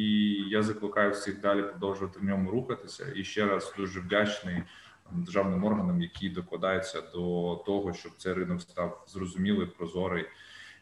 я 0.49 0.63
закликаю 0.63 1.11
всіх 1.11 1.41
далі 1.41 1.63
продовжувати 1.63 2.19
в 2.19 2.25
ньому 2.25 2.51
рухатися. 2.51 3.07
І 3.17 3.25
ще 3.25 3.47
раз 3.47 3.75
дуже 3.77 4.01
вдячний 4.01 4.63
державним 5.11 5.65
органам, 5.65 6.03
які 6.03 6.31
докладаються 6.31 7.01
до 7.01 7.57
того, 7.67 7.93
щоб 7.93 8.13
цей 8.17 8.33
ринок 8.33 8.63
став 8.63 9.05
зрозумілий, 9.09 9.67
прозорий 9.67 10.27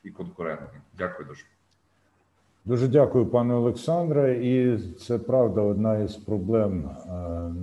і 0.05 0.11
конкурентним. 0.11 0.83
Дякую 0.99 1.29
дуже. 1.29 1.45
Дуже 2.65 2.89
дякую, 2.89 3.27
пане 3.27 3.55
Олександре. 3.55 4.47
І 4.47 4.79
це 4.79 5.19
правда 5.19 5.61
одна 5.61 5.99
із 5.99 6.17
проблем 6.17 6.91
е, 6.91 7.11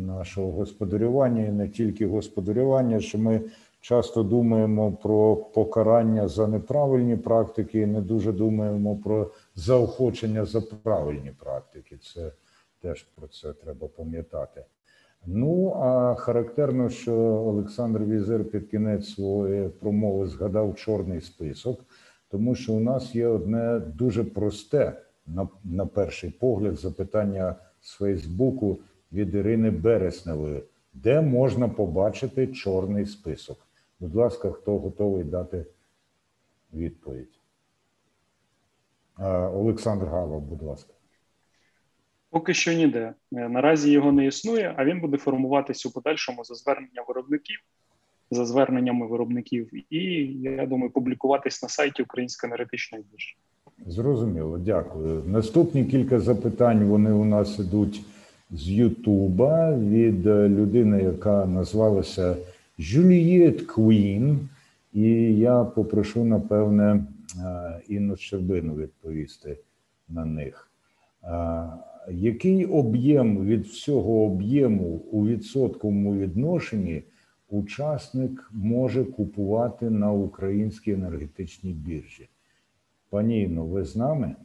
нашого 0.08 0.52
господарювання, 0.52 1.46
і 1.46 1.52
не 1.52 1.70
тільки 1.70 2.08
господарювання, 2.08 3.00
що 3.00 3.18
ми 3.18 3.42
часто 3.82 4.24
думаємо 4.24 4.92
про 4.92 5.36
покарання 5.36 6.28
за 6.28 6.48
неправильні 6.48 7.18
практики, 7.18 7.80
і 7.80 7.86
не 7.86 8.02
дуже 8.02 8.32
думаємо 8.32 8.96
про 9.04 9.32
заохочення 9.56 10.46
за 10.46 10.62
правильні 10.62 11.32
практики. 11.40 11.98
Це 11.98 12.32
теж 12.82 13.04
про 13.04 13.28
це 13.28 13.54
треба 13.54 13.88
пам'ятати. 13.88 14.66
Ну 15.26 15.74
а 15.76 16.16
характерно, 16.16 16.90
що 16.90 17.14
Олександр 17.22 18.00
Візер 18.00 18.44
під 18.44 18.68
кінець 18.68 19.14
своєї 19.14 19.70
промови 19.70 20.28
згадав 20.28 20.76
чорний 20.76 21.22
список, 21.22 21.80
тому 22.30 22.56
що 22.56 22.74
у 22.74 22.80
нас 22.80 23.16
є 23.16 23.28
одне 23.28 23.80
дуже 23.80 24.24
просте, 24.24 25.02
на, 25.28 25.48
на 25.64 25.86
перший 25.86 26.30
погляд, 26.30 26.76
запитання 26.76 27.56
з 27.82 27.92
Фейсбуку 27.92 28.80
від 29.12 29.36
Ірини 29.36 29.72
Бересневої, 29.72 30.64
де 30.94 31.22
можна 31.22 31.70
побачити 31.70 32.48
чорний 32.48 33.06
список. 33.06 33.68
Будь 34.00 34.16
ласка, 34.16 34.52
хто 34.52 34.78
готовий 34.78 35.24
дати 35.24 35.66
відповідь? 36.74 37.40
Олександр 39.54 40.06
Гава, 40.06 40.40
будь 40.40 40.62
ласка. 40.62 40.94
Поки 42.30 42.54
що 42.54 42.74
ніде. 42.74 43.14
Е, 43.34 43.50
наразі 43.50 43.92
його 43.92 44.12
не 44.12 44.26
існує, 44.26 44.74
а 44.78 44.86
він 44.86 45.02
буде 45.02 45.18
формуватися 45.18 45.90
у 45.90 45.92
подальшому 45.92 46.44
за 46.44 46.56
звернення 46.56 47.06
виробників, 47.08 47.60
за 48.32 48.46
зверненнями 48.46 49.08
виробників, 49.08 49.94
і 49.94 49.98
я 50.42 50.66
думаю, 50.66 50.92
публікуватись 50.92 51.64
на 51.64 51.70
сайті 51.70 52.04
Української 52.04 52.50
енергетичної 52.50 53.04
біржі. 53.12 53.36
Зрозуміло, 53.88 54.58
дякую. 54.58 55.24
Наступні 55.28 55.86
кілька 55.86 56.20
запитань 56.20 56.84
вони 56.84 57.12
у 57.12 57.26
нас 57.26 57.60
ідуть 57.60 58.02
з 58.52 58.70
Ютуба 58.70 59.78
від 59.78 60.26
людини, 60.26 61.04
яка 61.04 61.46
назвалася 61.46 62.38
Жюлієт 62.80 63.62
Квін. 63.62 64.50
І 64.94 65.10
я 65.38 65.64
попрошу, 65.64 66.24
напевне, 66.24 67.04
Інну 67.88 68.16
Щербину 68.16 68.76
відповісти 68.76 69.58
на 70.10 70.26
них. 70.26 70.72
Який 72.12 72.66
об'єм 72.66 73.46
від 73.46 73.66
всього 73.66 74.26
об'єму 74.26 74.86
у 75.12 75.28
відсотковому 75.28 76.16
відношенні 76.16 77.04
учасник 77.50 78.50
може 78.54 79.06
купувати 79.06 79.90
на 79.90 80.12
українській 80.12 80.92
енергетичній 80.92 81.74
біржі? 81.74 82.30
Пані 83.10 83.42
Інно, 83.42 83.66
ви 83.66 83.84
з 83.84 83.96
нами? 83.96 84.36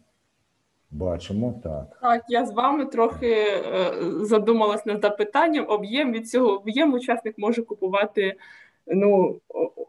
Бачимо 0.90 1.60
так. 1.62 1.98
Так, 2.02 2.24
я 2.28 2.46
з 2.46 2.52
вами 2.52 2.86
трохи 2.86 3.30
е, 3.30 3.92
задумалась 4.20 4.86
над 4.86 5.02
запитанням. 5.02 5.66
Об'єм 5.68 6.12
від 6.12 6.28
цього 6.28 6.60
об'єму 6.60 6.96
учасник 6.96 7.38
може 7.38 7.62
купувати 7.62 8.36
ну, 8.86 9.40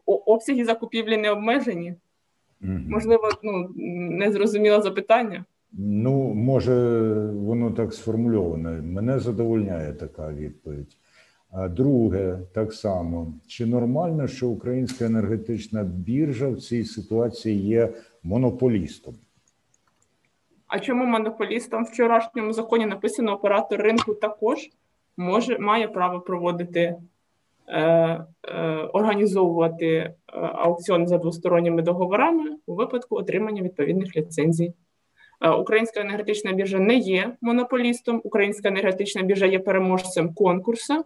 обсяги 0.06 0.66
закупівлі 0.66 1.18
не 1.18 1.32
обмежені. 1.32 1.96
Угу. 2.62 2.72
Можливо, 2.90 3.30
ну 3.44 3.70
не 4.12 4.32
зрозуміло 4.32 4.82
запитання. 4.82 5.46
Ну, 5.74 6.34
може, 6.34 6.74
воно 7.34 7.72
так 7.72 7.94
сформульоване. 7.94 8.70
Мене 8.70 9.20
задовольняє 9.20 9.94
така 9.94 10.34
відповідь. 10.34 10.98
Друге, 11.54 12.40
так 12.54 12.74
само, 12.74 13.34
чи 13.48 13.66
нормально, 13.66 14.28
що 14.28 14.50
українська 14.50 15.06
енергетична 15.06 15.84
біржа 15.84 16.50
в 16.50 16.58
цій 16.58 16.84
ситуації 16.84 17.68
є 17.68 17.90
монополістом? 18.24 19.16
А 20.68 20.80
чому 20.80 21.06
монополістам 21.06 21.86
в 21.86 21.88
вчорашньому 21.88 22.54
законі 22.54 22.86
написано 22.86 23.34
оператор 23.34 23.82
ринку 23.82 24.14
також 24.14 24.70
може 25.18 25.60
має 25.60 25.88
право 25.88 26.20
проводити 26.20 26.96
е, 27.68 27.80
е, 27.80 28.26
організовувати 28.94 29.88
е, 29.88 30.14
аукціони 30.34 31.08
за 31.08 31.18
двосторонніми 31.18 31.82
договорами 31.82 32.50
у 32.66 32.76
випадку 32.76 33.16
отримання 33.16 33.62
відповідних 33.62 34.18
ліцензій? 34.18 34.74
Українська 35.60 36.02
енергетична 36.02 36.52
біржа 36.52 36.80
не 36.80 36.96
є 36.96 37.36
монополістом. 37.42 38.22
Українська 38.24 38.70
енергетична 38.70 39.22
біржа 39.22 39.46
є 39.46 39.60
переможцем 39.60 40.34
конкурсу 40.34 41.06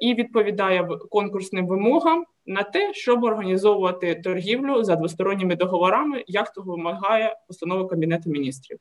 і 0.00 0.14
відповідає 0.14 0.88
конкурсним 1.10 1.66
вимогам 1.66 2.24
на 2.46 2.62
те, 2.62 2.94
щоб 2.94 3.24
організовувати 3.24 4.14
торгівлю 4.14 4.84
за 4.84 4.96
двосторонніми 4.96 5.56
договорами, 5.56 6.24
як 6.26 6.52
того 6.52 6.72
вимагає 6.72 7.36
постанова 7.48 7.88
Кабінету 7.88 8.30
міністрів. 8.30 8.78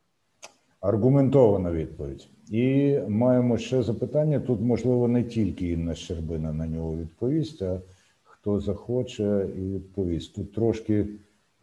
Аргументована 0.82 1.72
відповідь. 1.72 2.28
І 2.52 2.98
маємо 3.08 3.58
ще 3.58 3.84
запитання. 3.84 4.40
Тут, 4.40 4.62
можливо, 4.62 5.08
не 5.08 5.24
тільки 5.24 5.68
Інна 5.68 5.96
Щербина 5.96 6.54
на 6.54 6.68
нього 6.68 6.98
відповість, 6.98 7.62
а 7.62 7.82
хто 8.24 8.60
захоче 8.60 9.48
і 9.58 9.62
відповість. 9.62 10.36
Тут 10.36 10.54
трошки 10.54 11.06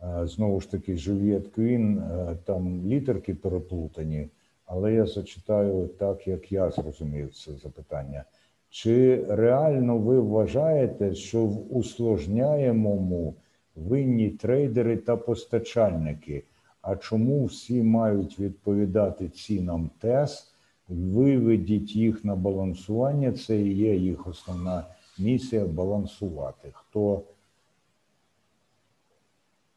е, 0.03 0.27
знову 0.27 0.61
ж 0.61 0.71
таки 0.71 0.97
Жюльєт 0.97 1.49
Квін, 1.49 1.99
е, 1.99 2.37
там 2.45 2.87
літерки 2.87 3.35
переплутані, 3.35 4.29
але 4.67 4.95
я 4.95 5.07
зачитаю 5.07 5.89
так, 5.99 6.29
як 6.29 6.53
я 6.53 6.71
зрозумів 6.71 7.35
це 7.35 7.53
запитання. 7.53 8.25
Чи 8.71 9.25
реально 9.29 9.99
ви 9.99 10.21
вважаєте, 10.21 11.15
що 11.15 11.45
в 11.47 11.77
усложняємому 11.77 13.35
винні 13.77 14.31
трейдери 14.31 14.97
та 14.97 15.17
постачальники? 15.17 16.45
А 16.83 16.97
чому 16.97 17.45
всі 17.45 17.83
мають 17.83 18.39
відповідати 18.39 19.29
цінам 19.29 19.91
ТЕС? 19.99 20.55
Виведіть 20.89 21.97
їх 21.97 22.25
на 22.25 22.37
балансування. 22.37 23.33
Це 23.33 23.61
і 23.61 23.75
є 23.75 23.97
їх 23.97 24.27
основна 24.27 24.85
місія 25.19 25.65
балансувати. 25.65 26.69
Хто 26.73 27.23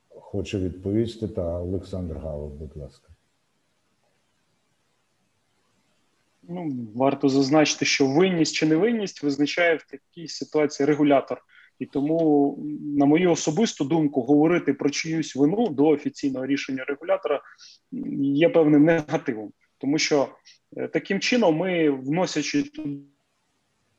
хоче 0.09 0.59
відповісти? 0.59 1.27
Та 1.27 1.59
Олександр 1.59 2.17
Галов, 2.17 2.53
будь 2.53 2.77
ласка. 2.77 3.12
Ну, 6.49 6.87
варто 6.95 7.29
зазначити, 7.29 7.85
що 7.85 8.05
винність 8.05 8.55
чи 8.55 8.65
невинність 8.65 9.23
визначає 9.23 9.75
в 9.75 9.83
такій 9.83 10.27
ситуації 10.27 10.87
регулятор. 10.87 11.41
І 11.79 11.85
тому, 11.85 12.57
на 12.97 13.05
мою 13.05 13.31
особисту 13.31 13.85
думку, 13.85 14.21
говорити 14.21 14.73
про 14.73 14.89
чиюсь 14.89 15.35
вину 15.35 15.67
до 15.67 15.87
офіційного 15.87 16.45
рішення 16.45 16.83
регулятора 16.83 17.41
є 18.21 18.49
певним 18.49 18.85
негативом, 18.85 19.51
тому 19.77 19.97
що 19.97 20.27
е, 20.77 20.87
таким 20.87 21.19
чином 21.19 21.57
ми, 21.57 21.89
вносячи 21.89 22.63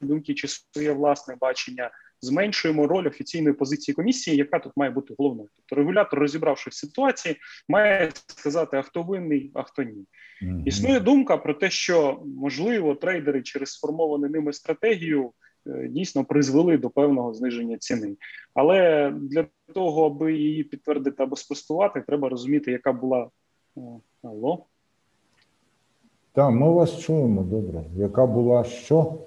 думки 0.00 0.34
чи 0.34 0.48
своє 0.48 0.92
власне 0.92 1.36
бачення, 1.40 1.90
зменшуємо 2.24 2.86
роль 2.86 3.06
офіційної 3.06 3.54
позиції 3.54 3.94
комісії, 3.94 4.36
яка 4.36 4.58
тут 4.58 4.72
має 4.76 4.90
бути 4.90 5.14
головною. 5.18 5.48
Тобто 5.56 5.76
регулятор, 5.76 6.18
розібравшись 6.18 6.74
в 6.74 6.86
ситуації, 6.86 7.36
має 7.68 8.10
сказати, 8.26 8.76
а 8.76 8.82
хто 8.82 9.02
винний, 9.02 9.50
а 9.54 9.62
хто 9.62 9.82
ні. 9.82 10.04
Мгм. 10.42 10.62
Існує 10.66 11.00
думка 11.00 11.36
про 11.36 11.54
те, 11.54 11.70
що 11.70 12.22
можливо 12.36 12.94
трейдери 12.94 13.42
через 13.42 13.70
сформовану 13.70 14.28
ними 14.28 14.52
стратегію 14.52 15.30
е, 15.66 15.88
дійсно 15.88 16.24
призвели 16.24 16.78
до 16.78 16.90
певного 16.90 17.34
зниження 17.34 17.78
ціни. 17.78 18.16
Але 18.54 19.10
для 19.20 19.46
того, 19.74 20.06
аби 20.06 20.32
її 20.32 20.64
підтвердити 20.64 21.22
або 21.22 21.36
спростувати, 21.36 22.00
треба 22.06 22.28
розуміти, 22.28 22.72
яка 22.72 22.92
була 22.92 23.30
алло. 24.22 24.66
Так, 26.32 26.50
ми 26.50 26.70
вас 26.70 26.98
чуємо 26.98 27.42
добре. 27.42 27.84
Яка 27.96 28.26
була 28.26 28.64
що? 28.64 29.18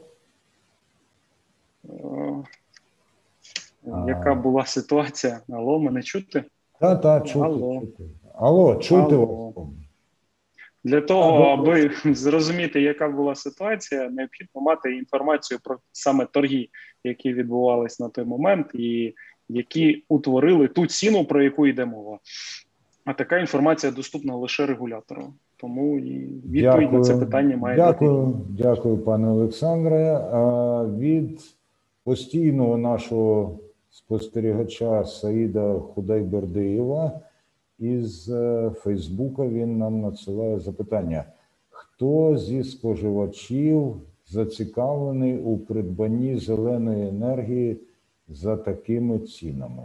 Яка 4.07 4.35
була 4.35 4.65
ситуація? 4.65 5.39
Алло, 5.49 5.79
мене 5.79 6.03
чути? 6.03 6.43
Та, 6.79 6.95
та, 6.95 7.21
чути, 7.21 7.45
Алло. 7.45 7.79
чути. 7.81 8.03
Алло, 8.35 8.75
чути 8.75 9.15
Алло. 9.15 9.53
вас. 9.55 9.65
Для 10.83 11.01
того, 11.01 11.43
аби 11.43 11.91
зрозуміти, 12.05 12.81
яка 12.81 13.09
була 13.09 13.35
ситуація, 13.35 14.09
необхідно 14.09 14.61
мати 14.61 14.95
інформацію 14.95 15.59
про 15.63 15.77
саме 15.91 16.25
торги, 16.25 16.67
які 17.03 17.33
відбувались 17.33 17.99
на 17.99 18.09
той 18.09 18.25
момент, 18.25 18.67
і 18.73 19.13
які 19.49 20.03
утворили 20.09 20.67
ту 20.67 20.87
ціну, 20.87 21.25
про 21.25 21.43
яку 21.43 21.67
йде 21.67 21.85
мова. 21.85 22.19
А 23.05 23.13
така 23.13 23.37
інформація 23.37 23.91
доступна 23.91 24.35
лише 24.35 24.65
регулятору. 24.65 25.33
Тому 25.57 25.99
і 25.99 26.41
відповідь 26.45 26.93
на 26.93 27.01
це 27.01 27.17
питання 27.17 27.57
має 27.57 27.75
дякую, 27.77 28.25
дати. 28.25 28.63
дякую, 28.63 28.97
пане 28.97 29.27
Олександре. 29.29 30.15
А, 30.15 30.85
Від 30.97 31.39
постійного 32.03 32.77
нашого 32.77 33.59
спостерігача 33.97 35.05
Саїда 35.05 35.79
Худайбердиєва 35.79 37.19
із 37.79 38.29
е, 38.29 38.71
Фейсбука 38.75 39.47
він 39.47 39.77
нам 39.77 40.01
надсилає 40.01 40.59
запитання: 40.59 41.23
хто 41.69 42.37
зі 42.37 42.63
споживачів 42.63 43.95
зацікавлений 44.27 45.37
у 45.37 45.57
придбанні 45.57 46.37
зеленої 46.37 47.07
енергії 47.07 47.77
за 48.29 48.57
такими 48.57 49.19
цінами? 49.19 49.83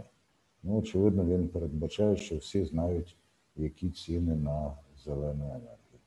Ну, 0.63 0.77
очевидно, 0.77 1.25
він 1.25 1.47
передбачає, 1.47 2.15
що 2.15 2.37
всі 2.37 2.65
знають, 2.65 3.17
які 3.55 3.89
ціни 3.89 4.35
на 4.35 4.71
зелену 5.05 5.43
енергію. 5.43 5.99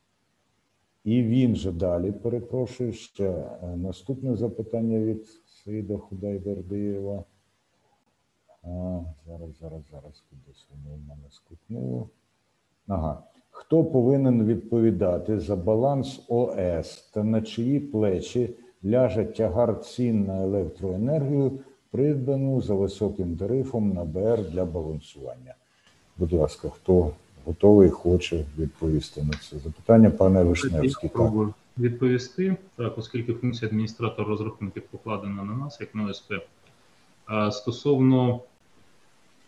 І 1.05 1.23
він 1.23 1.57
же 1.57 1.73
далі, 1.73 2.13
перепрошую, 2.13 2.93
ще 2.93 3.29
е, 3.29 3.77
наступне 3.77 4.37
запитання 4.37 5.01
від 5.01 5.27
Саїда 5.47 5.97
Худайбердиєва. 5.97 7.25
Зараз, 9.27 9.59
зараз, 9.61 9.81
зараз 9.93 10.25
кудись 10.31 10.67
воно 10.71 10.97
в 10.97 11.09
мене 11.09 11.23
скутнуло. 11.31 12.09
Ага. 12.89 13.23
Хто 13.51 13.85
повинен 13.85 14.45
відповідати 14.45 15.41
за 15.41 15.57
баланс 15.57 16.23
ОС 16.29 17.11
та 17.15 17.25
на 17.25 17.43
чиї 17.43 17.81
плечі 17.81 18.51
ляже 18.85 19.25
тягар 19.25 19.81
цін 19.81 20.25
на 20.25 20.43
електроенергію, 20.43 21.59
придбану 21.91 22.61
за 22.61 22.75
високим 22.75 23.37
тарифом 23.37 23.93
на 23.93 24.05
БР 24.05 24.51
для 24.51 24.65
балансування? 24.65 25.55
Будь 26.17 26.33
ласка, 26.33 26.69
хто 26.69 27.11
готовий 27.45 27.91
хоче 27.91 28.45
відповісти 28.59 29.23
на 29.23 29.33
це 29.33 29.59
запитання, 29.59 30.11
пане 30.11 30.43
Вишневський? 30.43 31.11
Так. 31.11 31.33
відповісти, 31.79 32.57
так, 32.77 32.99
оскільки 32.99 33.33
функція 33.35 33.69
адміністратора 33.69 34.29
розрахунків 34.29 34.83
покладена 34.83 35.45
на 35.45 35.55
нас, 35.55 35.81
як 35.81 35.95
на 35.95 36.05
ОСП. 36.05 36.33
Стосовно 37.51 38.41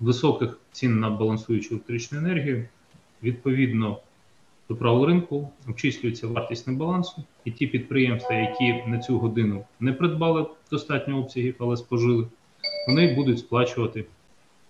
високих 0.00 0.58
цін 0.72 1.00
на 1.00 1.10
балансуючу 1.10 1.74
електричну 1.74 2.18
енергію, 2.18 2.68
відповідно 3.22 3.98
до 4.68 4.76
правил 4.76 5.04
ринку 5.04 5.50
обчислюється 5.68 6.26
вартість 6.26 6.66
небалансу, 6.66 7.22
і 7.44 7.50
ті 7.50 7.66
підприємства, 7.66 8.36
які 8.36 8.82
на 8.86 8.98
цю 8.98 9.18
годину 9.18 9.64
не 9.80 9.92
придбали 9.92 10.46
достатньо 10.70 11.18
обсягів, 11.18 11.54
але 11.58 11.76
спожили, 11.76 12.26
вони 12.88 13.14
будуть 13.14 13.38
сплачувати 13.38 14.04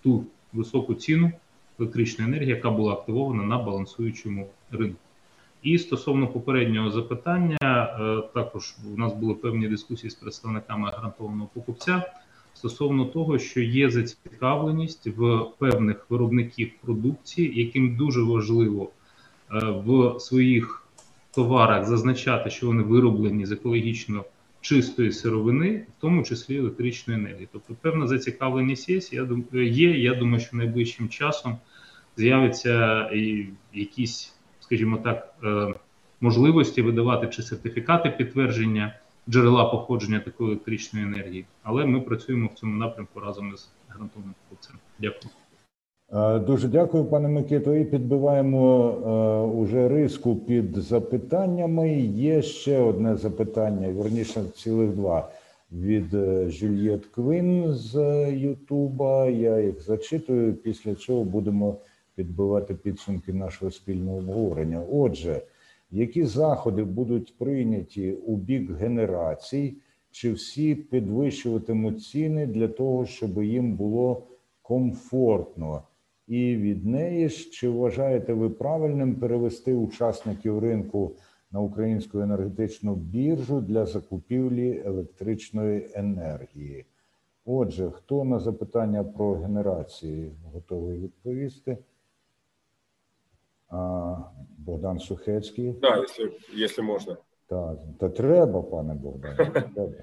ту 0.03 0.25
високу 0.53 0.95
ціну 0.95 1.33
електричної 1.81 2.31
енергії, 2.31 2.51
яка 2.51 2.71
була 2.71 2.93
активована 2.93 3.43
на 3.43 3.59
балансуючому 3.59 4.49
ринку. 4.71 4.99
І 5.63 5.79
стосовно 5.79 6.29
попереднього 6.29 6.91
запитання, 6.91 7.59
е, 7.63 8.23
також 8.35 8.77
у 8.95 8.99
нас 8.99 9.13
були 9.13 9.35
певні 9.35 9.69
дискусії 9.69 10.11
з 10.11 10.15
представниками 10.15 10.91
гарантованого 10.91 11.49
покупця 11.55 12.13
стосовно 12.59 13.05
того, 13.05 13.39
що 13.39 13.61
є 13.61 13.91
зацікавленість 13.91 15.07
в 15.07 15.45
певних 15.59 16.07
виробників 16.11 16.71
продукції, 16.83 17.63
яким 17.65 17.97
дуже 17.97 18.23
важливо 18.23 18.91
е, 19.53 19.59
в 19.87 20.21
своїх 20.21 20.83
товарах 21.35 21.87
зазначати, 21.87 22.51
що 22.51 22.67
вони 22.67 22.83
вироблені 22.83 23.47
з 23.47 23.53
екологічно 23.53 24.25
чистої 24.61 25.13
сировини, 25.13 25.87
в 25.99 26.01
тому 26.01 26.23
числі 26.23 26.57
електричної 26.57 27.21
енергії. 27.21 27.49
Тобто 27.53 27.75
певна 27.81 28.07
зацікавленість 28.07 28.89
є. 28.89 29.01
Я 29.13 29.25
дум- 29.25 29.45
е, 29.55 29.65
є. 29.65 29.99
Я 29.99 30.15
думаю, 30.15 30.41
що 30.41 30.57
найближчим 30.57 31.09
часом 31.09 31.57
з'явиться 32.17 33.09
якісь, 33.75 34.35
скажімо 34.61 34.97
так, 34.97 35.35
е, 35.45 35.75
можливості 36.21 36.83
видавати 36.83 37.27
чи 37.27 37.43
сертифікати 37.43 38.11
підтвердження 38.11 38.95
джерела 39.29 39.65
походження 39.65 40.21
такої 40.21 40.51
електричної 40.51 41.07
енергії. 41.07 41.47
Але 41.63 41.87
ми 41.87 42.01
працюємо 42.01 42.51
в 42.55 42.59
цьому 42.59 42.77
напрямку 42.77 43.21
разом 43.21 43.53
із 43.55 43.71
гарантованим 43.89 44.35
покупцем. 44.45 44.77
Дякую. 44.99 45.31
Е, 46.13 46.39
Дуже 46.39 46.69
дякую, 46.69 47.05
пане 47.05 47.29
Микито. 47.29 47.75
І 47.75 47.85
підбиваємо 47.85 48.91
е, 48.91 49.59
уже 49.59 49.89
риску 49.89 50.37
під 50.37 50.77
запитаннями. 50.77 51.99
Є 52.01 52.43
ще 52.43 52.79
одне 52.79 53.17
запитання, 53.17 53.93
вірніше, 53.93 54.45
цілих 54.55 54.91
два 54.91 55.29
від 55.73 56.15
е, 56.15 56.51
Жюльєт 56.51 57.07
Квін 57.07 57.75
з 57.75 57.97
е, 57.97 58.33
Ютуба. 58.33 59.27
Я 59.27 59.61
їх 59.61 59.83
зачитую, 59.83 60.55
після 60.55 60.95
чого 60.95 61.25
будемо 61.25 61.77
підбивати 62.15 62.75
підсумки 62.75 63.33
нашого 63.33 63.71
спільного 63.71 64.17
обговорення. 64.19 64.83
Отже, 64.93 65.43
які 65.91 66.25
заходи 66.25 66.85
будуть 66.85 67.39
прийняті 67.39 68.13
у 68.13 68.37
бік 68.37 68.71
генерацій, 68.71 69.77
чи 70.11 70.33
всі 70.33 70.75
підвищуватимуть 70.75 72.03
ціни 72.03 72.47
для 72.47 72.69
того, 72.69 73.07
щоб 73.07 73.43
їм 73.43 73.77
було 73.77 74.27
комфортно? 74.63 75.83
І 76.27 76.57
від 76.57 76.87
неї 76.87 77.29
ж 77.29 77.51
чи 77.51 77.69
вважаєте 77.69 78.33
ви 78.33 78.51
правильним 78.51 79.15
перевести 79.15 79.75
учасників 79.75 80.59
ринку 80.59 81.13
на 81.53 81.61
українську 81.61 82.21
енергетичну 82.21 82.95
біржу 82.95 83.61
для 83.61 83.87
закупівлі 83.87 84.83
електричної 84.87 85.91
енергії? 85.95 86.85
Отже, 87.45 87.91
хто 87.91 88.25
на 88.25 88.39
запитання 88.39 89.05
про 89.05 89.35
генерації 89.35 90.33
готовий 90.53 90.99
відповісти? 90.99 91.79
А, 94.69 94.71
Богдан 94.71 94.99
Сухецький. 95.01 95.73
Да, 95.81 95.97
если, 95.97 96.33
если 96.53 96.83
можно. 96.83 97.17
Так, 97.49 97.79
та 97.99 98.09
треба, 98.09 98.63
пане 98.63 98.95
Богдан. 98.95 99.37
Треба. 99.75 99.95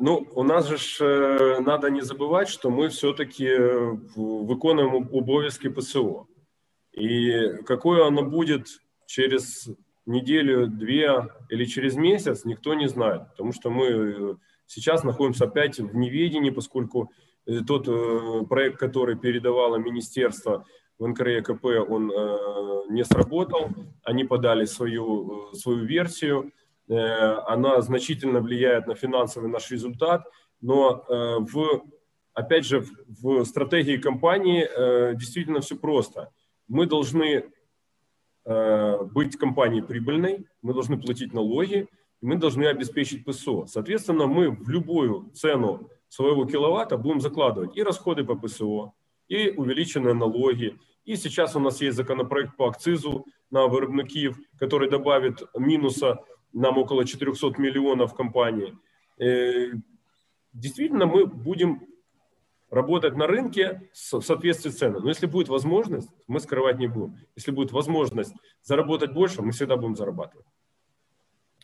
Ну, 0.00 0.26
у 0.34 0.42
нас 0.42 0.66
же 0.68 0.76
ж 0.76 1.00
э, 1.00 1.60
надо 1.60 1.90
не 1.90 2.00
забывать, 2.00 2.48
что 2.48 2.70
мы 2.70 2.88
все-таки 2.88 3.46
э, 3.46 3.96
виконуємо 4.16 5.06
обов'язки 5.12 5.68
ПСО. 5.68 6.26
И 6.92 7.48
какое 7.64 8.06
оно 8.06 8.22
будет 8.22 8.66
через 9.06 9.70
неделю, 10.06 10.66
две 10.66 11.28
или 11.50 11.66
через 11.66 11.96
месяц, 11.96 12.44
никто 12.44 12.74
не 12.74 12.88
знает. 12.88 13.22
Потому 13.30 13.52
что 13.52 13.70
мы 13.70 13.86
э, 13.86 14.34
сейчас 14.66 15.04
находимся 15.04 15.44
опять 15.44 15.78
в 15.78 15.94
неведении, 15.96 16.50
поскольку 16.50 17.10
тот 17.66 17.88
проект, 18.48 18.78
который 18.78 19.16
передавало 19.16 19.76
министерство 19.76 20.64
в 21.02 21.08
НКРЕКП, 21.08 21.64
он 21.88 22.12
не 22.90 23.04
сработал. 23.04 23.70
Они 24.04 24.24
подали 24.24 24.64
свою, 24.66 25.52
свою 25.54 25.84
версию. 25.84 26.52
Э, 26.88 27.38
она 27.46 27.80
значительно 27.80 28.40
влияет 28.40 28.86
на 28.86 28.94
финансовый 28.94 29.48
наш 29.48 29.70
результат, 29.70 30.24
но 30.60 31.04
э, 31.08 31.38
в, 31.40 31.84
опять 32.34 32.66
же, 32.66 32.84
в 33.06 33.44
стратегии 33.44 33.96
компании 33.96 34.68
э, 34.68 35.14
действительно 35.14 35.60
все 35.60 35.76
просто. 35.76 36.30
Мы 36.68 36.86
должны 36.86 37.44
быть 38.44 39.36
компанией 39.36 39.82
прибыльной, 39.82 40.48
мы 40.62 40.74
должны 40.74 41.00
платить 41.00 41.32
налоги, 41.32 41.86
мы 42.20 42.34
должны 42.34 42.64
обеспечить 42.64 43.24
ПСО. 43.24 43.66
Соответственно, 43.66 44.26
мы 44.26 44.50
в 44.50 44.68
любую 44.68 45.30
цену 45.32 45.88
своего 46.08 46.44
киловатта 46.44 46.96
будем 46.96 47.20
закладывать 47.20 47.76
и 47.76 47.84
расходы 47.84 48.24
по 48.24 48.34
ПСО, 48.34 48.94
и 49.28 49.50
увеличенные 49.50 50.14
налоги. 50.14 50.76
И 51.05 51.15
сейчас 51.15 51.55
у 51.55 51.59
нас 51.59 51.81
есть 51.81 51.97
законопроект 51.97 52.57
по 52.57 52.67
акцизу 52.67 53.25
на 53.49 53.67
виробників, 53.67 54.37
который 54.59 54.89
добавит 54.89 55.43
минуса 55.57 56.17
нам 56.53 56.77
около 56.77 57.05
400 57.05 57.61
миллионов 57.61 58.13
компании. 58.13 58.77
Э, 59.19 59.71
действительно, 60.53 61.05
мы 61.05 61.25
будем 61.25 61.87
работать 62.69 63.15
на 63.15 63.27
рынке 63.27 63.89
в 63.93 64.21
соответствии 64.21 64.69
с 64.69 64.77
ценами. 64.77 65.01
Но 65.03 65.09
если 65.09 65.27
будет 65.27 65.49
возможность, 65.49 66.09
мы 66.27 66.39
скрывать 66.39 66.79
не 66.79 66.87
будем. 66.87 67.17
Если 67.35 67.51
будет 67.51 67.71
возможность 67.71 68.33
заработать 68.61 69.13
больше, 69.13 69.41
мы 69.41 69.51
всегда 69.51 69.77
будем 69.77 69.95
зарабатывать. 69.95 70.45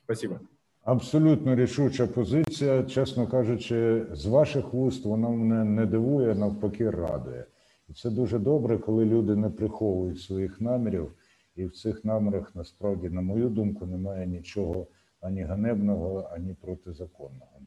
Спасибо. 0.04 0.40
Абсолютно 0.84 1.56
рішуча 1.56 2.08
позиція. 2.08 2.84
Чесно 2.84 3.28
кажучи, 3.28 4.06
з 4.12 4.26
ваших 4.26 4.74
вуст 4.74 5.06
вона 5.06 5.30
мене 5.30 5.64
не 5.64 5.86
дивує, 5.86 6.36
навпаки, 6.36 6.90
радує. 6.90 7.46
Це 7.95 8.11
дуже 8.11 8.39
добре, 8.39 8.79
коли 8.79 9.05
люди 9.05 9.37
не 9.37 9.51
приховують 9.51 10.21
своїх 10.21 10.61
намірів. 10.61 11.13
І 11.57 11.65
в 11.65 11.73
цих 11.73 12.05
намірах 12.05 12.55
насправді, 12.55 13.11
на 13.11 13.21
мою 13.21 13.49
думку, 13.49 13.87
немає 13.87 14.27
нічого 14.27 14.87
ані 15.21 15.43
ганебного, 15.43 16.31
ані 16.33 16.55
протизаконного. 16.61 17.61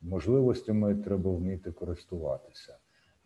Можливостями 0.00 0.94
треба 0.94 1.30
вміти 1.30 1.72
користуватися. 1.72 2.76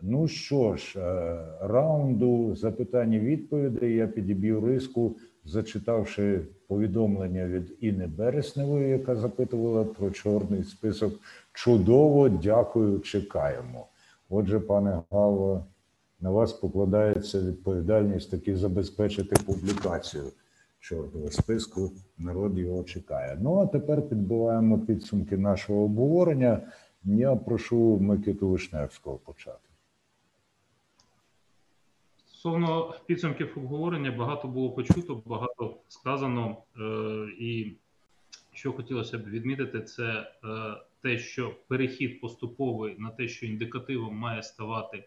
Ну 0.02 0.28
що 0.28 0.76
ж, 0.76 1.00
е, 1.00 1.44
раунду 1.60 2.54
запитань 2.56 3.12
і 3.12 3.20
відповідей 3.20 3.94
я 3.94 4.06
підіб'ю 4.06 4.60
риску, 4.60 5.16
зачитавши 5.44 6.40
повідомлення 6.68 7.46
від 7.46 7.76
Інни 7.80 8.06
Бересневої, 8.06 8.88
яка 8.88 9.16
запитувала 9.16 9.84
про 9.84 10.10
чорний 10.10 10.64
список. 10.64 11.14
Чудово, 11.52 12.28
дякую, 12.28 13.00
чекаємо. 13.00 13.86
Отже, 14.28 14.60
пане 14.60 15.02
Галво, 15.10 15.66
на 16.24 16.30
вас 16.30 16.52
покладається 16.52 17.40
відповідальність 17.40 18.30
таки 18.30 18.56
забезпечити 18.56 19.36
публікацію 19.46 20.24
чорного 20.80 21.30
списку. 21.30 21.92
Народ 22.18 22.58
його 22.58 22.84
чекає. 22.84 23.38
Ну 23.40 23.58
а 23.58 23.66
тепер 23.66 24.08
підбиваємо 24.08 24.78
підсумки 24.78 25.36
нашого 25.36 25.84
обговорення. 25.84 26.60
Я 27.04 27.36
прошу 27.36 27.98
Микиту 28.00 28.48
Вишневського 28.48 29.16
почати. 29.16 29.68
Стосовно 32.26 32.94
підсумків 33.06 33.52
обговорення 33.56 34.12
багато 34.12 34.48
було 34.48 34.70
почуто, 34.70 35.22
багато 35.26 35.76
сказано, 35.88 36.56
е, 36.76 36.82
і 37.38 37.76
що 38.52 38.72
хотілося 38.72 39.18
б 39.18 39.24
відмітити, 39.24 39.80
це 39.80 40.04
е, 40.04 40.26
те, 41.02 41.18
що 41.18 41.56
перехід 41.68 42.20
поступовий 42.20 42.96
на 42.98 43.10
те, 43.10 43.28
що 43.28 43.46
індикативом 43.46 44.16
має 44.16 44.42
ставати 44.42 45.04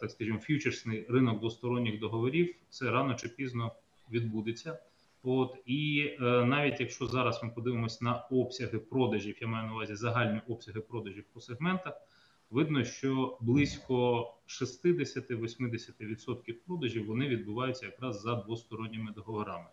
так 0.00 0.10
скажімо, 0.10 0.38
фьючерсний 0.38 1.06
ринок 1.08 1.40
двосторонніх 1.40 1.98
договорів, 1.98 2.54
це 2.70 2.90
рано 2.90 3.14
чи 3.14 3.28
пізно 3.28 3.72
відбудеться. 4.10 4.78
От 5.22 5.56
і 5.66 6.10
е, 6.20 6.44
навіть 6.44 6.80
якщо 6.80 7.06
зараз 7.06 7.42
ми 7.42 7.50
подивимося 7.50 8.04
на 8.04 8.14
обсяги 8.14 8.78
продажів, 8.78 9.36
я 9.40 9.46
маю 9.46 9.66
на 9.66 9.72
увазі 9.72 9.94
загальні 9.94 10.40
обсяги 10.48 10.80
продажів 10.80 11.24
по 11.32 11.40
сегментах, 11.40 11.94
видно, 12.50 12.84
що 12.84 13.38
близько 13.40 14.26
60-80% 14.46 16.52
продажів 16.66 17.06
вони 17.06 17.28
відбуваються 17.28 17.86
якраз 17.86 18.20
за 18.20 18.34
двосторонніми 18.34 19.12
договорами. 19.12 19.66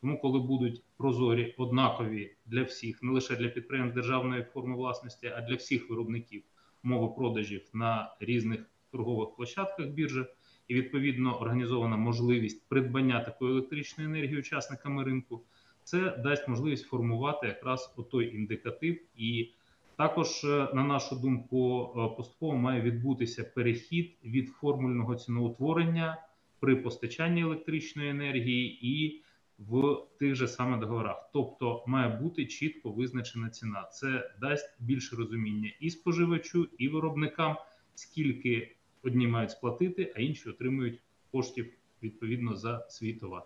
Тому, 0.00 0.20
коли 0.20 0.38
будуть 0.38 0.82
прозорі 0.96 1.54
однакові 1.58 2.36
для 2.46 2.62
всіх, 2.62 3.02
не 3.02 3.12
лише 3.12 3.36
для 3.36 3.48
підприємств 3.48 3.94
державної 3.94 4.42
форми 4.42 4.76
власності, 4.76 5.26
а 5.26 5.40
для 5.40 5.54
всіх 5.54 5.90
виробників 5.90 6.42
мови 6.82 7.14
продажів 7.16 7.68
на 7.72 8.16
різних 8.20 8.60
торгових 8.90 9.36
площадках 9.36 9.86
біржі, 9.86 10.24
і 10.68 10.74
відповідно 10.74 11.40
організована 11.40 11.96
можливість 11.96 12.68
придбання 12.68 13.20
такої 13.20 13.52
електричної 13.52 14.10
енергії 14.10 14.38
учасниками 14.38 15.04
ринку. 15.04 15.42
Це 15.84 16.16
дасть 16.16 16.48
можливість 16.48 16.86
формувати 16.86 17.46
якраз 17.46 17.94
отой 17.96 18.36
індикатив, 18.36 19.00
і 19.16 19.52
також, 19.96 20.44
е, 20.44 20.68
на 20.74 20.84
нашу 20.84 21.16
думку, 21.16 21.82
е, 21.82 22.16
поступово 22.16 22.56
має 22.56 22.80
відбутися 22.80 23.44
перехід 23.44 24.16
від 24.24 24.48
формульного 24.48 25.14
ціноутворення 25.14 26.16
при 26.60 26.76
постачанні 26.76 27.40
електричної 27.40 28.10
енергії 28.10 28.86
і 28.86 29.22
в 29.58 29.96
тих 30.18 30.34
же 30.34 30.48
саме 30.48 30.78
договорах. 30.78 31.30
Тобто 31.32 31.84
має 31.86 32.16
бути 32.16 32.46
чітко 32.46 32.90
визначена 32.90 33.50
ціна. 33.50 33.82
Це 33.82 34.30
дасть 34.40 34.76
більше 34.80 35.16
розуміння 35.16 35.70
і 35.80 35.90
споживачу, 35.90 36.68
і 36.78 36.88
виробникам, 36.88 37.56
скільки 37.94 38.76
одні 39.04 39.26
мають 39.26 39.50
сплатити, 39.50 40.12
а 40.16 40.20
інші 40.20 40.48
отримують 40.48 41.02
коштів 41.32 41.72
відповідно 42.02 42.56
за 42.56 42.86
свій 42.88 43.12
товар. 43.12 43.42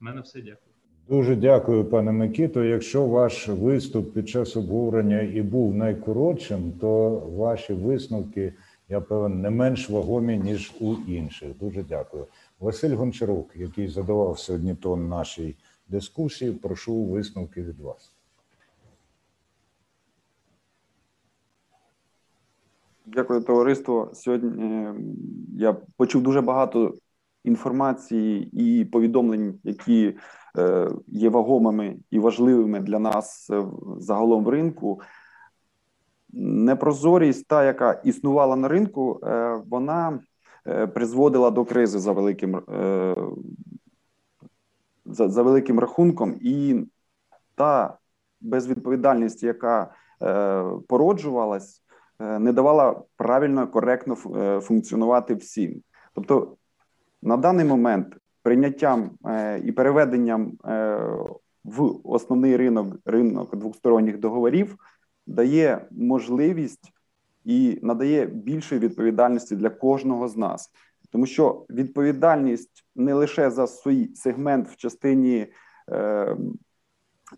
У 0.00 0.04
мене 0.04 0.20
все 0.20 0.40
дякую. 0.40 0.72
Дуже 1.08 1.36
дякую, 1.36 1.84
пане 1.84 2.12
Микіто. 2.12 2.64
Якщо 2.64 3.06
ваш 3.06 3.48
виступ 3.48 4.14
під 4.14 4.28
час 4.28 4.56
обговорення 4.56 5.20
і 5.20 5.42
був 5.42 5.74
найкоротшим, 5.74 6.72
то 6.72 7.10
ваші 7.36 7.72
висновки, 7.72 8.52
я 8.88 9.00
певен, 9.00 9.40
не 9.40 9.50
менш 9.50 9.90
вагомі, 9.90 10.36
ніж 10.36 10.72
у 10.80 10.94
інших. 11.08 11.58
Дуже 11.58 11.82
дякую. 11.82 12.26
Василь 12.60 12.94
Гончарук, 12.94 13.50
який 13.56 13.88
задавав 13.88 14.38
сьогодні 14.38 14.74
тон 14.74 15.08
нашій 15.08 15.56
дискусії, 15.88 16.52
прошу 16.52 17.04
висновки 17.04 17.62
від 17.62 17.80
вас. 17.80 18.15
Дякую, 23.08 23.40
товариство. 23.40 24.10
Сьогодні 24.12 24.64
е, 24.64 24.94
я 25.56 25.76
почув 25.96 26.22
дуже 26.22 26.40
багато 26.40 26.94
інформації 27.44 28.50
і 28.52 28.84
повідомлень, 28.84 29.60
які 29.64 30.16
е, 30.58 30.90
є 31.06 31.28
вагомими 31.28 31.96
і 32.10 32.18
важливими 32.18 32.80
для 32.80 32.98
нас 32.98 33.50
загалом 33.98 34.44
в 34.44 34.48
ринку. 34.48 35.00
Непрозорість, 36.32 37.46
та 37.46 37.64
яка 37.64 37.92
існувала 37.92 38.56
на 38.56 38.68
ринку, 38.68 39.20
е, 39.22 39.60
вона 39.66 40.20
призводила 40.94 41.50
до 41.50 41.64
кризи 41.64 41.98
за 41.98 42.12
великим 42.12 42.62
за, 45.04 45.28
за 45.28 45.42
великим 45.42 45.78
рахунком, 45.78 46.38
і 46.40 46.84
та 47.54 47.98
безвідповідальність, 48.40 49.42
яка 49.42 49.94
породжувалась. 50.88 51.85
Е, 52.20 52.38
не 52.38 52.52
давала 52.52 53.02
правильно 53.16 53.68
коректно 53.68 54.16
е, 54.36 54.60
функціонувати 54.60 55.34
всім. 55.34 55.82
Тобто 56.14 56.56
на 57.22 57.36
даний 57.36 57.64
момент 57.64 58.16
прийняттям 58.42 59.10
і 59.64 59.72
переведенням 59.72 60.52
в 61.64 62.00
основний 62.04 62.56
ринок 62.56 62.96
ринок 63.04 63.56
двосторонніх 63.56 64.18
договорів 64.18 64.76
дає 65.26 65.86
можливість 65.90 66.92
і 67.44 67.78
надає 67.82 68.26
більшої 68.26 68.80
відповідальності 68.80 69.56
для 69.56 69.70
кожного 69.70 70.28
з 70.28 70.36
нас, 70.36 70.70
тому 71.10 71.26
що 71.26 71.66
відповідальність 71.70 72.84
не 72.96 73.14
лише 73.14 73.50
за 73.50 73.66
свій 73.66 74.14
сегмент 74.14 74.68
в 74.68 74.76
частині 74.76 75.46
е, 75.90 76.36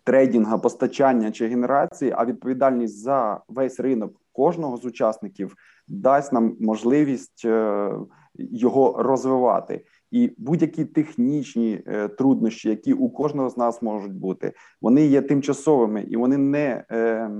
трейдинга, 0.03 0.57
постачання 0.57 1.31
чи 1.31 1.47
генерації, 1.47 2.13
а 2.15 2.25
відповідальність 2.25 2.97
за 2.97 3.41
весь 3.47 3.79
ринок 3.79 4.21
кожного 4.39 4.77
з 4.77 4.85
учасників 4.85 5.55
дасть 5.87 6.33
нам 6.33 6.55
можливість 6.59 7.45
е, 7.45 7.91
його 8.35 9.03
розвивати. 9.03 9.85
І 10.11 10.31
будь-які 10.37 10.85
технічні 10.85 11.81
е, 11.87 12.07
труднощі, 12.07 12.69
які 12.69 12.93
у 12.93 13.09
кожного 13.09 13.49
з 13.49 13.57
нас 13.57 13.81
можуть 13.81 14.13
бути, 14.13 14.53
вони 14.81 15.05
є 15.05 15.21
тимчасовими 15.21 16.01
і 16.01 16.17
вони 16.17 16.37
не 16.37 16.83
е, 16.91 17.31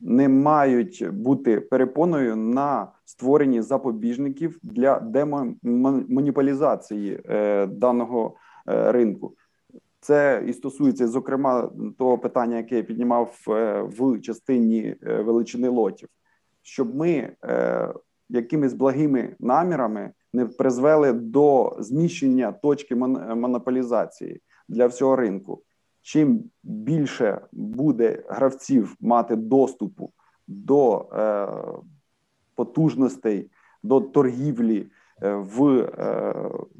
не 0.00 0.28
мають 0.28 1.08
бути 1.12 1.60
перепоною 1.60 2.36
на 2.36 2.92
створенні 3.04 3.62
запобіжників 3.62 4.58
для 4.62 5.00
демонополізації 5.00 7.20
е, 7.28 7.66
даного 7.66 8.34
ринку. 8.66 9.34
Це 10.04 10.44
і 10.46 10.52
стосується 10.52 11.08
зокрема 11.08 11.70
того 11.98 12.18
питання, 12.18 12.56
яке 12.56 12.76
я 12.76 12.82
піднімав 12.82 13.36
е, 13.48 13.82
в 13.82 14.20
частині 14.20 14.96
е, 15.02 15.22
величини 15.22 15.68
лотів, 15.68 16.08
щоб 16.62 16.94
ми 16.94 17.32
е, 17.44 17.94
якимись 18.28 18.74
благими 18.74 19.36
намірами 19.40 20.10
не 20.32 20.46
призвели 20.46 21.12
до 21.12 21.76
зміщення 21.78 22.52
точки 22.52 22.94
монополізації 22.94 24.40
для 24.68 24.86
всього 24.86 25.16
ринку. 25.16 25.62
Чим 26.02 26.44
більше 26.62 27.40
буде 27.52 28.22
гравців 28.28 28.96
мати 29.00 29.36
доступу 29.36 30.12
до 30.46 31.08
потужностей, 32.54 33.50
до 33.82 34.00
торгівлі 34.00 34.86
в 35.22 35.88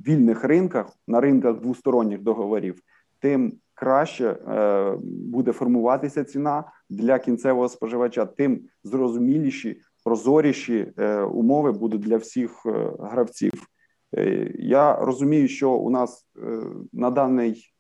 вільних 0.07 0.45
ринках 0.45 0.87
на 1.09 1.21
ринках 1.21 1.61
двосторонніх 1.61 2.23
договорів, 2.23 2.83
тим 3.25 3.53
краще 3.75 4.25
е, 4.27 4.97
буде 5.03 5.53
формуватися 5.53 6.25
ціна 6.25 6.65
для 6.91 7.19
кінцевого 7.19 7.69
споживача, 7.69 8.27
тим 8.27 8.61
зрозуміліші 8.83 9.81
прозоріші 10.05 10.93
е, 10.99 11.21
умови 11.21 11.73
будуть 11.73 12.01
для 12.01 12.17
всіх 12.17 12.67
е, 12.67 12.93
гравців. 13.01 13.53
Я 14.59 14.97
розумію, 14.97 15.49
що 15.49 15.71
у 15.73 15.91
нас 15.91 16.27
на 16.93 17.11
даний 17.11 17.75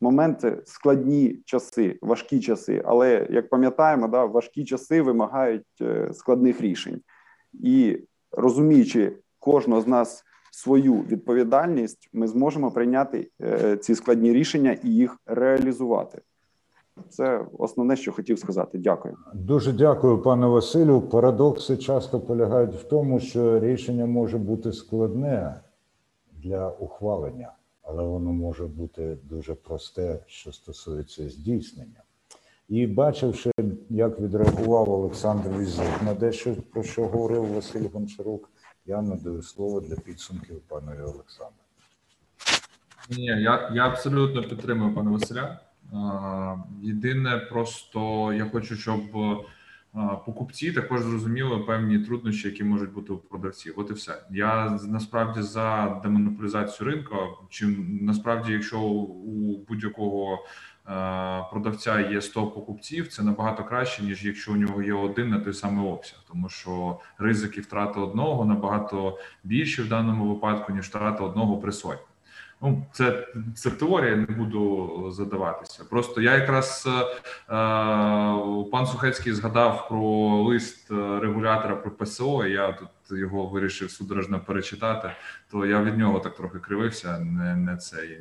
момент 0.00 0.46
складні 0.64 1.42
часи, 1.44 1.98
важкі 2.02 2.40
часи, 2.40 2.82
але 2.84 3.26
як 3.30 3.48
пам'ятаємо, 3.48 4.08
да, 4.08 4.24
важкі 4.24 4.64
часи 4.64 5.02
вимагають 5.02 5.82
складних 6.12 6.60
рішень 6.60 7.00
і 7.52 7.98
розуміючи 8.32 9.16
кожного 9.38 9.80
з 9.80 9.86
нас 9.86 10.24
свою 10.54 10.94
відповідальність, 10.94 12.08
ми 12.12 12.28
зможемо 12.28 12.70
прийняти 12.70 13.30
ці 13.80 13.94
складні 13.94 14.32
рішення 14.32 14.76
і 14.84 14.88
їх 14.88 15.16
реалізувати. 15.26 16.22
Це 17.08 17.46
основне, 17.58 17.96
що 17.96 18.12
хотів 18.12 18.38
сказати. 18.38 18.78
Дякую. 18.78 19.16
Дуже 19.34 19.72
дякую, 19.72 20.18
пане 20.18 20.46
Василю. 20.46 21.00
Парадокси 21.00 21.76
часто 21.76 22.20
полягають 22.20 22.74
в 22.74 22.82
тому, 22.82 23.20
що 23.20 23.60
рішення 23.60 24.06
може 24.06 24.38
бути 24.38 24.72
складне 24.72 25.60
для 26.32 26.68
ухвалення, 26.68 27.52
але 27.82 28.02
воно 28.02 28.32
може 28.32 28.66
бути 28.66 29.16
дуже 29.24 29.54
просте, 29.54 30.18
що 30.26 30.52
стосується 30.52 31.28
здійснення. 31.28 32.02
І 32.68 32.86
бачивши, 32.86 33.50
як 33.90 34.20
відреагував 34.20 34.90
Олександр 34.90 35.50
Візик 35.58 36.02
на 36.04 36.14
дещо 36.14 36.54
про 36.72 36.82
що 36.82 37.06
говорив 37.06 37.54
Василь 37.54 37.88
Гончарук, 37.92 38.50
я 38.86 39.02
надаю 39.02 39.42
слово 39.42 39.80
для 39.80 39.96
підсумків 39.96 40.60
панові 40.60 41.00
Олександру. 41.00 41.56
Ні, 43.10 43.24
я 43.24 43.70
я 43.74 43.86
абсолютно 43.86 44.42
підтримую 44.42 44.94
пана 44.94 45.10
Василя. 45.10 45.60
Єдине, 46.82 47.38
просто 47.38 48.32
я 48.32 48.44
хочу, 48.44 48.76
щоб 48.76 49.00
покупці 50.26 50.72
також 50.72 51.02
зрозуміли 51.02 51.58
певні 51.58 51.98
труднощі, 51.98 52.48
які 52.48 52.64
можуть 52.64 52.92
бути 52.92 53.12
у 53.12 53.16
продавців. 53.18 53.74
От 53.76 53.90
і 53.90 53.92
все. 53.92 54.22
Я 54.30 54.78
насправді 54.88 55.42
за 55.42 56.00
демонополізацію 56.02 56.90
ринку. 56.90 57.16
Чи 57.50 57.66
насправді, 58.00 58.52
якщо 58.52 58.80
у 58.80 59.58
будь-якого 59.68 60.38
продавця 61.50 62.00
є 62.00 62.20
100 62.20 62.46
покупців, 62.46 63.08
це 63.08 63.22
набагато 63.22 63.64
краще 63.64 64.02
ніж 64.02 64.24
якщо 64.24 64.52
у 64.52 64.56
нього 64.56 64.82
є 64.82 64.92
один 64.92 65.28
на 65.28 65.40
той 65.40 65.54
самий 65.54 65.86
обсяг, 65.86 66.18
тому 66.28 66.48
що 66.48 67.00
ризики 67.18 67.60
втрати 67.60 68.00
одного 68.00 68.44
набагато 68.44 69.18
більші 69.44 69.82
в 69.82 69.88
даному 69.88 70.34
випадку 70.34 70.72
ніж 70.72 70.86
втрата 70.86 71.24
одного 71.24 71.58
при 71.58 71.72
сотні. 71.72 72.11
Ну, 72.62 72.82
це 72.92 73.26
це 73.54 73.70
теорія, 73.70 74.16
не 74.16 74.36
буду 74.36 74.88
задаватися. 75.10 75.84
Просто 75.90 76.20
я 76.20 76.34
якраз 76.34 76.88
е, 76.88 76.90
е 76.90 77.58
пан 78.72 78.86
Сухецький 78.86 79.32
згадав 79.32 79.88
про 79.88 80.00
лист 80.42 80.90
е, 80.90 81.20
регулятора 81.20 81.76
про 81.76 81.90
ПСО. 81.90 82.46
і 82.46 82.52
Я 82.52 82.72
тут 82.72 83.18
його 83.18 83.46
вирішив 83.46 83.90
судорожно 83.90 84.40
перечитати, 84.46 85.10
то 85.50 85.66
я 85.66 85.82
від 85.82 85.98
нього 85.98 86.20
так 86.20 86.36
трохи 86.36 86.58
кривився. 86.58 87.18
Не 87.18 87.56
не 87.56 87.76
цей 87.76 88.20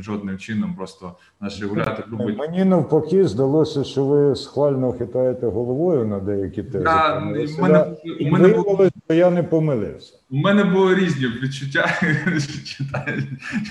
жодним 0.00 0.38
чином. 0.38 0.74
Просто 0.76 1.16
наш 1.40 1.60
регулятор 1.60 2.04
любить. 2.12 2.38
Мені 2.38 2.64
навпаки 2.64 3.24
здалося, 3.28 3.84
що 3.84 4.04
ви 4.04 4.36
схвально 4.36 4.92
хитаєте 4.92 5.46
головою 5.46 6.04
на 6.04 6.18
деякі 6.18 6.62
тези. 6.62 6.84
Да, 6.84 7.20
мене, 7.20 7.96
мене 8.20 8.48
що 9.06 9.14
я 9.14 9.30
не 9.30 9.42
помилився. 9.42 10.18
У 10.30 10.36
мене 10.36 10.64
були 10.64 10.94
різні 10.94 11.26
відчуття 11.26 12.00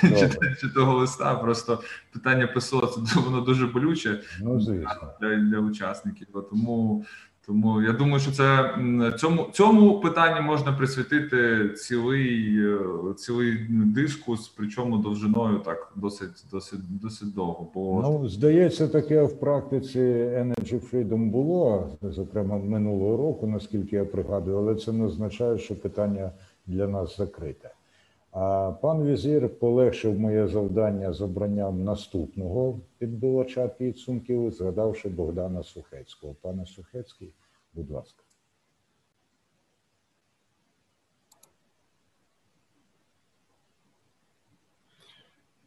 читаючи 0.02 0.70
того 0.76 0.98
листа. 0.98 1.36
Просто 1.36 1.84
питання 2.14 2.48
ПСО 2.48 2.88
це 2.88 3.20
воно 3.26 3.42
дуже 3.42 3.68
болюче 3.68 4.20
ну, 4.42 4.62
звісно. 4.62 5.14
для, 5.22 5.36
для 5.36 5.60
учасників. 5.60 6.28
Тому. 6.50 7.06
Тому 7.46 7.82
я 7.82 7.92
думаю, 7.92 8.20
що 8.20 8.32
це 8.32 8.76
цьому 9.20 9.50
цьому 9.54 10.00
питанні 10.00 10.42
можна 10.42 10.74
присвятити 10.74 11.70
цілий 11.70 12.58
е, 12.66 12.80
цілий 13.18 13.58
дискус, 13.70 14.54
причому 14.58 14.98
довжиною 14.98 15.60
так 15.60 15.94
досить 15.96 16.46
досить 16.52 17.00
досить 17.02 17.34
довго. 17.34 17.68
Бо 17.74 18.02
ну 18.04 18.30
здається, 18.30 18.88
таке 18.88 19.24
в 19.24 19.40
практиці 19.40 20.00
Energy 20.00 20.92
Freedom 20.92 21.30
було 21.30 21.90
зокрема 22.02 22.58
минулого 22.58 23.18
року, 23.18 23.48
наскільки 23.48 23.96
я 23.96 24.06
пригадую, 24.06 24.58
але 24.58 24.76
це 24.76 24.92
не 24.92 25.06
означає, 25.06 25.58
що 25.58 25.76
питання 25.76 26.32
для 26.68 26.88
нас 26.88 27.18
закрите. 27.18 27.70
А 28.31 28.73
пан 28.83 29.05
візір 29.05 29.59
полегшив 29.59 30.19
моє 30.19 30.49
завдання 30.49 31.13
з 31.13 31.21
обранням 31.21 31.85
наступного 31.85 32.81
підбивача 32.99 33.69
підсумків, 33.69 34.51
згадавши 34.51 35.09
Богдана 35.09 35.63
Сухецького. 35.63 36.35
Пане 36.43 36.67
Сухецький, 36.67 37.35
будь 37.75 37.91
ласка. 37.91 38.23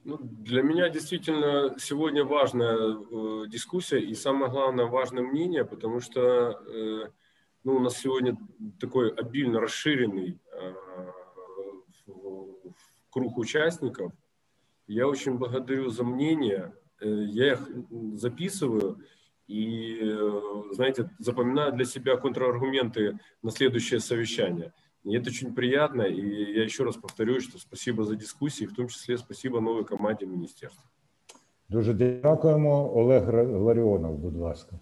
Ну, 0.09 0.17
для 0.21 0.63
меня 0.63 0.89
действительно 0.89 1.75
сегодня 1.77 2.23
важная 2.23 2.77
э, 2.77 3.47
дискуссия 3.47 3.99
и 3.99 4.15
самое 4.15 4.49
главное 4.49 4.85
важное 4.85 5.23
мнение, 5.23 5.65
потому 5.65 5.99
что 5.99 6.21
э, 6.21 7.09
ну, 7.63 7.75
у 7.75 7.79
нас 7.79 7.97
сегодня 7.97 8.35
такой 8.79 9.11
обильно 9.11 9.59
расширенный 9.59 10.39
э, 10.42 10.42
круг 13.14 13.38
участников. 13.38 14.12
Я 14.88 15.06
очень 15.06 15.38
благодарю 15.38 15.88
за 15.90 16.04
мнение. 16.04 16.72
Э, 17.00 17.06
я 17.08 17.52
их 17.52 17.68
записываю 18.14 18.98
и, 19.46 19.98
э, 20.02 20.72
знаете, 20.72 21.10
запоминаю 21.18 21.72
для 21.72 21.84
себя 21.84 22.16
контраргументы 22.16 23.18
на 23.42 23.50
следующее 23.50 24.00
совещание. 24.00 24.72
И 25.04 25.16
это 25.16 25.30
очень 25.30 25.54
приятно. 25.54 26.02
И 26.02 26.54
я 26.54 26.64
еще 26.64 26.84
раз 26.84 26.96
повторю, 26.96 27.40
что 27.40 27.58
спасибо 27.58 28.04
за 28.04 28.16
дискуссии, 28.16 28.66
в 28.66 28.74
том 28.74 28.88
числе 28.88 29.16
спасибо 29.18 29.60
новой 29.60 29.84
команде 29.84 30.26
министерства. 30.26 30.84
Дуже 31.68 31.92
дякуємо. 31.94 32.98
Олег 32.98 33.34
Ларіонов, 33.62 34.18
будь 34.18 34.36
ласка. 34.36 34.80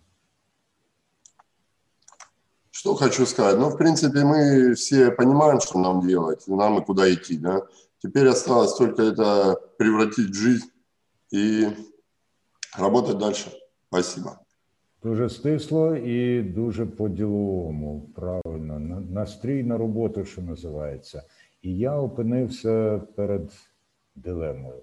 Что 2.71 2.95
хочу 2.95 3.27
сказать? 3.27 3.59
Ну, 3.59 3.69
в 3.69 3.77
принципе, 3.77 4.25
мы 4.25 4.75
все 4.75 5.11
понимаем, 5.11 5.61
что 5.61 5.79
нам 5.79 6.01
делать, 6.07 6.49
нам 6.49 6.79
и 6.79 6.85
куда 6.85 7.13
идти, 7.13 7.37
да. 7.37 7.63
Теперь 8.03 8.27
осталось 8.27 8.75
только 8.75 9.03
это 9.03 9.57
превратить 9.79 10.31
в 10.31 10.35
жизнь 10.35 10.67
и 11.31 11.69
работать 12.77 13.19
дальше. 13.19 13.53
Спасибо. 13.89 14.39
Дуже 15.03 15.29
стисло 15.29 15.97
і 15.97 16.43
дуже 16.43 16.87
по-діловому, 16.87 18.09
правильно. 18.15 18.79
Настрій 19.11 19.63
на 19.63 19.79
роботу, 19.79 20.25
що 20.25 20.43
називається. 20.43 21.23
І 21.63 21.79
я 21.79 21.97
опинився 21.97 23.03
перед 23.15 23.51
дилемою. 24.15 24.83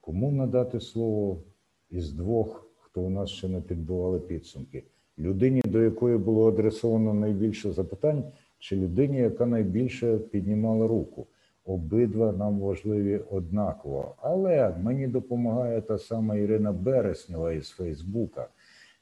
Кому 0.00 0.30
надати 0.30 0.80
слово 0.80 1.42
із 1.90 2.12
двох, 2.12 2.66
хто 2.78 3.00
у 3.00 3.10
нас 3.10 3.30
ще 3.30 3.48
не 3.48 3.60
підбивали 3.60 4.20
підсумки? 4.20 4.84
Людині, 5.18 5.62
до 5.64 5.82
якої 5.82 6.18
було 6.18 6.48
адресовано 6.48 7.14
найбільше 7.14 7.72
запитань, 7.72 8.24
чи 8.58 8.76
людині, 8.76 9.18
яка 9.18 9.46
найбільше 9.46 10.18
піднімала 10.18 10.86
руку? 10.86 11.26
Обидва 11.64 12.32
нам 12.32 12.60
важливі 12.60 13.20
однаково. 13.30 14.14
Але 14.22 14.74
мені 14.82 15.06
допомагає 15.06 15.80
та 15.80 15.98
сама 15.98 16.36
Ірина 16.36 16.72
Береснєва 16.72 17.52
із 17.52 17.68
Фейсбука. 17.68 18.48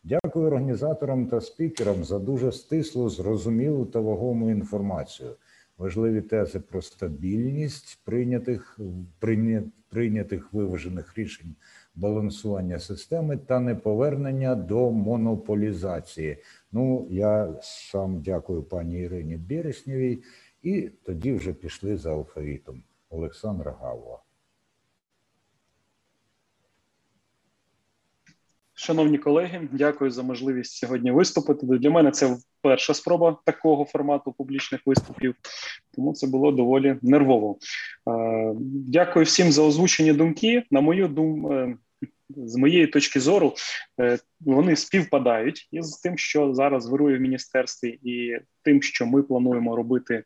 Дякую 0.04 0.46
організаторам 0.46 1.26
та 1.26 1.40
спікерам 1.40 2.04
за 2.04 2.18
дуже 2.18 2.52
стислу, 2.52 3.08
зрозумілу 3.08 3.84
та 3.84 4.00
вагому 4.00 4.50
інформацію. 4.50 5.30
Важливі 5.78 6.20
тези 6.20 6.60
про 6.60 6.82
стабільність 6.82 8.00
прийнятих 8.04 8.80
прийнятих 9.90 10.52
виважених 10.52 11.18
рішень 11.18 11.54
балансування 11.94 12.78
системи 12.78 13.36
та 13.36 13.60
неповернення 13.60 14.54
до 14.54 14.90
монополізації. 14.90 16.36
Ну 16.72 17.06
я 17.10 17.54
сам 17.62 18.22
дякую 18.24 18.62
пані 18.62 19.00
Ірині 19.00 19.36
Береснєвій, 19.36 20.22
і 20.62 20.90
тоді 21.02 21.32
вже 21.32 21.52
пішли 21.52 21.96
за 21.96 22.12
алфавітом 22.12 22.82
Олександра 23.10 23.72
Гавла. 23.80 24.18
Шановні 28.74 29.18
колеги, 29.18 29.68
дякую 29.72 30.10
за 30.10 30.22
можливість 30.22 30.76
сьогодні 30.76 31.10
виступити. 31.10 31.66
Для 31.66 31.90
мене 31.90 32.10
це 32.10 32.36
перша 32.62 32.94
спроба 32.94 33.38
такого 33.44 33.84
формату 33.84 34.32
публічних 34.32 34.80
виступів, 34.86 35.34
тому 35.94 36.14
це 36.14 36.26
було 36.26 36.52
доволі 36.52 36.96
нервово. 37.02 37.56
Е, 38.08 38.54
дякую 38.86 39.24
всім 39.24 39.52
за 39.52 39.62
озвучені 39.62 40.12
думки. 40.12 40.62
На 40.70 40.80
мою 40.80 41.08
думку, 41.08 41.52
е, 41.52 41.76
з 42.36 42.56
моєї 42.56 42.86
точки 42.86 43.20
зору, 43.20 43.54
вони 44.40 44.76
співпадають 44.76 45.68
із 45.72 45.96
тим, 45.96 46.18
що 46.18 46.54
зараз 46.54 46.86
вирує 46.86 47.18
в 47.18 47.20
міністерстві, 47.20 47.88
і 48.02 48.38
тим, 48.62 48.82
що 48.82 49.06
ми 49.06 49.22
плануємо 49.22 49.76
робити 49.76 50.24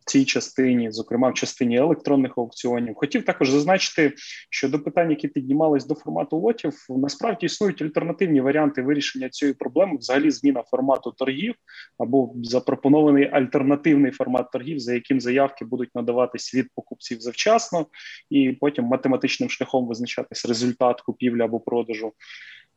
в 0.00 0.10
цій 0.10 0.24
частині, 0.24 0.90
зокрема 0.90 1.30
в 1.30 1.34
частині 1.34 1.76
електронних 1.76 2.38
аукціонів. 2.38 2.94
Хотів 2.94 3.24
також 3.24 3.50
зазначити, 3.50 4.14
що 4.50 4.68
до 4.68 4.78
питань, 4.78 5.10
які 5.10 5.28
піднімались 5.28 5.86
до 5.86 5.94
формату 5.94 6.36
лотів, 6.36 6.86
насправді 6.88 7.46
існують 7.46 7.82
альтернативні 7.82 8.40
варіанти 8.40 8.82
вирішення 8.82 9.28
цієї 9.28 9.54
проблеми, 9.54 9.96
взагалі 9.96 10.30
зміна 10.30 10.62
формату 10.62 11.12
торгів 11.12 11.54
або 11.98 12.34
запропонований 12.42 13.30
альтернативний 13.32 14.10
формат 14.10 14.50
торгів, 14.50 14.78
за 14.78 14.94
яким 14.94 15.20
заявки 15.20 15.64
будуть 15.64 15.94
надаватись 15.94 16.54
від 16.54 16.66
покупців 16.74 17.20
завчасно, 17.20 17.86
і 18.30 18.52
потім 18.60 18.84
математичним 18.84 19.50
шляхом 19.50 19.86
визначатись 19.86 20.46
результат 20.46 21.00
купівлі 21.00 21.42
або 21.42 21.60
продажу. 21.60 22.12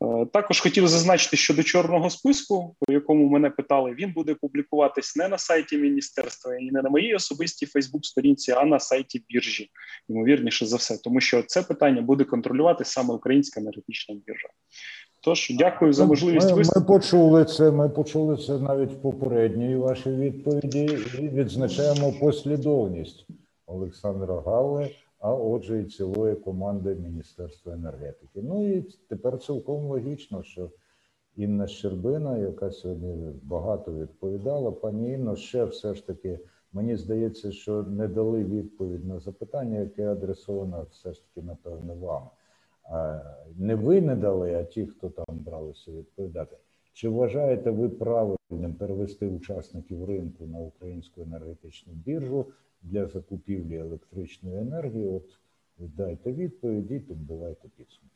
Е, 0.04 0.26
також 0.34 0.60
хотів 0.60 0.88
зазначити 0.88 1.38
щодо 1.38 1.64
чорного 1.64 2.10
списку, 2.10 2.76
по 2.80 2.94
якому 2.94 3.30
мене 3.30 3.50
питали, 3.50 3.96
він 4.00 4.14
буде 4.14 4.36
публікуватись 4.36 5.16
не 5.16 5.28
на 5.28 5.38
сайті 5.38 5.78
міністерства 5.78 6.56
і 6.56 6.72
не 6.72 6.82
на 6.82 6.90
моїй 6.90 7.16
особистій 7.16 7.66
Фейсбук-сторінці, 7.66 8.52
а 8.52 8.66
на 8.66 8.80
сайті 8.80 9.26
біржі, 9.30 9.70
ймовірніше 10.10 10.66
за 10.66 10.78
все, 10.78 10.98
тому 10.98 11.22
що 11.22 11.44
це 11.44 11.62
питання 11.62 12.02
буде 12.02 12.24
контролювати 12.24 12.86
саме 12.86 13.14
Українська 13.14 13.62
енергетична 13.62 14.16
біржа. 14.28 14.48
Тож 15.24 15.52
дякую 15.60 15.94
за 15.94 16.06
можливість 16.06 16.50
ми, 16.50 16.54
виступити. 16.54 16.80
Ми 16.80 17.00
почули 17.00 17.46
це. 17.46 17.72
Ми 17.72 17.90
почули 17.90 18.38
це 18.38 18.60
навіть 18.60 18.92
в 18.92 19.02
попередній 19.02 19.76
вашій 19.76 20.10
відповіді 20.10 20.84
і 21.20 21.30
відзначаємо 21.30 22.14
послідовність 22.20 23.28
Олександра 23.68 24.42
Галли 24.46 24.90
а 25.26 25.34
отже, 25.34 25.82
і 25.82 25.86
цілої 25.86 26.36
команди 26.36 26.96
Міністерства 26.96 27.74
енергетики. 27.74 28.42
Ну 28.42 28.74
і 28.74 28.82
тепер 28.82 29.38
цілком 29.38 29.86
логічно, 29.86 30.44
що 30.44 30.70
Інна 31.36 31.68
Щербина, 31.68 32.38
яка 32.38 32.72
сьогодні 32.72 33.34
багато 33.44 33.94
відповідала, 33.94 34.72
пані 34.72 35.12
Інно, 35.12 35.36
ще 35.36 35.66
все 35.66 35.94
ж 35.94 36.08
таки. 36.08 36.40
Мені 36.74 36.98
здається, 36.98 37.52
що 37.52 37.84
не 37.84 38.08
дали 38.08 38.44
відповідь 38.44 39.06
на 39.06 39.20
запитання, 39.20 39.80
яке 39.80 40.12
адресовано 40.12 40.88
все 40.92 41.14
ж 41.14 41.24
таки, 41.28 41.48
напевне, 41.48 41.94
вам. 41.94 42.24
Не 43.58 43.76
ви 43.76 44.02
не 44.02 44.16
дали, 44.16 44.54
а 44.54 44.64
ті, 44.64 44.86
хто 44.86 45.10
там 45.10 45.26
бралися 45.30 45.92
відповідати. 45.92 46.58
Чи 46.94 47.10
вважаєте 47.10 47.72
ви 47.72 47.90
правильним 47.90 48.74
перевести 48.80 49.28
учасників 49.28 50.06
ринку 50.06 50.46
на 50.46 50.58
українську 50.58 51.22
енергетичну 51.22 51.94
біржу 51.94 52.46
для 52.86 53.08
закупівлі 53.08 53.78
електричної 53.78 54.58
енергії. 54.58 55.08
От 55.08 55.40
дайте 55.78 56.34
відповіді, 56.34 57.00
підбивайте 57.00 57.68
підсумки. 57.78 58.15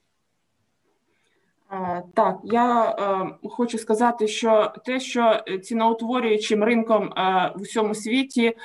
Е, 1.72 2.04
так, 2.14 2.38
я 2.44 2.84
е, 2.84 3.50
хочу 3.50 3.78
сказати, 3.78 4.28
що 4.28 4.74
те, 4.86 5.00
що 5.00 5.44
ціноутворюючим 5.64 6.64
ринком 6.64 7.04
е, 7.04 7.52
в 7.56 7.62
усьому 7.62 7.96
світі 7.96 8.46
е, 8.46 8.56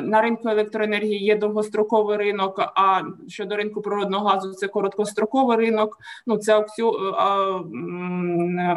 на 0.00 0.22
ринку 0.22 0.48
електроенергії 0.48 1.24
є 1.24 1.36
довгостроковий 1.36 2.16
ринок. 2.16 2.60
А 2.60 3.02
щодо 3.28 3.56
ринку 3.56 3.82
природного 3.82 4.28
газу, 4.28 4.52
це 4.52 4.68
короткостроковий 4.68 5.56
ринок. 5.56 5.98
Ну 6.26 6.36
це 6.36 6.58
аксіо, 6.58 6.92
е, 6.92 7.14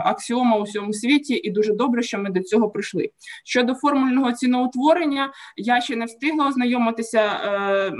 аксіома 0.05 0.57
у 0.57 0.63
всьому 0.63 0.93
світі, 0.93 1.33
і 1.33 1.51
дуже 1.51 1.73
добре, 1.73 2.03
що 2.03 2.19
ми 2.19 2.29
до 2.29 2.39
цього 2.39 2.69
прийшли. 2.69 3.09
Щодо 3.43 3.75
формульного 3.75 4.31
ціноутворення, 4.31 5.31
я 5.57 5.81
ще 5.81 5.95
не 5.95 6.05
встигла 6.05 6.47
ознайомитися 6.47 7.21
е, 7.21 7.91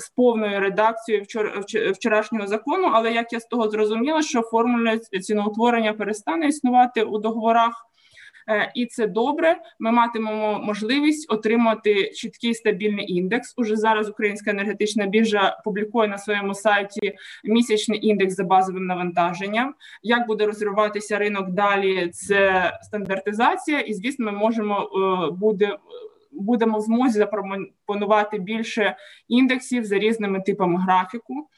з 0.00 0.08
повною 0.08 0.60
редакцією 0.60 1.24
вчор, 1.24 1.64
вчорашнього 1.94 2.46
закону, 2.46 2.90
але 2.92 3.12
як 3.12 3.32
я 3.32 3.40
з 3.40 3.44
того 3.44 3.68
зрозуміла, 3.68 4.22
що 4.22 4.45
формуля 4.50 4.98
ціноутворення 4.98 5.92
перестане 5.92 6.48
існувати 6.48 7.02
у 7.02 7.18
договорах. 7.18 7.86
Е, 8.48 8.72
і 8.74 8.86
це 8.86 9.06
добре. 9.06 9.56
Ми 9.78 9.92
матимемо 9.92 10.58
можливість 10.58 11.32
отримати 11.32 12.10
чіткий 12.10 12.54
стабільний 12.54 13.12
індекс. 13.12 13.54
Уже 13.56 13.76
зараз 13.76 14.08
Українська 14.08 14.50
енергетична 14.50 15.06
біржа 15.06 15.60
публікує 15.64 16.08
на 16.08 16.18
своєму 16.18 16.54
сайті 16.54 17.14
місячний 17.44 18.06
індекс 18.06 18.34
за 18.34 18.44
базовим 18.44 18.86
навантаженням. 18.86 19.74
Як 20.02 20.26
буде 20.26 20.46
розвиватися 20.46 21.18
ринок 21.18 21.50
далі? 21.50 22.08
Це 22.08 22.72
стандартизація, 22.82 23.80
і 23.80 23.94
звісно, 23.94 24.24
ми 24.24 24.32
можемо 24.32 24.80
е, 24.80 25.30
буде. 25.30 25.76
Будемо 26.38 26.78
в 26.78 26.80
змозі 26.80 27.18
запропонувати 27.18 28.38
більше 28.38 28.96
індексів 29.28 29.84
за 29.84 29.98
різними 29.98 30.40
типами 30.40 30.80
графіку. 30.80 31.48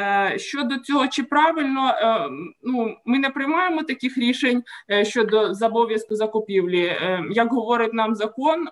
Е, 0.00 0.38
щодо 0.38 0.78
цього, 0.78 1.08
чи 1.08 1.22
правильно 1.22 1.88
е, 1.88 2.28
ну 2.62 2.96
ми 3.04 3.18
не 3.18 3.30
приймаємо 3.30 3.82
таких 3.82 4.18
рішень 4.18 4.62
е, 4.90 5.04
щодо 5.04 5.54
зобов'язку 5.54 6.16
закупівлі. 6.16 6.92
Як 7.30 7.52
говорить 7.52 7.94
нам 7.94 8.14
закон, 8.14 8.68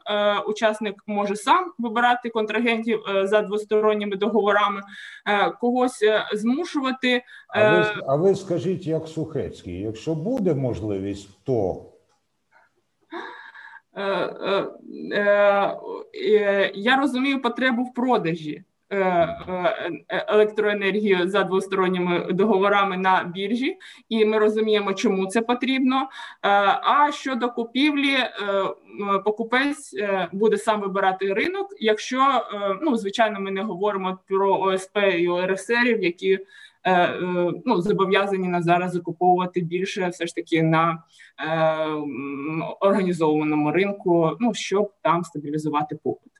учасник 0.46 0.94
може 1.06 1.36
сам 1.36 1.72
вибирати 1.78 2.28
контрагентів 2.28 3.00
за 3.22 3.42
двосторонніми 3.42 4.16
договорами, 4.16 4.80
когось 5.60 6.04
змушувати. 6.32 7.22
А 7.48 7.78
ви, 7.78 7.86
а 8.06 8.16
ви 8.16 8.34
скажіть, 8.34 8.86
як 8.86 9.08
Сухецький, 9.08 9.80
якщо 9.80 10.14
буде 10.14 10.54
можливість, 10.54 11.28
то 11.44 11.84
я 16.74 16.96
розумію 17.00 17.42
потребу 17.42 17.82
в 17.82 17.94
продажі. 17.94 18.64
Е, 18.90 18.98
е, 18.98 20.24
електроенергію 20.28 21.28
за 21.28 21.44
двосторонніми 21.44 22.32
договорами 22.32 22.96
на 22.96 23.24
біржі, 23.34 23.76
і 24.08 24.24
ми 24.24 24.38
розуміємо, 24.38 24.94
чому 24.94 25.26
це 25.26 25.42
потрібно. 25.42 25.96
Е, 25.96 26.08
а 26.82 27.12
щодо 27.12 27.50
купівлі, 27.50 28.16
покупець 29.24 29.94
буде 30.32 30.56
сам 30.56 30.80
вибирати 30.80 31.34
ринок, 31.34 31.68
якщо 31.80 32.42
ну 32.82 32.96
звичайно 32.96 33.40
ми 33.40 33.50
не 33.50 33.62
говоримо 33.62 34.18
про 34.28 34.60
ОСП 34.60 34.98
і 35.18 35.28
ОРСРів, 35.28 36.02
які 36.02 36.38
ну, 37.64 37.80
зобов'язані 37.80 38.48
на 38.48 38.62
зараз 38.62 38.92
закуповувати 38.92 39.60
більше, 39.60 40.08
все 40.08 40.26
ж 40.26 40.34
таки 40.34 40.62
на 40.62 41.02
організованому 42.80 43.72
ринку, 43.72 44.36
ну 44.40 44.54
щоб 44.54 44.92
там 45.02 45.24
стабілізувати 45.24 45.96
попит. 45.96 46.37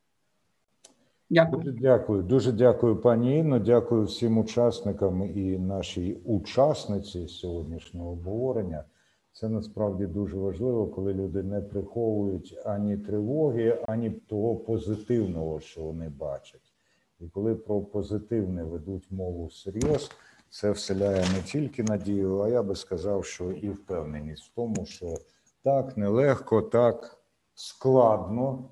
Дякую. 1.30 1.62
Дуже 1.62 1.78
дякую, 1.78 2.22
дуже 2.22 2.52
дякую, 2.52 2.96
пані 2.96 3.38
Інно. 3.38 3.59
Дякую 3.59 4.05
всім 4.05 4.38
учасникам 4.38 5.22
і 5.22 5.59
нашій 5.59 6.14
учасниці 6.24 7.28
сьогоднішнього 7.28 8.10
обговорення. 8.10 8.84
Це 9.32 9.48
насправді 9.48 10.06
дуже 10.06 10.36
важливо, 10.36 10.86
коли 10.86 11.14
люди 11.14 11.42
не 11.42 11.60
приховують 11.60 12.60
ані 12.64 12.96
тривоги, 12.96 13.84
ані 13.86 14.10
того 14.10 14.56
позитивного, 14.56 15.60
що 15.60 15.82
вони 15.82 16.09
бачать. 16.09 16.72
І 17.20 17.28
коли 17.28 17.55
про 17.55 17.80
позитивне 17.80 18.64
ведуть 18.64 19.10
мову 19.10 19.46
всерйоз, 19.46 20.10
це 20.50 20.70
вселяє 20.70 21.24
не 21.36 21.42
тільки 21.44 21.82
надію, 21.82 22.40
а 22.40 22.48
я 22.48 22.62
би 22.62 22.74
сказав, 22.74 23.24
що 23.24 23.52
і 23.52 23.70
впевненість 23.70 24.44
в 24.44 24.55
тому, 24.55 24.86
що 24.86 25.14
так 25.62 25.96
нелегко, 25.96 26.62
так 26.62 27.18
складно 27.55 28.64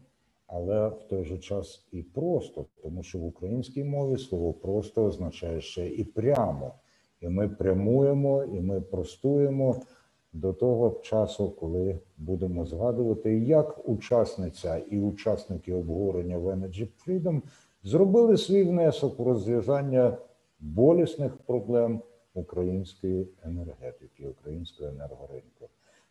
але 0.46 0.88
в 0.88 1.02
той 1.08 1.24
же 1.24 1.38
час 1.38 1.86
і 1.92 2.02
просто, 2.02 2.66
тому 2.82 3.02
що 3.02 3.18
в 3.18 3.24
українській 3.24 3.84
мові 3.84 4.18
слово 4.18 4.52
просто 4.52 5.04
означає 5.04 5.60
ще 5.60 5.88
і 5.88 6.04
прямо. 6.04 6.74
І 7.20 7.28
ми 7.28 7.48
прямуємо, 7.48 8.44
і 8.44 8.60
ми 8.60 8.80
простуємо 8.80 9.80
до 10.32 10.52
того 10.52 11.00
часу, 11.02 11.50
коли 11.50 11.98
будемо 12.16 12.64
згадувати, 12.64 13.38
як 13.38 13.88
учасниця 13.88 14.78
і 14.78 15.00
учасники 15.00 15.72
обговорення 15.72 16.38
в 16.38 16.46
Energy 16.46 16.88
Freedom 17.06 17.42
зробили 17.82 18.36
свій 18.36 18.64
внесок 18.64 19.20
у 19.20 19.24
розв'язання 19.24 20.18
болісних 20.60 21.36
проблем 21.36 22.02
української 22.34 23.28
енергетики, 23.44 24.28
українського 24.28 24.90
енергоринку. 24.90 25.68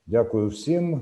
Дякую 0.07 0.47
всім. 0.47 1.01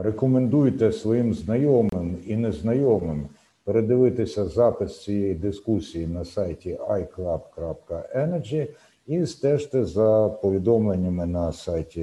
Рекомендуйте 0.00 0.92
своїм 0.92 1.34
знайомим 1.34 2.18
і 2.26 2.36
незнайомим 2.36 3.28
передивитися 3.64 4.44
запис 4.44 5.02
цієї 5.02 5.34
дискусії 5.34 6.06
на 6.06 6.24
сайті 6.24 6.78
iClub.energy 6.88 8.68
і 9.06 9.26
стежте 9.26 9.84
за 9.84 10.28
повідомленнями 10.28 11.26
на 11.26 11.52
сайті 11.52 12.00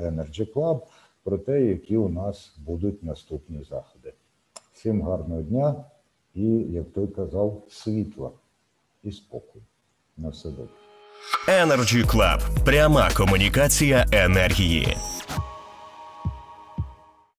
Energy 0.00 0.52
Club 0.54 0.80
про 1.24 1.38
те, 1.38 1.62
які 1.62 1.96
у 1.96 2.08
нас 2.08 2.56
будуть 2.58 3.02
наступні 3.02 3.62
заходи. 3.70 4.12
Всім 4.72 5.02
гарного 5.02 5.42
дня 5.42 5.74
і, 6.34 6.46
як 6.50 6.92
той 6.92 7.06
казав, 7.06 7.62
світла 7.68 8.30
і 9.02 9.12
спокою. 9.12 9.64
На 10.16 10.28
все 10.28 10.48
добре. 10.48 10.74
Energy 11.48 12.06
Club. 12.06 12.64
пряма 12.64 13.10
комунікація 13.16 14.06
енергії. 14.12 14.96